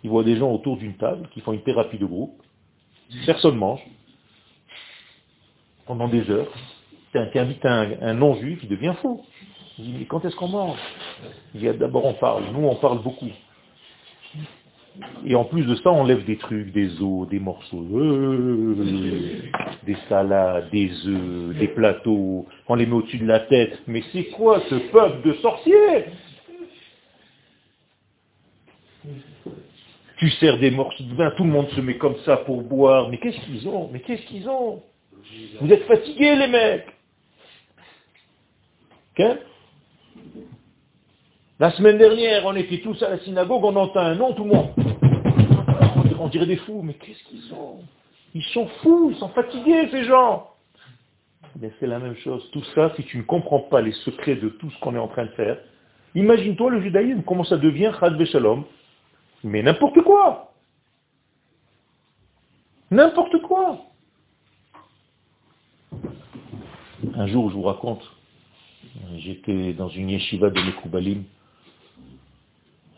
Il 0.04 0.10
voit 0.10 0.24
des 0.24 0.36
gens 0.36 0.52
autour 0.52 0.76
d'une 0.76 0.94
table 0.94 1.28
qui 1.32 1.40
font 1.40 1.52
une 1.52 1.62
thérapie 1.62 1.98
de 1.98 2.06
groupe. 2.06 2.40
Personne 3.24 3.56
mange. 3.56 3.80
Pendant 5.86 6.08
des 6.08 6.30
heures. 6.30 6.52
Tu 7.12 7.38
invites 7.38 7.64
un, 7.64 7.92
un 8.02 8.14
non-juif, 8.14 8.60
il 8.62 8.68
devient 8.68 8.94
fou. 9.00 9.24
Il 9.78 9.84
dit, 9.84 9.94
mais 9.98 10.04
quand 10.04 10.24
est-ce 10.24 10.36
qu'on 10.36 10.48
mange? 10.48 10.78
Il 11.54 11.60
dit, 11.60 11.78
d'abord 11.78 12.04
on 12.04 12.14
parle. 12.14 12.44
Nous, 12.52 12.66
on 12.66 12.76
parle 12.76 13.02
beaucoup. 13.02 13.30
Et 15.24 15.34
en 15.34 15.44
plus 15.44 15.64
de 15.64 15.74
ça, 15.76 15.90
on 15.90 16.04
lève 16.04 16.24
des 16.24 16.36
trucs, 16.36 16.72
des 16.72 17.02
os, 17.02 17.28
des 17.28 17.38
morceaux, 17.38 17.84
euh, 17.92 19.42
des 19.84 19.96
salades, 20.08 20.70
des 20.70 20.90
œufs, 21.06 21.56
des 21.56 21.68
plateaux, 21.68 22.46
on 22.68 22.74
les 22.74 22.86
met 22.86 22.94
au-dessus 22.94 23.18
de 23.18 23.26
la 23.26 23.40
tête. 23.40 23.78
Mais 23.86 24.02
c'est 24.12 24.26
quoi 24.26 24.60
ce 24.68 24.74
peuple 24.90 25.26
de 25.28 25.34
sorciers? 25.34 26.04
Tu 30.18 30.30
sers 30.30 30.58
des 30.58 30.70
morceaux 30.70 31.04
de 31.04 31.14
vin, 31.14 31.30
tout 31.32 31.44
le 31.44 31.50
monde 31.50 31.68
se 31.70 31.80
met 31.80 31.98
comme 31.98 32.16
ça 32.24 32.38
pour 32.38 32.62
boire. 32.62 33.08
Mais 33.10 33.18
qu'est-ce 33.18 33.40
qu'ils 33.40 33.68
ont? 33.68 33.90
Mais 33.92 34.00
qu'est-ce 34.00 34.26
qu'ils 34.26 34.48
ont? 34.48 34.82
Vous 35.60 35.72
êtes 35.72 35.84
fatigués 35.84 36.36
les 36.36 36.46
mecs! 36.46 36.86
Ok 39.18 39.26
la 41.58 41.70
semaine 41.70 41.96
dernière, 41.96 42.44
on 42.44 42.54
était 42.54 42.80
tous 42.80 43.02
à 43.02 43.10
la 43.10 43.18
synagogue, 43.20 43.64
on 43.64 43.76
entend 43.76 44.00
un 44.00 44.14
nom, 44.14 44.34
tout 44.34 44.44
le 44.44 44.50
monde. 44.50 44.70
On 46.18 46.28
dirait 46.28 46.46
des 46.46 46.56
fous, 46.56 46.82
mais 46.82 46.94
qu'est-ce 46.94 47.22
qu'ils 47.24 47.42
sont 47.42 47.80
Ils 48.34 48.42
sont 48.52 48.66
fous, 48.82 49.10
ils 49.12 49.16
sont 49.16 49.30
fatigués 49.30 49.88
ces 49.90 50.04
gens. 50.04 50.50
Mais 51.58 51.72
c'est 51.80 51.86
la 51.86 51.98
même 51.98 52.16
chose. 52.16 52.46
Tout 52.52 52.64
ça, 52.74 52.92
si 52.96 53.04
tu 53.04 53.16
ne 53.18 53.22
comprends 53.22 53.60
pas 53.60 53.80
les 53.80 53.92
secrets 53.92 54.36
de 54.36 54.50
tout 54.50 54.70
ce 54.70 54.78
qu'on 54.80 54.94
est 54.94 54.98
en 54.98 55.08
train 55.08 55.24
de 55.24 55.30
faire, 55.30 55.58
imagine-toi 56.14 56.70
le 56.72 56.82
judaïsme, 56.82 57.22
comment 57.22 57.44
ça 57.44 57.56
devient 57.56 57.92
Chad 57.98 58.22
Shalom. 58.26 58.64
Mais 59.42 59.62
n'importe 59.62 60.02
quoi. 60.02 60.52
N'importe 62.90 63.40
quoi. 63.42 63.78
Un 67.14 67.26
jour, 67.26 67.48
je 67.48 67.54
vous 67.54 67.62
raconte, 67.62 68.02
j'étais 69.16 69.72
dans 69.72 69.88
une 69.88 70.10
yeshiva 70.10 70.50
de 70.50 70.60
Mekoubalim, 70.60 71.24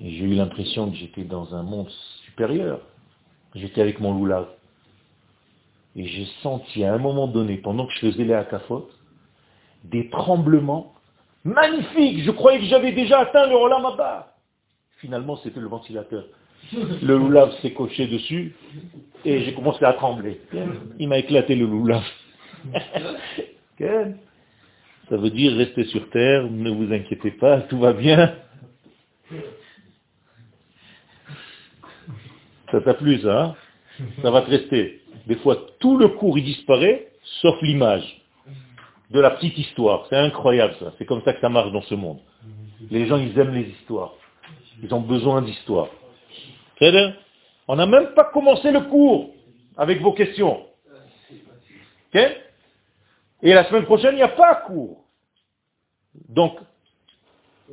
j'ai 0.01 0.25
eu 0.25 0.35
l'impression 0.35 0.91
que 0.91 0.97
j'étais 0.97 1.25
dans 1.25 1.55
un 1.55 1.63
monde 1.63 1.89
supérieur. 2.25 2.81
J'étais 3.55 3.81
avec 3.81 4.01
mon 4.01 4.15
loulav. 4.15 4.47
Et 5.97 6.07
j'ai 6.07 6.27
senti 6.43 6.85
à 6.85 6.95
un 6.95 6.99
moment 6.99 7.27
donné, 7.27 7.57
pendant 7.57 7.87
que 7.87 7.93
je 7.95 8.01
faisais 8.01 8.25
les 8.25 8.35
hakafot, 8.35 8.89
des 9.85 10.09
tremblements 10.11 10.93
magnifiques. 11.45 12.23
Je 12.25 12.31
croyais 12.31 12.61
que 12.61 12.67
j'avais 12.67 12.93
déjà 12.93 13.21
atteint 13.21 13.47
le 13.49 13.57
Rolam 13.57 13.85
Abba. 13.85 14.35
Finalement, 14.99 15.37
c'était 15.39 15.61
le 15.61 15.69
ventilateur. 15.69 16.25
Le 16.73 17.17
loulav 17.17 17.53
s'est 17.63 17.73
coché 17.73 18.07
dessus 18.09 18.55
et 19.25 19.45
j'ai 19.45 19.55
commencé 19.55 19.85
à 19.85 19.93
trembler. 19.95 20.41
Il 20.99 21.09
m'a 21.09 21.19
éclaté 21.19 21.55
le 21.57 21.67
loulav. 21.67 22.03
Ça 25.09 25.17
veut 25.17 25.31
dire 25.31 25.57
restez 25.57 25.85
sur 25.85 26.11
terre, 26.11 26.51
ne 26.51 26.71
vous 26.71 26.93
inquiétez 26.93 27.31
pas, 27.31 27.63
tout 27.63 27.79
va 27.79 27.93
bien. 27.95 28.35
Ça 32.71 32.81
t'a 32.81 32.95
plu 32.95 33.21
ça 33.21 33.43
hein? 33.43 33.57
Ça 34.23 34.31
va 34.31 34.43
te 34.43 34.51
rester. 34.51 35.03
Des 35.27 35.37
fois, 35.37 35.57
tout 35.81 35.99
le 35.99 36.09
cours, 36.09 36.39
il 36.39 36.45
disparaît, 36.45 37.09
sauf 37.41 37.61
l'image 37.63 38.21
de 39.11 39.21
la 39.21 39.31
petite 39.31 39.59
histoire. 39.59 40.07
C'est 40.09 40.17
incroyable 40.17 40.75
ça. 40.79 40.93
C'est 40.99 41.05
comme 41.05 41.23
ça 41.23 41.33
que 41.33 41.41
ça 41.41 41.49
marche 41.49 41.73
dans 41.73 41.83
ce 41.83 41.95
monde. 41.95 42.19
Les 42.91 43.07
gens, 43.07 43.17
ils 43.17 43.37
aiment 43.39 43.55
les 43.55 43.69
histoires. 43.69 44.15
Ils 44.83 44.93
ont 44.95 45.01
besoin 45.01 45.43
d'histoires. 45.43 45.89
On 46.81 47.77
n'a 47.77 47.87
même 47.87 48.15
pas 48.15 48.25
commencé 48.25 48.71
le 48.71 48.83
cours 48.83 49.31
avec 49.77 50.01
vos 50.01 50.13
questions. 50.13 50.65
Et 52.15 53.55
la 53.55 53.65
semaine 53.65 53.85
prochaine, 53.85 54.15
il 54.15 54.19
n'y 54.19 54.23
a 54.23 54.29
pas 54.29 54.55
cours. 54.55 55.05
Donc, 56.29 56.59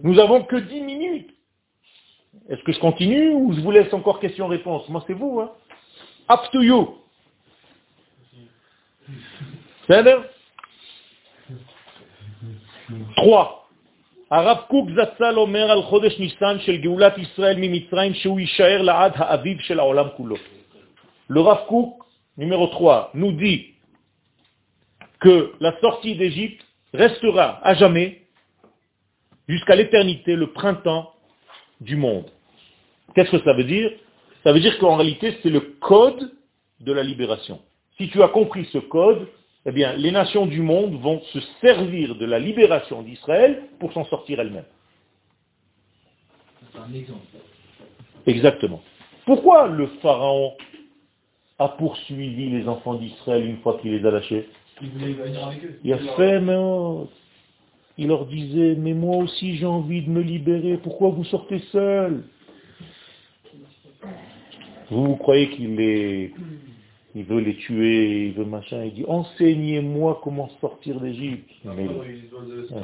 nous 0.04 0.20
avons 0.20 0.44
que 0.44 0.56
10 0.56 0.82
minutes. 0.82 1.35
Est-ce 2.49 2.63
que 2.63 2.73
je 2.73 2.81
continue 2.81 3.31
ou 3.31 3.53
je 3.53 3.61
vous 3.61 3.71
laisse 3.71 3.93
encore 3.93 4.21
question-réponse 4.21 4.89
Moi, 4.89 5.05
c'est 5.07 5.15
vous. 5.15 5.41
Hein 5.41 5.51
Up 6.31 6.41
to 6.53 6.63
you. 6.63 6.97
C'est 9.87 10.05
3. 13.17 13.61
הרב 14.31 14.59
קוק 14.69 14.89
זצ"ל 14.91 15.39
אומר 15.39 15.71
על 15.71 15.83
חודש 15.83 16.19
ניסן 16.19 16.59
של 16.61 16.77
גאולת 16.77 17.19
ישראל 17.19 17.57
ממצרים 17.59 18.15
שהוא 18.15 18.41
יישאר 18.41 18.83
לעד 18.83 19.13
האביב 19.17 19.61
של 19.61 19.79
העולם 19.79 20.07
כולו. 20.17 20.37
Le 21.31 21.41
Rav 21.41 21.67
Kook, 21.69 22.03
numéro 22.37 22.67
3, 22.67 23.11
nous 23.15 23.33
dit 23.33 23.75
que 25.21 25.53
la 25.61 25.79
sortie 25.81 26.17
d'Égypte 26.17 26.65
restera 26.93 27.61
à 27.63 27.75
jamais, 27.75 28.23
jusqu'à 29.49 29.77
l'éternité, 29.77 30.35
le 30.35 30.49
printemps 30.49 31.13
du 31.81 31.95
monde. 31.95 32.29
Qu'est-ce 33.14 33.32
que 33.32 33.44
ça 33.44 33.54
veut 33.54 33.64
dire? 33.64 33.92
Ça 34.44 34.54
veut 34.54 34.60
dire 34.60 34.78
qu'en 34.80 34.96
réalité, 34.96 35.38
c'est 35.42 35.50
le 35.50 35.60
code 35.60 36.32
de 36.80 36.92
la 36.92 37.04
libération. 37.04 37.60
Si 37.98 38.10
tu 38.10 38.22
as 38.22 38.28
compris 38.28 38.66
ce 38.72 38.78
code, 38.78 39.28
eh 39.66 39.72
bien, 39.72 39.94
les 39.94 40.12
nations 40.12 40.46
du 40.46 40.62
monde 40.62 41.00
vont 41.02 41.22
se 41.34 41.40
servir 41.62 42.16
de 42.16 42.26
la 42.26 42.40
libération 42.40 43.02
d'Israël 43.02 43.64
pour 43.80 43.94
s'en 43.94 44.06
sortir 44.06 44.40
elles-mêmes. 44.40 44.66
C'est 46.72 46.80
un 46.80 46.94
exemple. 46.94 47.22
Exactement. 48.28 48.82
Pourquoi 49.26 49.68
le 49.68 49.88
pharaon 50.02 50.54
a 51.58 51.70
poursuivi 51.70 52.50
les 52.50 52.68
enfants 52.68 52.96
d'Israël 52.96 53.46
une 53.46 53.58
fois 53.58 53.80
qu'il 53.82 53.92
les 53.92 54.06
a 54.06 54.12
lâchés? 54.12 54.48
Il 54.82 54.90
voulait 54.90 55.14
venir 55.14 55.48
avec 55.48 55.64
eux. 55.64 55.80
Il 55.84 55.94
a 55.94 55.98
fait, 55.98 56.40
mais 56.42 56.56
oh, 56.56 57.10
il 57.98 58.08
leur 58.08 58.26
disait, 58.26 58.76
mais 58.76 58.94
moi 58.94 59.18
aussi 59.18 59.56
j'ai 59.56 59.66
envie 59.66 60.02
de 60.02 60.10
me 60.10 60.22
libérer, 60.22 60.78
pourquoi 60.78 61.10
vous 61.10 61.24
sortez 61.24 61.60
seuls 61.72 62.24
Vous, 64.92 65.06
vous 65.06 65.16
croyez 65.16 65.50
qu'il 65.50 65.80
est, 65.82 66.32
il 67.16 67.24
veut 67.24 67.40
les 67.40 67.56
tuer, 67.56 68.28
il 68.28 68.34
veut 68.34 68.46
machin, 68.46 68.84
il 68.86 68.94
dit, 68.94 69.06
enseignez-moi 69.08 70.20
comment 70.24 70.50
sortir 70.62 71.00
d'Égypte. 71.00 71.50
Mais- 71.64 71.88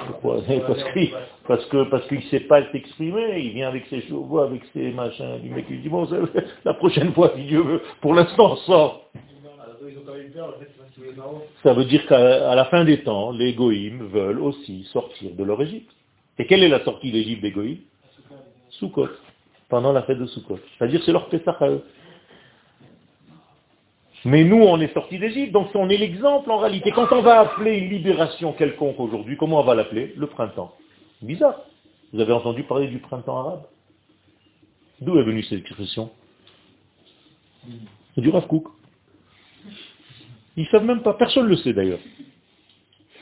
Pourquoi 0.07 0.41
Parce 0.67 0.83
qu'il 0.93 1.09
parce 1.47 1.65
que, 1.65 1.83
parce 1.89 2.07
qu'il 2.07 2.23
sait 2.23 2.39
pas 2.41 2.63
s'exprimer, 2.71 3.39
il 3.39 3.51
vient 3.51 3.67
avec 3.67 3.85
ses 3.87 4.01
chevaux, 4.01 4.39
avec 4.39 4.61
ses 4.73 4.91
machins, 4.91 5.39
du 5.41 5.49
mec 5.49 5.65
il 5.69 5.81
dit, 5.81 5.89
bon, 5.89 6.07
la 6.65 6.73
prochaine 6.75 7.11
fois, 7.13 7.33
si 7.35 7.43
Dieu 7.43 7.61
veut, 7.61 7.81
pour 8.01 8.13
l'instant, 8.13 8.55
sort. 8.57 9.09
Ça 11.63 11.73
veut 11.73 11.85
dire 11.85 12.05
qu'à 12.07 12.55
la 12.55 12.65
fin 12.65 12.83
des 12.85 13.03
temps, 13.03 13.31
les 13.31 13.53
Goïms 13.53 14.03
veulent 14.07 14.39
aussi 14.39 14.83
sortir 14.91 15.31
de 15.35 15.43
leur 15.43 15.61
Égypte. 15.61 15.91
Et 16.39 16.45
quelle 16.45 16.63
est 16.63 16.69
la 16.69 16.83
sortie 16.83 17.11
d'Égypte 17.11 17.41
des 17.41 17.51
Goïms? 17.51 17.79
Soukot, 18.69 19.09
pendant 19.71 19.93
la 19.93 20.03
fête 20.03 20.19
de 20.19 20.27
Soukot. 20.27 20.59
C'est-à-dire 20.77 21.01
c'est 21.03 21.13
leur 21.13 21.29
Pessah 21.29 21.57
à 21.59 21.69
eux. 21.69 21.83
Mais 24.25 24.43
nous, 24.43 24.61
on 24.61 24.79
est 24.79 24.93
sortis 24.93 25.17
d'Égypte, 25.17 25.51
donc 25.51 25.69
on 25.73 25.89
est 25.89 25.97
l'exemple 25.97 26.51
en 26.51 26.57
réalité. 26.57 26.91
Quand 26.91 27.11
on 27.11 27.23
va 27.23 27.39
appeler 27.39 27.77
une 27.79 27.89
libération 27.89 28.53
quelconque 28.53 28.99
aujourd'hui, 28.99 29.35
comment 29.37 29.61
on 29.61 29.63
va 29.63 29.73
l'appeler? 29.73 30.13
Le 30.15 30.27
printemps. 30.27 30.75
Bizarre. 31.23 31.61
Vous 32.13 32.19
avez 32.19 32.33
entendu 32.33 32.63
parler 32.63 32.87
du 32.87 32.99
printemps 32.99 33.37
arabe? 33.39 33.63
D'où 34.99 35.17
est 35.17 35.23
venue 35.23 35.41
cette 35.43 35.61
expression? 35.61 36.11
Du 38.17 38.29
Rav 38.29 38.45
Kook. 38.45 38.67
Ils 40.57 40.65
ne 40.65 40.69
savent 40.69 40.85
même 40.85 41.01
pas, 41.01 41.13
personne 41.13 41.45
ne 41.45 41.49
le 41.49 41.55
sait 41.55 41.73
d'ailleurs. 41.73 41.99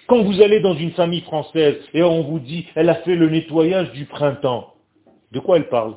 Quand 0.08 0.24
vous 0.24 0.42
allez 0.42 0.60
dans 0.60 0.74
une 0.74 0.92
famille 0.92 1.22
française 1.22 1.78
et 1.94 2.02
on 2.02 2.24
vous 2.24 2.40
dit, 2.40 2.66
elle 2.74 2.90
a 2.90 2.96
fait 2.96 3.16
le 3.16 3.30
nettoyage 3.30 3.92
du 3.92 4.06
printemps, 4.06 4.74
de 5.32 5.40
quoi 5.40 5.58
elle 5.58 5.70
parle? 5.70 5.96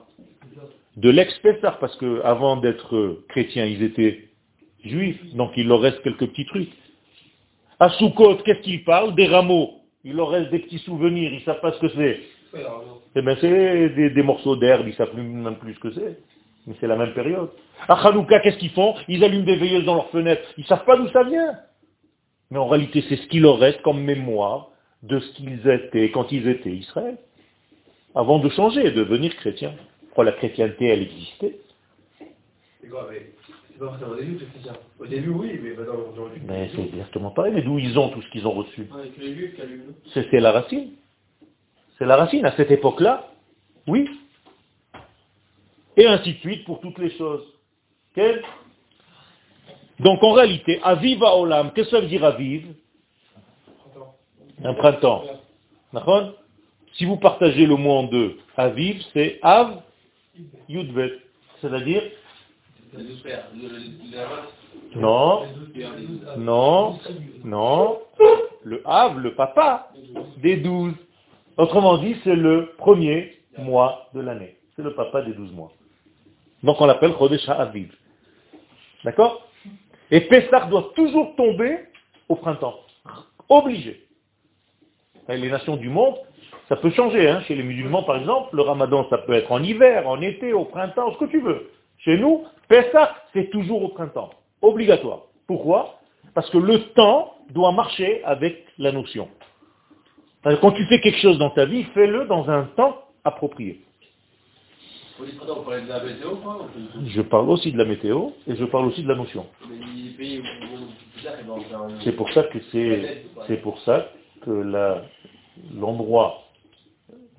De 0.97 1.11
l'ex-Pessar, 1.11 1.79
parce 1.79 1.97
que 1.97 2.21
avant 2.23 2.57
d'être 2.57 3.25
chrétiens, 3.29 3.65
ils 3.65 3.83
étaient 3.83 4.29
juifs, 4.85 5.35
donc 5.35 5.53
il 5.57 5.69
leur 5.69 5.81
reste 5.81 6.03
quelques 6.03 6.27
petits 6.29 6.47
trucs. 6.47 6.71
À 7.81 7.89
Soukot, 7.91 8.37
qu'est-ce 8.45 8.61
qu'ils 8.61 8.85
parlent? 8.85 9.15
Des 9.15 9.27
rameaux. 9.27 9.81
Il 10.05 10.15
leur 10.15 10.31
reste 10.31 10.51
des 10.51 10.59
petits 10.59 10.79
souvenirs, 10.81 11.33
ils 11.33 11.39
ne 11.39 11.45
savent 11.45 11.61
pas 11.61 11.73
ce 11.73 11.79
que 11.79 11.89
c'est. 11.89 12.21
Eh 13.15 13.23
bien, 13.23 13.37
c'est 13.41 13.89
des, 13.89 14.23
morceaux 14.23 14.57
d'herbe, 14.57 14.83
ils 14.87 14.91
ne 14.91 14.95
savent 14.95 15.17
même 15.17 15.57
plus 15.57 15.75
ce 15.75 15.81
que 15.81 15.93
c'est. 15.93 16.19
Mais 16.67 16.75
c'est 16.81 16.87
la 16.87 16.97
même 16.97 17.15
période. 17.15 17.51
À 17.89 17.95
Hanouka, 17.95 18.41
qu'est-ce 18.41 18.59
qu'ils 18.59 18.71
font? 18.71 18.95
Ils 19.09 19.25
allument 19.25 19.45
des 19.45 19.57
veilleuses 19.57 19.85
dans 19.85 19.95
leurs 19.95 20.11
fenêtres. 20.11 20.47
Ils 20.59 20.63
ne 20.63 20.67
savent 20.67 20.85
pas 20.85 20.97
d'où 20.97 21.09
ça 21.09 21.25
vient. 21.25 21.59
Mais 22.51 22.59
en 22.59 22.69
réalité, 22.69 23.03
c'est 23.09 23.17
ce 23.17 23.27
qui 23.29 23.41
leur 23.41 23.59
reste 23.59 23.81
comme 23.83 24.01
mémoire 24.03 24.69
de 25.03 25.19
ce 25.19 25.33
qu'ils 25.33 25.69
étaient 25.69 26.11
quand 26.11 26.31
ils 26.31 26.47
étaient 26.49 26.71
Israël. 26.71 27.17
Avant 28.15 28.39
de 28.39 28.49
changer 28.51 28.87
et 28.87 28.91
de 28.91 29.03
devenir 29.03 29.35
chrétiens. 29.37 29.75
Pourquoi 30.13 30.25
la 30.25 30.33
chrétienté, 30.33 30.89
elle 30.89 31.01
existait 31.05 31.59
au 35.01 35.07
début 35.07 35.31
oui, 35.31 35.59
mais 35.63 35.71
maintenant, 35.71 35.95
aujourd'hui. 36.13 36.43
Mais 36.47 36.71
c'est 36.77 36.83
exactement 36.83 37.31
pareil. 37.31 37.55
Mais 37.55 37.63
d'où 37.63 37.79
ils 37.79 37.99
ont 37.99 38.11
tout 38.11 38.21
ce 38.21 38.29
qu'ils 38.29 38.47
ont 38.47 38.53
reçu? 38.53 38.87
C'est 40.13 40.41
la 40.41 40.53
racine. 40.53 40.91
C'est 41.97 42.05
la 42.05 42.17
racine. 42.17 42.45
À 42.45 42.55
cette 42.57 42.71
époque-là, 42.71 43.27
oui. 43.87 44.07
Et 45.97 46.07
ainsi 46.07 46.35
de 46.35 46.39
suite 46.41 46.67
pour 46.67 46.83
toutes 46.83 46.99
les 46.99 47.17
choses. 47.17 47.47
Donc 49.99 50.23
en 50.23 50.33
réalité, 50.33 50.79
Aviv 50.83 51.23
Olam, 51.23 51.73
qu'est-ce 51.73 51.89
que 51.91 51.97
ça 51.97 52.01
veut 52.03 52.09
dire 52.09 52.23
Aviv 52.23 52.67
Un 54.63 54.75
printemps. 54.75 55.25
Si 56.93 57.07
vous 57.07 57.17
partagez 57.17 57.65
le 57.65 57.77
mot 57.77 57.93
en 57.93 58.03
deux, 58.03 58.37
Aviv, 58.59 59.03
c'est 59.15 59.39
Av, 59.41 59.83
Yudvet. 60.69 61.13
C'est-à-dire 61.61 62.03
Non, 64.97 65.47
non, 66.37 66.99
non. 67.45 67.99
Le 68.65 68.83
Av, 68.85 69.19
le 69.19 69.35
papa 69.35 69.91
des 70.39 70.57
douze. 70.59 70.95
Autrement 71.57 71.99
dit, 71.99 72.17
c'est 72.25 72.37
le 72.37 72.75
premier 72.79 73.39
mois 73.59 74.09
de 74.15 74.21
l'année. 74.21 74.57
C'est 74.77 74.83
le 74.83 74.95
papa 74.95 75.23
des 75.23 75.33
douze 75.33 75.53
mois. 75.53 75.73
Donc 76.63 76.81
on 76.81 76.87
l'appelle 76.87 77.13
Chodesh 77.19 77.49
Aviv. 77.49 77.93
D'accord? 79.05 79.49
Et 80.11 80.21
Pessah 80.23 80.67
doit 80.67 80.93
toujours 80.95 81.35
tomber 81.37 81.79
au 82.29 82.37
printemps. 82.37 82.79
Obligé. 83.49 84.07
Et 85.29 85.37
Les 85.37 85.51
nations 85.51 85.77
du 85.77 85.89
monde, 85.89 86.17
ça 86.73 86.77
peut 86.77 86.91
changer. 86.93 87.29
hein. 87.29 87.43
Chez 87.47 87.55
les 87.55 87.65
musulmans, 87.65 88.03
par 88.03 88.17
exemple, 88.17 88.57
le 88.57 88.63
ramadan, 88.63 89.07
ça 89.11 89.19
peut 89.19 89.35
être 89.35 89.53
en 89.53 89.63
hiver, 89.63 90.09
en 90.09 90.23
été, 90.23 90.55
au 90.55 90.65
printemps, 90.65 91.13
ce 91.13 91.19
que 91.19 91.27
tu 91.27 91.39
veux. 91.39 91.69
Chez 91.99 92.17
nous, 92.17 92.45
Pessah, 92.67 93.15
c'est 93.35 93.51
toujours 93.51 93.83
au 93.85 93.89
printemps. 93.89 94.31
Obligatoire. 94.63 95.25
Pourquoi? 95.47 95.99
Parce 96.35 96.49
que 96.49 96.57
le 96.57 96.79
temps 96.95 97.35
doit 97.51 97.73
marcher 97.73 98.25
avec 98.25 98.65
la 98.79 98.91
notion. 98.91 99.29
Quand 100.63 100.73
tu 100.73 100.87
fais 100.87 100.99
quelque 101.03 101.19
chose 101.19 101.37
dans 101.39 101.51
ta 101.51 101.67
vie, 101.67 101.85
fais-le 101.93 102.25
dans 102.25 102.49
un 102.49 102.63
temps 102.75 103.03
approprié. 103.23 103.83
Je 107.07 107.21
parle 107.21 107.51
aussi 107.51 107.71
de 107.71 107.77
la 107.77 107.85
météo 107.85 108.31
et 108.47 108.57
je 108.57 108.65
parle 108.65 108.87
aussi 108.87 109.03
de 109.03 109.09
la 109.09 109.15
notion. 109.15 109.45
C'est 112.03 112.13
pour 112.17 112.31
ça 112.31 112.45
que 112.45 112.59
c'est, 112.73 113.59
pour 113.63 113.79
ça 113.81 114.09
que 114.41 115.03
l'endroit 115.75 116.39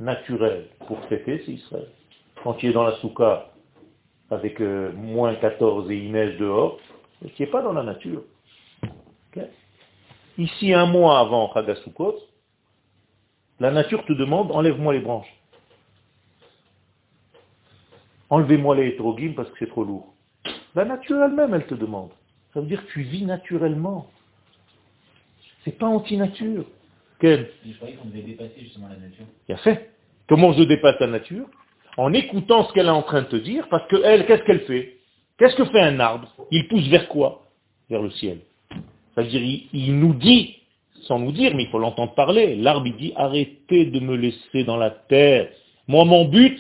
naturel 0.04 0.68
pour 0.88 1.00
fêter, 1.06 1.42
c'est 1.46 1.54
Israël. 1.54 1.88
Quand 2.44 2.54
tu 2.54 2.68
es 2.68 2.74
dans 2.74 2.84
la 2.84 2.96
souka 2.98 3.50
avec 4.30 4.62
euh, 4.62 4.92
moins 4.94 5.36
14 5.36 5.90
et 5.92 5.98
il 5.98 6.12
neige 6.12 6.38
dehors, 6.38 6.80
tu 7.36 7.42
n'es 7.42 7.48
pas 7.48 7.62
dans 7.62 7.74
la 7.74 7.84
nature. 7.84 8.24
Ici, 10.38 10.74
un 10.74 10.88
mois 10.88 11.20
avant 11.20 11.54
Chagasukot, 11.54 12.18
la 13.60 13.70
nature 13.70 14.04
te 14.06 14.14
demande 14.14 14.52
enlève-moi 14.52 14.94
les 14.94 15.00
branches. 15.00 15.32
Enlevez-moi 18.32 18.76
les 18.76 18.88
hétérogymes 18.88 19.36
parce 19.36 19.50
que 19.52 19.56
c'est 19.60 19.70
trop 19.70 19.84
lourd. 19.84 20.12
La 20.74 20.86
nature 20.86 21.22
elle-même, 21.22 21.54
elle 21.54 21.68
te 21.68 21.76
demande. 21.76 22.10
Ça 22.54 22.62
veut 22.62 22.66
dire 22.66 22.84
que 22.84 22.92
tu 22.92 23.04
vis 23.04 23.26
naturellement. 23.26 24.10
C'est 25.64 25.78
pas 25.78 25.86
anti-nature. 25.86 26.66
Quel 27.20 27.52
Je 27.66 27.76
croyais 27.76 27.96
qu'on 27.96 28.08
devait 28.08 28.24
dépasser 28.24 28.60
justement 28.60 28.88
la 28.88 28.98
nature. 28.98 29.26
Bien 29.48 29.58
fait. 29.58 29.93
Comment 30.28 30.54
je 30.54 30.64
dépasse 30.64 31.00
la 31.00 31.08
nature 31.08 31.46
En 31.98 32.14
écoutant 32.14 32.66
ce 32.66 32.74
qu'elle 32.74 32.88
est 32.88 32.90
en 32.90 33.04
train 33.04 33.22
de 33.22 33.28
te 33.28 33.36
dire, 33.36 33.68
parce 33.70 33.88
que 33.88 33.98
elle, 34.04 34.26
qu'est-ce 34.26 34.44
qu'elle 34.44 34.62
fait? 34.62 34.98
Qu'est-ce 35.38 35.56
que 35.56 35.66
fait 35.66 35.82
un 35.82 36.00
arbre? 36.00 36.28
Il 36.52 36.68
pousse 36.68 36.88
vers 36.88 37.08
quoi? 37.08 37.44
Vers 37.90 38.02
le 38.02 38.12
ciel. 38.12 38.40
C'est-à-dire, 39.14 39.42
il, 39.74 40.00
nous 40.00 40.14
dit, 40.14 40.56
sans 41.04 41.20
nous 41.20 41.32
dire, 41.32 41.54
mais 41.56 41.64
il 41.64 41.70
faut 41.70 41.80
l'entendre 41.80 42.14
parler, 42.16 42.56
l'arbre, 42.56 42.88
il 42.88 42.96
dit, 42.96 43.14
arrêtez 43.16 43.86
de 43.86 44.00
me 44.00 44.16
laisser 44.16 44.64
dans 44.64 44.78
la 44.78 44.90
terre. 44.90 45.50
Moi, 45.88 46.06
mon 46.06 46.26
but, 46.26 46.60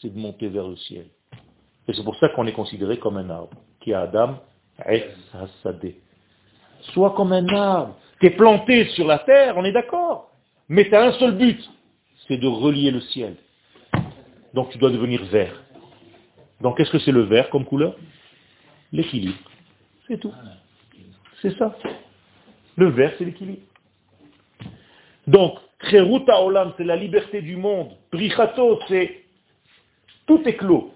c'est 0.00 0.12
de 0.12 0.18
monter 0.18 0.48
vers 0.48 0.66
le 0.66 0.76
ciel. 0.76 1.06
Et 1.88 1.92
c'est 1.92 2.02
pour 2.02 2.16
ça 2.16 2.28
qu'on 2.30 2.46
est 2.46 2.52
considéré 2.52 2.98
comme 2.98 3.16
un 3.16 3.30
arbre, 3.30 3.56
qui 3.80 3.92
a 3.92 4.02
Adam. 4.02 4.40
Sois 6.92 7.10
comme 7.10 7.32
un 7.32 7.48
arbre. 7.48 7.96
Tu 8.20 8.26
es 8.26 8.30
planté 8.30 8.86
sur 8.90 9.06
la 9.06 9.18
terre, 9.20 9.56
on 9.56 9.64
est 9.64 9.72
d'accord. 9.72 10.30
Mais 10.68 10.88
tu 10.88 10.94
as 10.94 11.04
un 11.04 11.12
seul 11.12 11.36
but, 11.36 11.60
c'est 12.28 12.36
de 12.36 12.46
relier 12.46 12.90
le 12.90 13.00
ciel. 13.00 13.36
Donc 14.54 14.70
tu 14.70 14.78
dois 14.78 14.90
devenir 14.90 15.24
vert. 15.24 15.62
Donc 16.60 16.76
qu'est-ce 16.76 16.90
que 16.90 16.98
c'est 16.98 17.12
le 17.12 17.22
vert 17.22 17.50
comme 17.50 17.64
couleur? 17.64 17.96
L'équilibre. 18.92 19.38
C'est 20.06 20.18
tout. 20.18 20.32
C'est 21.42 21.56
ça. 21.58 21.76
Le 22.76 22.88
vert, 22.88 23.12
c'est 23.18 23.24
l'équilibre. 23.24 23.62
Donc, 25.26 25.58
Kheruta 25.90 26.40
Olam, 26.42 26.72
c'est 26.76 26.84
la 26.84 26.96
liberté 26.96 27.42
du 27.42 27.56
monde. 27.56 27.90
Brichato, 28.12 28.80
c'est 28.86 29.24
tout 30.26 30.42
éclos. 30.46 30.92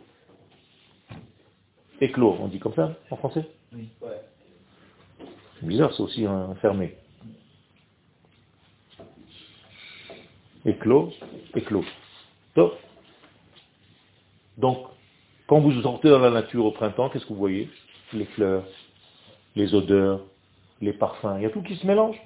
Éclos, 2.00 2.36
on 2.40 2.48
dit 2.48 2.58
comme 2.58 2.74
ça 2.74 2.96
en 3.10 3.16
français? 3.16 3.44
Ouais. 3.72 3.88
C'est 5.58 5.66
bizarre, 5.66 5.92
c'est 5.94 6.02
aussi 6.02 6.24
un 6.24 6.54
fermé. 6.56 6.96
Éclos, 10.70 11.12
éclos. 11.56 11.84
Top. 12.54 12.78
Donc, 14.56 14.86
quand 15.48 15.58
vous 15.58 15.82
sortez 15.82 16.08
dans 16.08 16.20
la 16.20 16.30
nature 16.30 16.64
au 16.64 16.70
printemps, 16.70 17.08
qu'est-ce 17.08 17.24
que 17.24 17.32
vous 17.32 17.40
voyez? 17.40 17.68
Les 18.12 18.26
fleurs, 18.26 18.64
les 19.56 19.74
odeurs, 19.74 20.20
les 20.80 20.92
parfums, 20.92 21.38
il 21.38 21.42
y 21.42 21.46
a 21.46 21.50
tout 21.50 21.62
qui 21.62 21.74
se 21.74 21.84
mélange. 21.84 22.16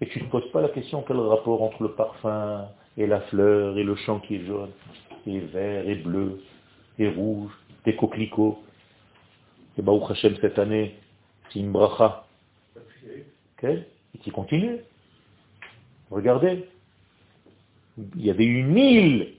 Et 0.00 0.06
tu 0.06 0.20
ne 0.20 0.26
te 0.26 0.30
poses 0.30 0.48
pas 0.52 0.60
la 0.60 0.68
question 0.68 1.02
quel 1.02 1.16
rapport 1.16 1.60
entre 1.60 1.82
le 1.82 1.92
parfum 1.94 2.68
et 2.96 3.08
la 3.08 3.22
fleur 3.22 3.76
et 3.76 3.82
le 3.82 3.96
champ 3.96 4.20
qui 4.20 4.36
est 4.36 4.46
jaune, 4.46 4.70
et 5.26 5.40
vert 5.40 5.88
et 5.88 5.96
bleu, 5.96 6.40
et 7.00 7.08
rouge, 7.08 7.50
des 7.84 7.96
coquelicots. 7.96 8.62
Et 9.76 9.82
Baruch 9.82 10.12
Hashem 10.12 10.36
cette 10.40 10.60
année, 10.60 10.94
c'est 11.50 11.58
une 11.58 11.72
bracha. 11.72 12.24
Et 13.64 13.84
qui 14.20 14.30
continue. 14.30 14.78
Regardez. 16.12 16.68
Il 18.16 18.24
y 18.24 18.30
avait 18.30 18.44
une 18.44 18.76
île 18.76 19.34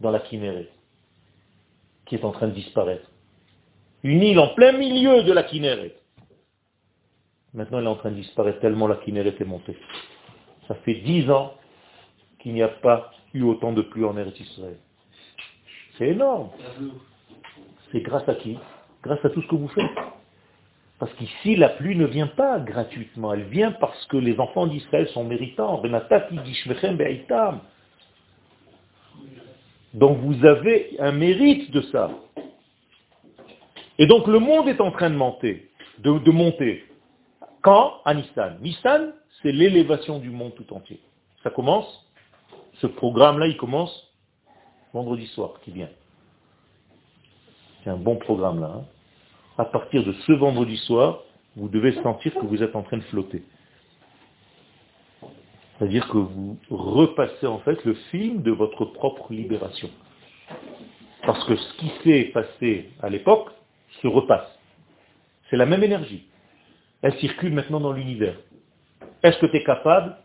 dans 0.00 0.10
la 0.10 0.20
Kinneret 0.20 0.68
qui 2.06 2.14
est 2.14 2.24
en 2.24 2.30
train 2.30 2.48
de 2.48 2.52
disparaître. 2.52 3.10
Une 4.02 4.22
île 4.22 4.38
en 4.38 4.54
plein 4.54 4.72
milieu 4.72 5.24
de 5.24 5.32
la 5.32 5.42
Kinneret. 5.42 5.96
Maintenant, 7.52 7.78
elle 7.78 7.84
est 7.84 7.88
en 7.88 7.96
train 7.96 8.10
de 8.10 8.16
disparaître 8.16 8.60
tellement 8.60 8.86
la 8.86 8.96
Kinneret 8.96 9.34
est 9.38 9.44
montée. 9.44 9.76
Ça 10.68 10.74
fait 10.76 10.94
dix 10.94 11.28
ans 11.30 11.54
qu'il 12.38 12.54
n'y 12.54 12.62
a 12.62 12.68
pas 12.68 13.10
eu 13.34 13.42
autant 13.42 13.72
de 13.72 13.82
pluie 13.82 14.04
en 14.04 14.16
Eretz 14.16 14.38
Israël. 14.38 14.78
C'est 15.98 16.08
énorme. 16.08 16.50
C'est 17.90 18.00
grâce 18.00 18.28
à 18.28 18.34
qui? 18.34 18.58
Grâce 19.02 19.24
à 19.24 19.30
tout 19.30 19.42
ce 19.42 19.48
que 19.48 19.56
vous 19.56 19.68
faites. 19.68 19.90
Parce 20.98 21.12
qu'ici, 21.14 21.56
la 21.56 21.68
pluie 21.68 21.96
ne 21.96 22.06
vient 22.06 22.26
pas 22.26 22.58
gratuitement. 22.58 23.34
Elle 23.34 23.44
vient 23.44 23.72
parce 23.72 24.06
que 24.06 24.16
les 24.16 24.38
enfants 24.40 24.66
d'Israël 24.66 25.08
sont 25.08 25.24
méritants. 25.24 25.82
Donc 29.92 30.18
vous 30.18 30.44
avez 30.44 30.96
un 30.98 31.12
mérite 31.12 31.70
de 31.70 31.82
ça. 31.82 32.10
Et 33.98 34.06
donc 34.06 34.26
le 34.26 34.38
monde 34.38 34.68
est 34.68 34.80
en 34.80 34.90
train 34.90 35.10
de 35.10 35.16
monter. 35.16 35.70
De, 35.98 36.18
de 36.18 36.30
monter. 36.30 36.84
Quand? 37.62 38.00
À 38.04 38.14
Nissan. 38.14 38.58
Nissan, 38.60 39.12
c'est 39.42 39.52
l'élévation 39.52 40.18
du 40.18 40.30
monde 40.30 40.54
tout 40.54 40.72
entier. 40.74 41.00
Ça 41.42 41.50
commence, 41.50 41.86
ce 42.80 42.86
programme-là, 42.86 43.46
il 43.46 43.56
commence 43.56 44.12
vendredi 44.92 45.26
soir 45.28 45.60
qui 45.62 45.72
vient. 45.72 45.90
C'est 47.82 47.90
un 47.90 47.96
bon 47.96 48.16
programme 48.16 48.60
là. 48.60 48.72
hein. 48.76 48.84
À 49.58 49.64
partir 49.64 50.04
de 50.04 50.12
ce 50.12 50.32
vendredi 50.32 50.76
soir, 50.78 51.22
vous 51.56 51.68
devez 51.68 51.92
sentir 52.02 52.34
que 52.34 52.44
vous 52.44 52.62
êtes 52.62 52.76
en 52.76 52.82
train 52.82 52.98
de 52.98 53.02
flotter. 53.04 53.42
C'est-à-dire 55.78 56.06
que 56.08 56.18
vous 56.18 56.58
repassez 56.70 57.46
en 57.46 57.58
fait 57.58 57.82
le 57.84 57.94
film 58.10 58.42
de 58.42 58.50
votre 58.50 58.84
propre 58.84 59.32
libération. 59.32 59.90
Parce 61.22 61.42
que 61.44 61.56
ce 61.56 61.74
qui 61.78 61.92
s'est 62.02 62.24
passé 62.32 62.90
à 63.02 63.08
l'époque 63.08 63.50
se 64.02 64.06
repasse. 64.06 64.48
C'est 65.50 65.56
la 65.56 65.66
même 65.66 65.82
énergie. 65.82 66.26
Elle 67.02 67.14
circule 67.18 67.52
maintenant 67.52 67.80
dans 67.80 67.92
l'univers. 67.92 68.36
Est-ce 69.22 69.38
que 69.38 69.46
tu 69.46 69.56
es 69.56 69.64
capable? 69.64 70.16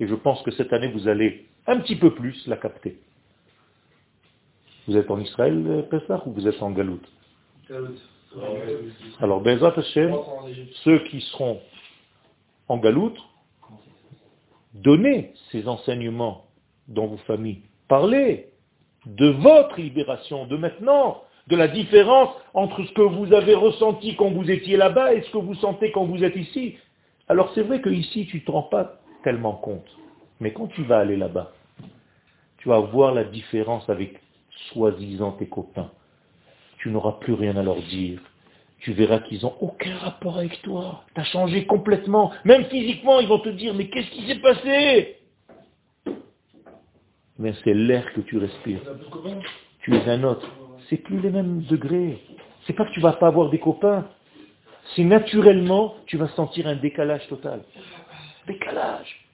Et 0.00 0.06
je 0.06 0.14
pense 0.14 0.42
que 0.42 0.50
cette 0.50 0.72
année, 0.72 0.88
vous 0.88 1.08
allez 1.08 1.46
un 1.66 1.80
petit 1.80 1.96
peu 1.96 2.14
plus 2.14 2.46
la 2.46 2.56
capter. 2.56 2.98
Vous 4.86 4.96
êtes 4.96 5.10
en 5.10 5.18
Israël, 5.18 5.86
Pessah, 5.90 6.22
ou 6.26 6.32
vous 6.32 6.46
êtes 6.46 6.62
en 6.62 6.70
Galoute 6.70 7.08
Alors, 9.20 9.40
Bezat 9.40 9.74
Hashem, 9.76 10.14
ceux 10.84 10.98
qui 11.04 11.20
seront 11.20 11.60
en 12.68 12.78
Galoute, 12.78 13.18
donnez 14.74 15.32
ces 15.50 15.68
enseignements 15.68 16.44
dans 16.88 17.06
vos 17.06 17.16
familles. 17.18 17.62
Parlez 17.88 18.48
de 19.06 19.28
votre 19.28 19.80
libération, 19.80 20.46
de 20.46 20.56
maintenant, 20.56 21.22
de 21.46 21.56
la 21.56 21.68
différence 21.68 22.30
entre 22.54 22.84
ce 22.84 22.92
que 22.92 23.02
vous 23.02 23.32
avez 23.32 23.54
ressenti 23.54 24.16
quand 24.16 24.30
vous 24.30 24.50
étiez 24.50 24.76
là-bas 24.76 25.14
et 25.14 25.22
ce 25.22 25.30
que 25.30 25.38
vous 25.38 25.54
sentez 25.54 25.92
quand 25.92 26.04
vous 26.04 26.24
êtes 26.24 26.36
ici. 26.36 26.76
Alors 27.28 27.52
c'est 27.54 27.62
vrai 27.62 27.80
que 27.80 27.88
ici, 27.90 28.26
tu 28.26 28.38
ne 28.38 28.42
te 28.42 28.50
rends 28.50 28.64
pas 28.64 29.00
tellement 29.22 29.54
compte. 29.54 29.86
Mais 30.40 30.52
quand 30.52 30.66
tu 30.66 30.82
vas 30.82 30.98
aller 30.98 31.16
là-bas, 31.16 31.52
tu 32.58 32.68
vas 32.68 32.80
voir 32.80 33.14
la 33.14 33.24
différence 33.24 33.88
avec 33.88 34.20
soi-disant 34.72 35.32
tes 35.32 35.46
copains. 35.46 35.90
Tu 36.78 36.90
n'auras 36.90 37.12
plus 37.20 37.34
rien 37.34 37.56
à 37.56 37.62
leur 37.62 37.80
dire. 37.82 38.20
Tu 38.80 38.92
verras 38.92 39.20
qu'ils 39.20 39.42
n'ont 39.42 39.54
aucun 39.60 39.96
rapport 39.96 40.38
avec 40.38 40.60
toi. 40.62 41.04
Tu 41.14 41.20
as 41.20 41.24
changé 41.24 41.66
complètement. 41.66 42.32
Même 42.44 42.66
physiquement, 42.66 43.20
ils 43.20 43.28
vont 43.28 43.38
te 43.38 43.48
dire, 43.48 43.74
mais 43.74 43.88
qu'est-ce 43.88 44.10
qui 44.10 44.26
s'est 44.26 44.40
passé? 44.40 45.16
Mais 47.38 47.52
c'est 47.64 47.74
l'air 47.74 48.12
que 48.12 48.20
tu 48.20 48.38
respires. 48.38 48.80
Tu 49.80 49.94
es 49.94 50.08
un 50.08 50.22
autre. 50.24 50.48
c'est 50.88 50.96
plus 50.98 51.20
les 51.20 51.30
mêmes 51.30 51.62
degrés. 51.62 52.18
C'est 52.66 52.72
pas 52.72 52.84
que 52.84 52.92
tu 52.92 53.00
vas 53.00 53.12
pas 53.12 53.28
avoir 53.28 53.50
des 53.50 53.58
copains. 53.58 54.06
C'est 54.94 55.04
naturellement, 55.04 55.94
tu 56.06 56.16
vas 56.16 56.28
sentir 56.28 56.66
un 56.66 56.76
décalage 56.76 57.26
total. 57.28 57.62
Décalage. 58.46 59.26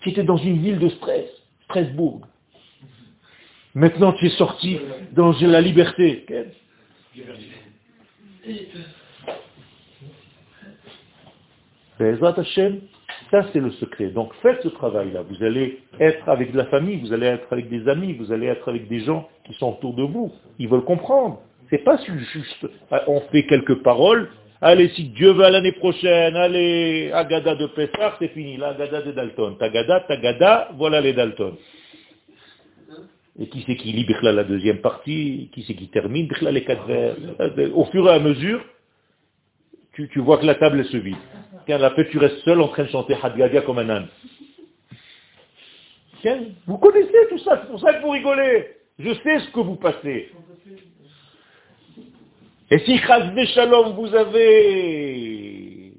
Tu 0.00 0.10
étais 0.10 0.24
dans 0.24 0.36
une 0.36 0.58
ville 0.58 0.78
de 0.78 0.88
stress, 0.88 1.28
Strasbourg. 1.64 2.20
Maintenant, 3.74 4.12
tu 4.14 4.26
es 4.26 4.30
sorti 4.30 4.80
dans 5.12 5.32
la 5.32 5.60
liberté. 5.60 6.26
Ça 13.30 13.46
c'est 13.52 13.60
le 13.60 13.70
secret. 13.72 14.06
Donc 14.08 14.32
faites 14.42 14.62
ce 14.62 14.68
travail-là. 14.68 15.22
Vous 15.22 15.42
allez 15.44 15.80
être 15.98 16.28
avec 16.28 16.52
de 16.52 16.56
la 16.56 16.66
famille, 16.66 16.96
vous 16.96 17.12
allez 17.12 17.26
être 17.26 17.52
avec 17.52 17.68
des 17.68 17.88
amis, 17.88 18.14
vous 18.14 18.32
allez 18.32 18.46
être 18.46 18.68
avec 18.68 18.88
des 18.88 19.00
gens 19.00 19.28
qui 19.44 19.54
sont 19.54 19.72
autour 19.72 19.94
de 19.94 20.02
vous. 20.02 20.32
Ils 20.58 20.68
veulent 20.68 20.84
comprendre. 20.84 21.40
C'est 21.68 21.84
pas 21.84 21.98
juste, 21.98 22.66
on 23.06 23.20
fait 23.32 23.46
quelques 23.46 23.82
paroles. 23.82 24.28
Allez, 24.62 24.88
si 24.90 25.04
Dieu 25.04 25.32
veut 25.32 25.48
l'année 25.48 25.72
prochaine, 25.72 26.36
allez, 26.36 27.10
Agada 27.14 27.54
de 27.54 27.66
Pessah, 27.66 28.16
c'est 28.18 28.28
fini, 28.28 28.56
la 28.56 28.68
Agada 28.70 29.02
de 29.02 29.12
Dalton. 29.12 29.56
Tagada, 29.58 30.00
Tagada, 30.00 30.70
voilà 30.76 31.00
les 31.00 31.12
Dalton. 31.12 31.54
Et 33.40 33.48
qui 33.48 33.64
c'est 33.66 33.76
qui 33.76 33.92
lit 33.92 34.06
la 34.22 34.44
deuxième 34.44 34.82
partie? 34.82 35.48
Qui 35.52 35.64
c'est 35.66 35.74
qui 35.74 35.88
termine 35.88 36.28
les 36.42 36.62
quatre 36.62 36.86
vers? 36.86 37.16
Au 37.74 37.86
fur 37.86 38.06
et 38.06 38.12
à 38.12 38.18
mesure, 38.18 38.62
tu, 39.94 40.08
tu 40.10 40.20
vois 40.20 40.36
que 40.36 40.44
la 40.44 40.56
table 40.56 40.84
se 40.84 40.98
vide. 40.98 41.16
Car 41.66 41.82
après 41.82 42.06
tu 42.10 42.18
restes 42.18 42.40
seul 42.44 42.60
en 42.60 42.68
train 42.68 42.84
de 42.84 42.90
chanter 42.90 43.16
Hadgaga 43.20 43.62
comme 43.62 43.78
un 43.78 43.88
âne. 43.88 44.08
Vous 46.66 46.76
connaissez 46.76 47.28
tout 47.30 47.38
ça, 47.38 47.62
c'est 47.62 47.70
pour 47.70 47.80
ça 47.80 47.94
que 47.94 48.02
vous 48.02 48.10
rigolez. 48.10 48.76
Je 48.98 49.14
sais 49.14 49.40
ce 49.40 49.48
que 49.50 49.60
vous 49.60 49.76
passez. 49.76 50.30
Et 52.70 52.78
si 52.80 52.98
Chazvé 52.98 53.46
Shalom, 53.46 53.94
vous 53.94 54.14
avez, 54.14 55.92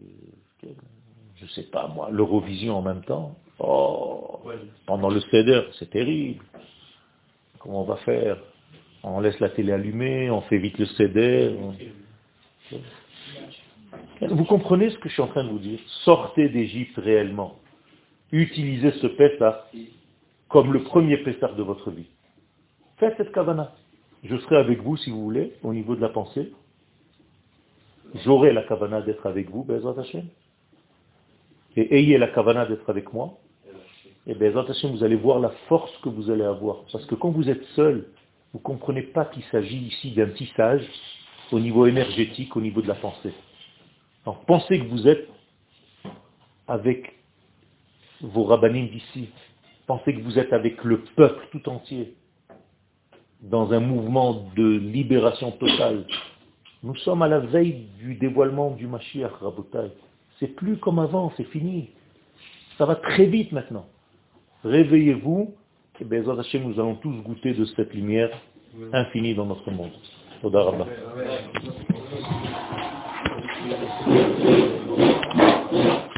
je 1.35 1.45
sais 1.47 1.63
pas 1.63 1.87
moi, 1.87 2.09
l'Eurovision 2.11 2.77
en 2.77 2.81
même 2.83 3.01
temps, 3.03 3.35
oh, 3.59 4.41
pendant 4.85 5.09
le 5.09 5.19
CEDER, 5.21 5.63
c'est 5.79 5.89
terrible. 5.89 6.45
Comment 7.61 7.81
on 7.81 7.85
va 7.85 7.97
faire? 7.97 8.37
On 9.03 9.19
laisse 9.19 9.39
la 9.39 9.49
télé 9.49 9.71
allumée, 9.71 10.29
on 10.29 10.41
fait 10.41 10.57
vite 10.57 10.77
le 10.79 10.85
CEDER. 10.85 11.55
Vous 14.29 14.45
comprenez 14.45 14.89
ce 14.89 14.97
que 14.97 15.09
je 15.09 15.13
suis 15.13 15.21
en 15.21 15.27
train 15.27 15.43
de 15.43 15.49
vous 15.49 15.59
dire? 15.59 15.79
Sortez 16.03 16.49
d'Égypte 16.49 16.97
réellement. 16.97 17.59
Utilisez 18.31 18.91
ce 18.93 19.07
Pessah 19.07 19.67
comme 20.49 20.73
le 20.73 20.83
premier 20.83 21.17
Pessah 21.17 21.53
de 21.53 21.63
votre 21.63 21.91
vie. 21.91 22.07
Faites 22.97 23.15
cette 23.17 23.31
kavana. 23.31 23.73
Je 24.23 24.37
serai 24.37 24.57
avec 24.57 24.81
vous, 24.81 24.97
si 24.97 25.09
vous 25.09 25.23
voulez, 25.23 25.53
au 25.63 25.73
niveau 25.73 25.95
de 25.95 26.01
la 26.01 26.09
pensée. 26.09 26.51
J'aurai 28.23 28.53
la 28.53 28.63
kavana 28.63 29.01
d'être 29.01 29.25
avec 29.25 29.49
vous, 29.49 29.63
Bezat 29.63 29.99
Hashem. 29.99 30.25
Et 31.75 31.97
ayez 31.97 32.17
la 32.17 32.27
kavana 32.27 32.65
d'être 32.65 32.89
avec 32.89 33.11
moi. 33.13 33.37
Et 34.27 34.35
Bezat 34.35 34.65
Hashem, 34.69 34.91
vous 34.91 35.03
allez 35.03 35.15
voir 35.15 35.39
la 35.39 35.49
force 35.67 35.91
que 36.03 36.09
vous 36.09 36.29
allez 36.29 36.43
avoir. 36.43 36.83
Parce 36.91 37.05
que 37.05 37.15
quand 37.15 37.31
vous 37.31 37.49
êtes 37.49 37.63
seul, 37.75 38.07
vous 38.53 38.59
ne 38.59 38.63
comprenez 38.63 39.01
pas 39.01 39.25
qu'il 39.25 39.43
s'agit 39.45 39.79
ici 39.79 40.11
d'un 40.11 40.29
tissage 40.29 40.85
au 41.51 41.59
niveau 41.59 41.85
énergétique, 41.87 42.55
au 42.55 42.61
niveau 42.61 42.81
de 42.81 42.87
la 42.87 42.95
pensée. 42.95 43.33
Donc 44.25 44.45
pensez 44.45 44.79
que 44.79 44.85
vous 44.85 45.07
êtes 45.07 45.27
avec 46.67 47.13
vos 48.21 48.43
rabbinim 48.43 48.87
d'ici. 48.89 49.29
Pensez 49.87 50.13
que 50.13 50.21
vous 50.21 50.37
êtes 50.37 50.53
avec 50.53 50.83
le 50.83 50.99
peuple 51.15 51.47
tout 51.51 51.67
entier 51.67 52.13
dans 53.41 53.73
un 53.73 53.79
mouvement 53.79 54.45
de 54.55 54.77
libération 54.77 55.51
totale. 55.51 56.05
Nous 56.83 56.95
sommes 56.97 57.23
à 57.23 57.27
la 57.27 57.39
veille 57.39 57.87
du 57.97 58.15
dévoilement 58.15 58.71
du 58.71 58.87
Mashiach, 58.87 59.31
Rabotai. 59.41 59.91
C'est 60.39 60.55
plus 60.55 60.77
comme 60.77 60.99
avant, 60.99 61.33
c'est 61.37 61.45
fini. 61.45 61.89
Ça 62.77 62.85
va 62.85 62.95
très 62.95 63.25
vite 63.25 63.51
maintenant. 63.51 63.87
Réveillez-vous, 64.63 65.53
et 65.99 66.05
bien, 66.05 66.21
nous 66.21 66.79
allons 66.79 66.95
tous 66.95 67.13
goûter 67.23 67.53
de 67.53 67.65
cette 67.65 67.93
lumière 67.93 68.29
infinie 68.93 69.35
dans 69.35 69.45
notre 69.45 69.69
monde. 69.71 69.91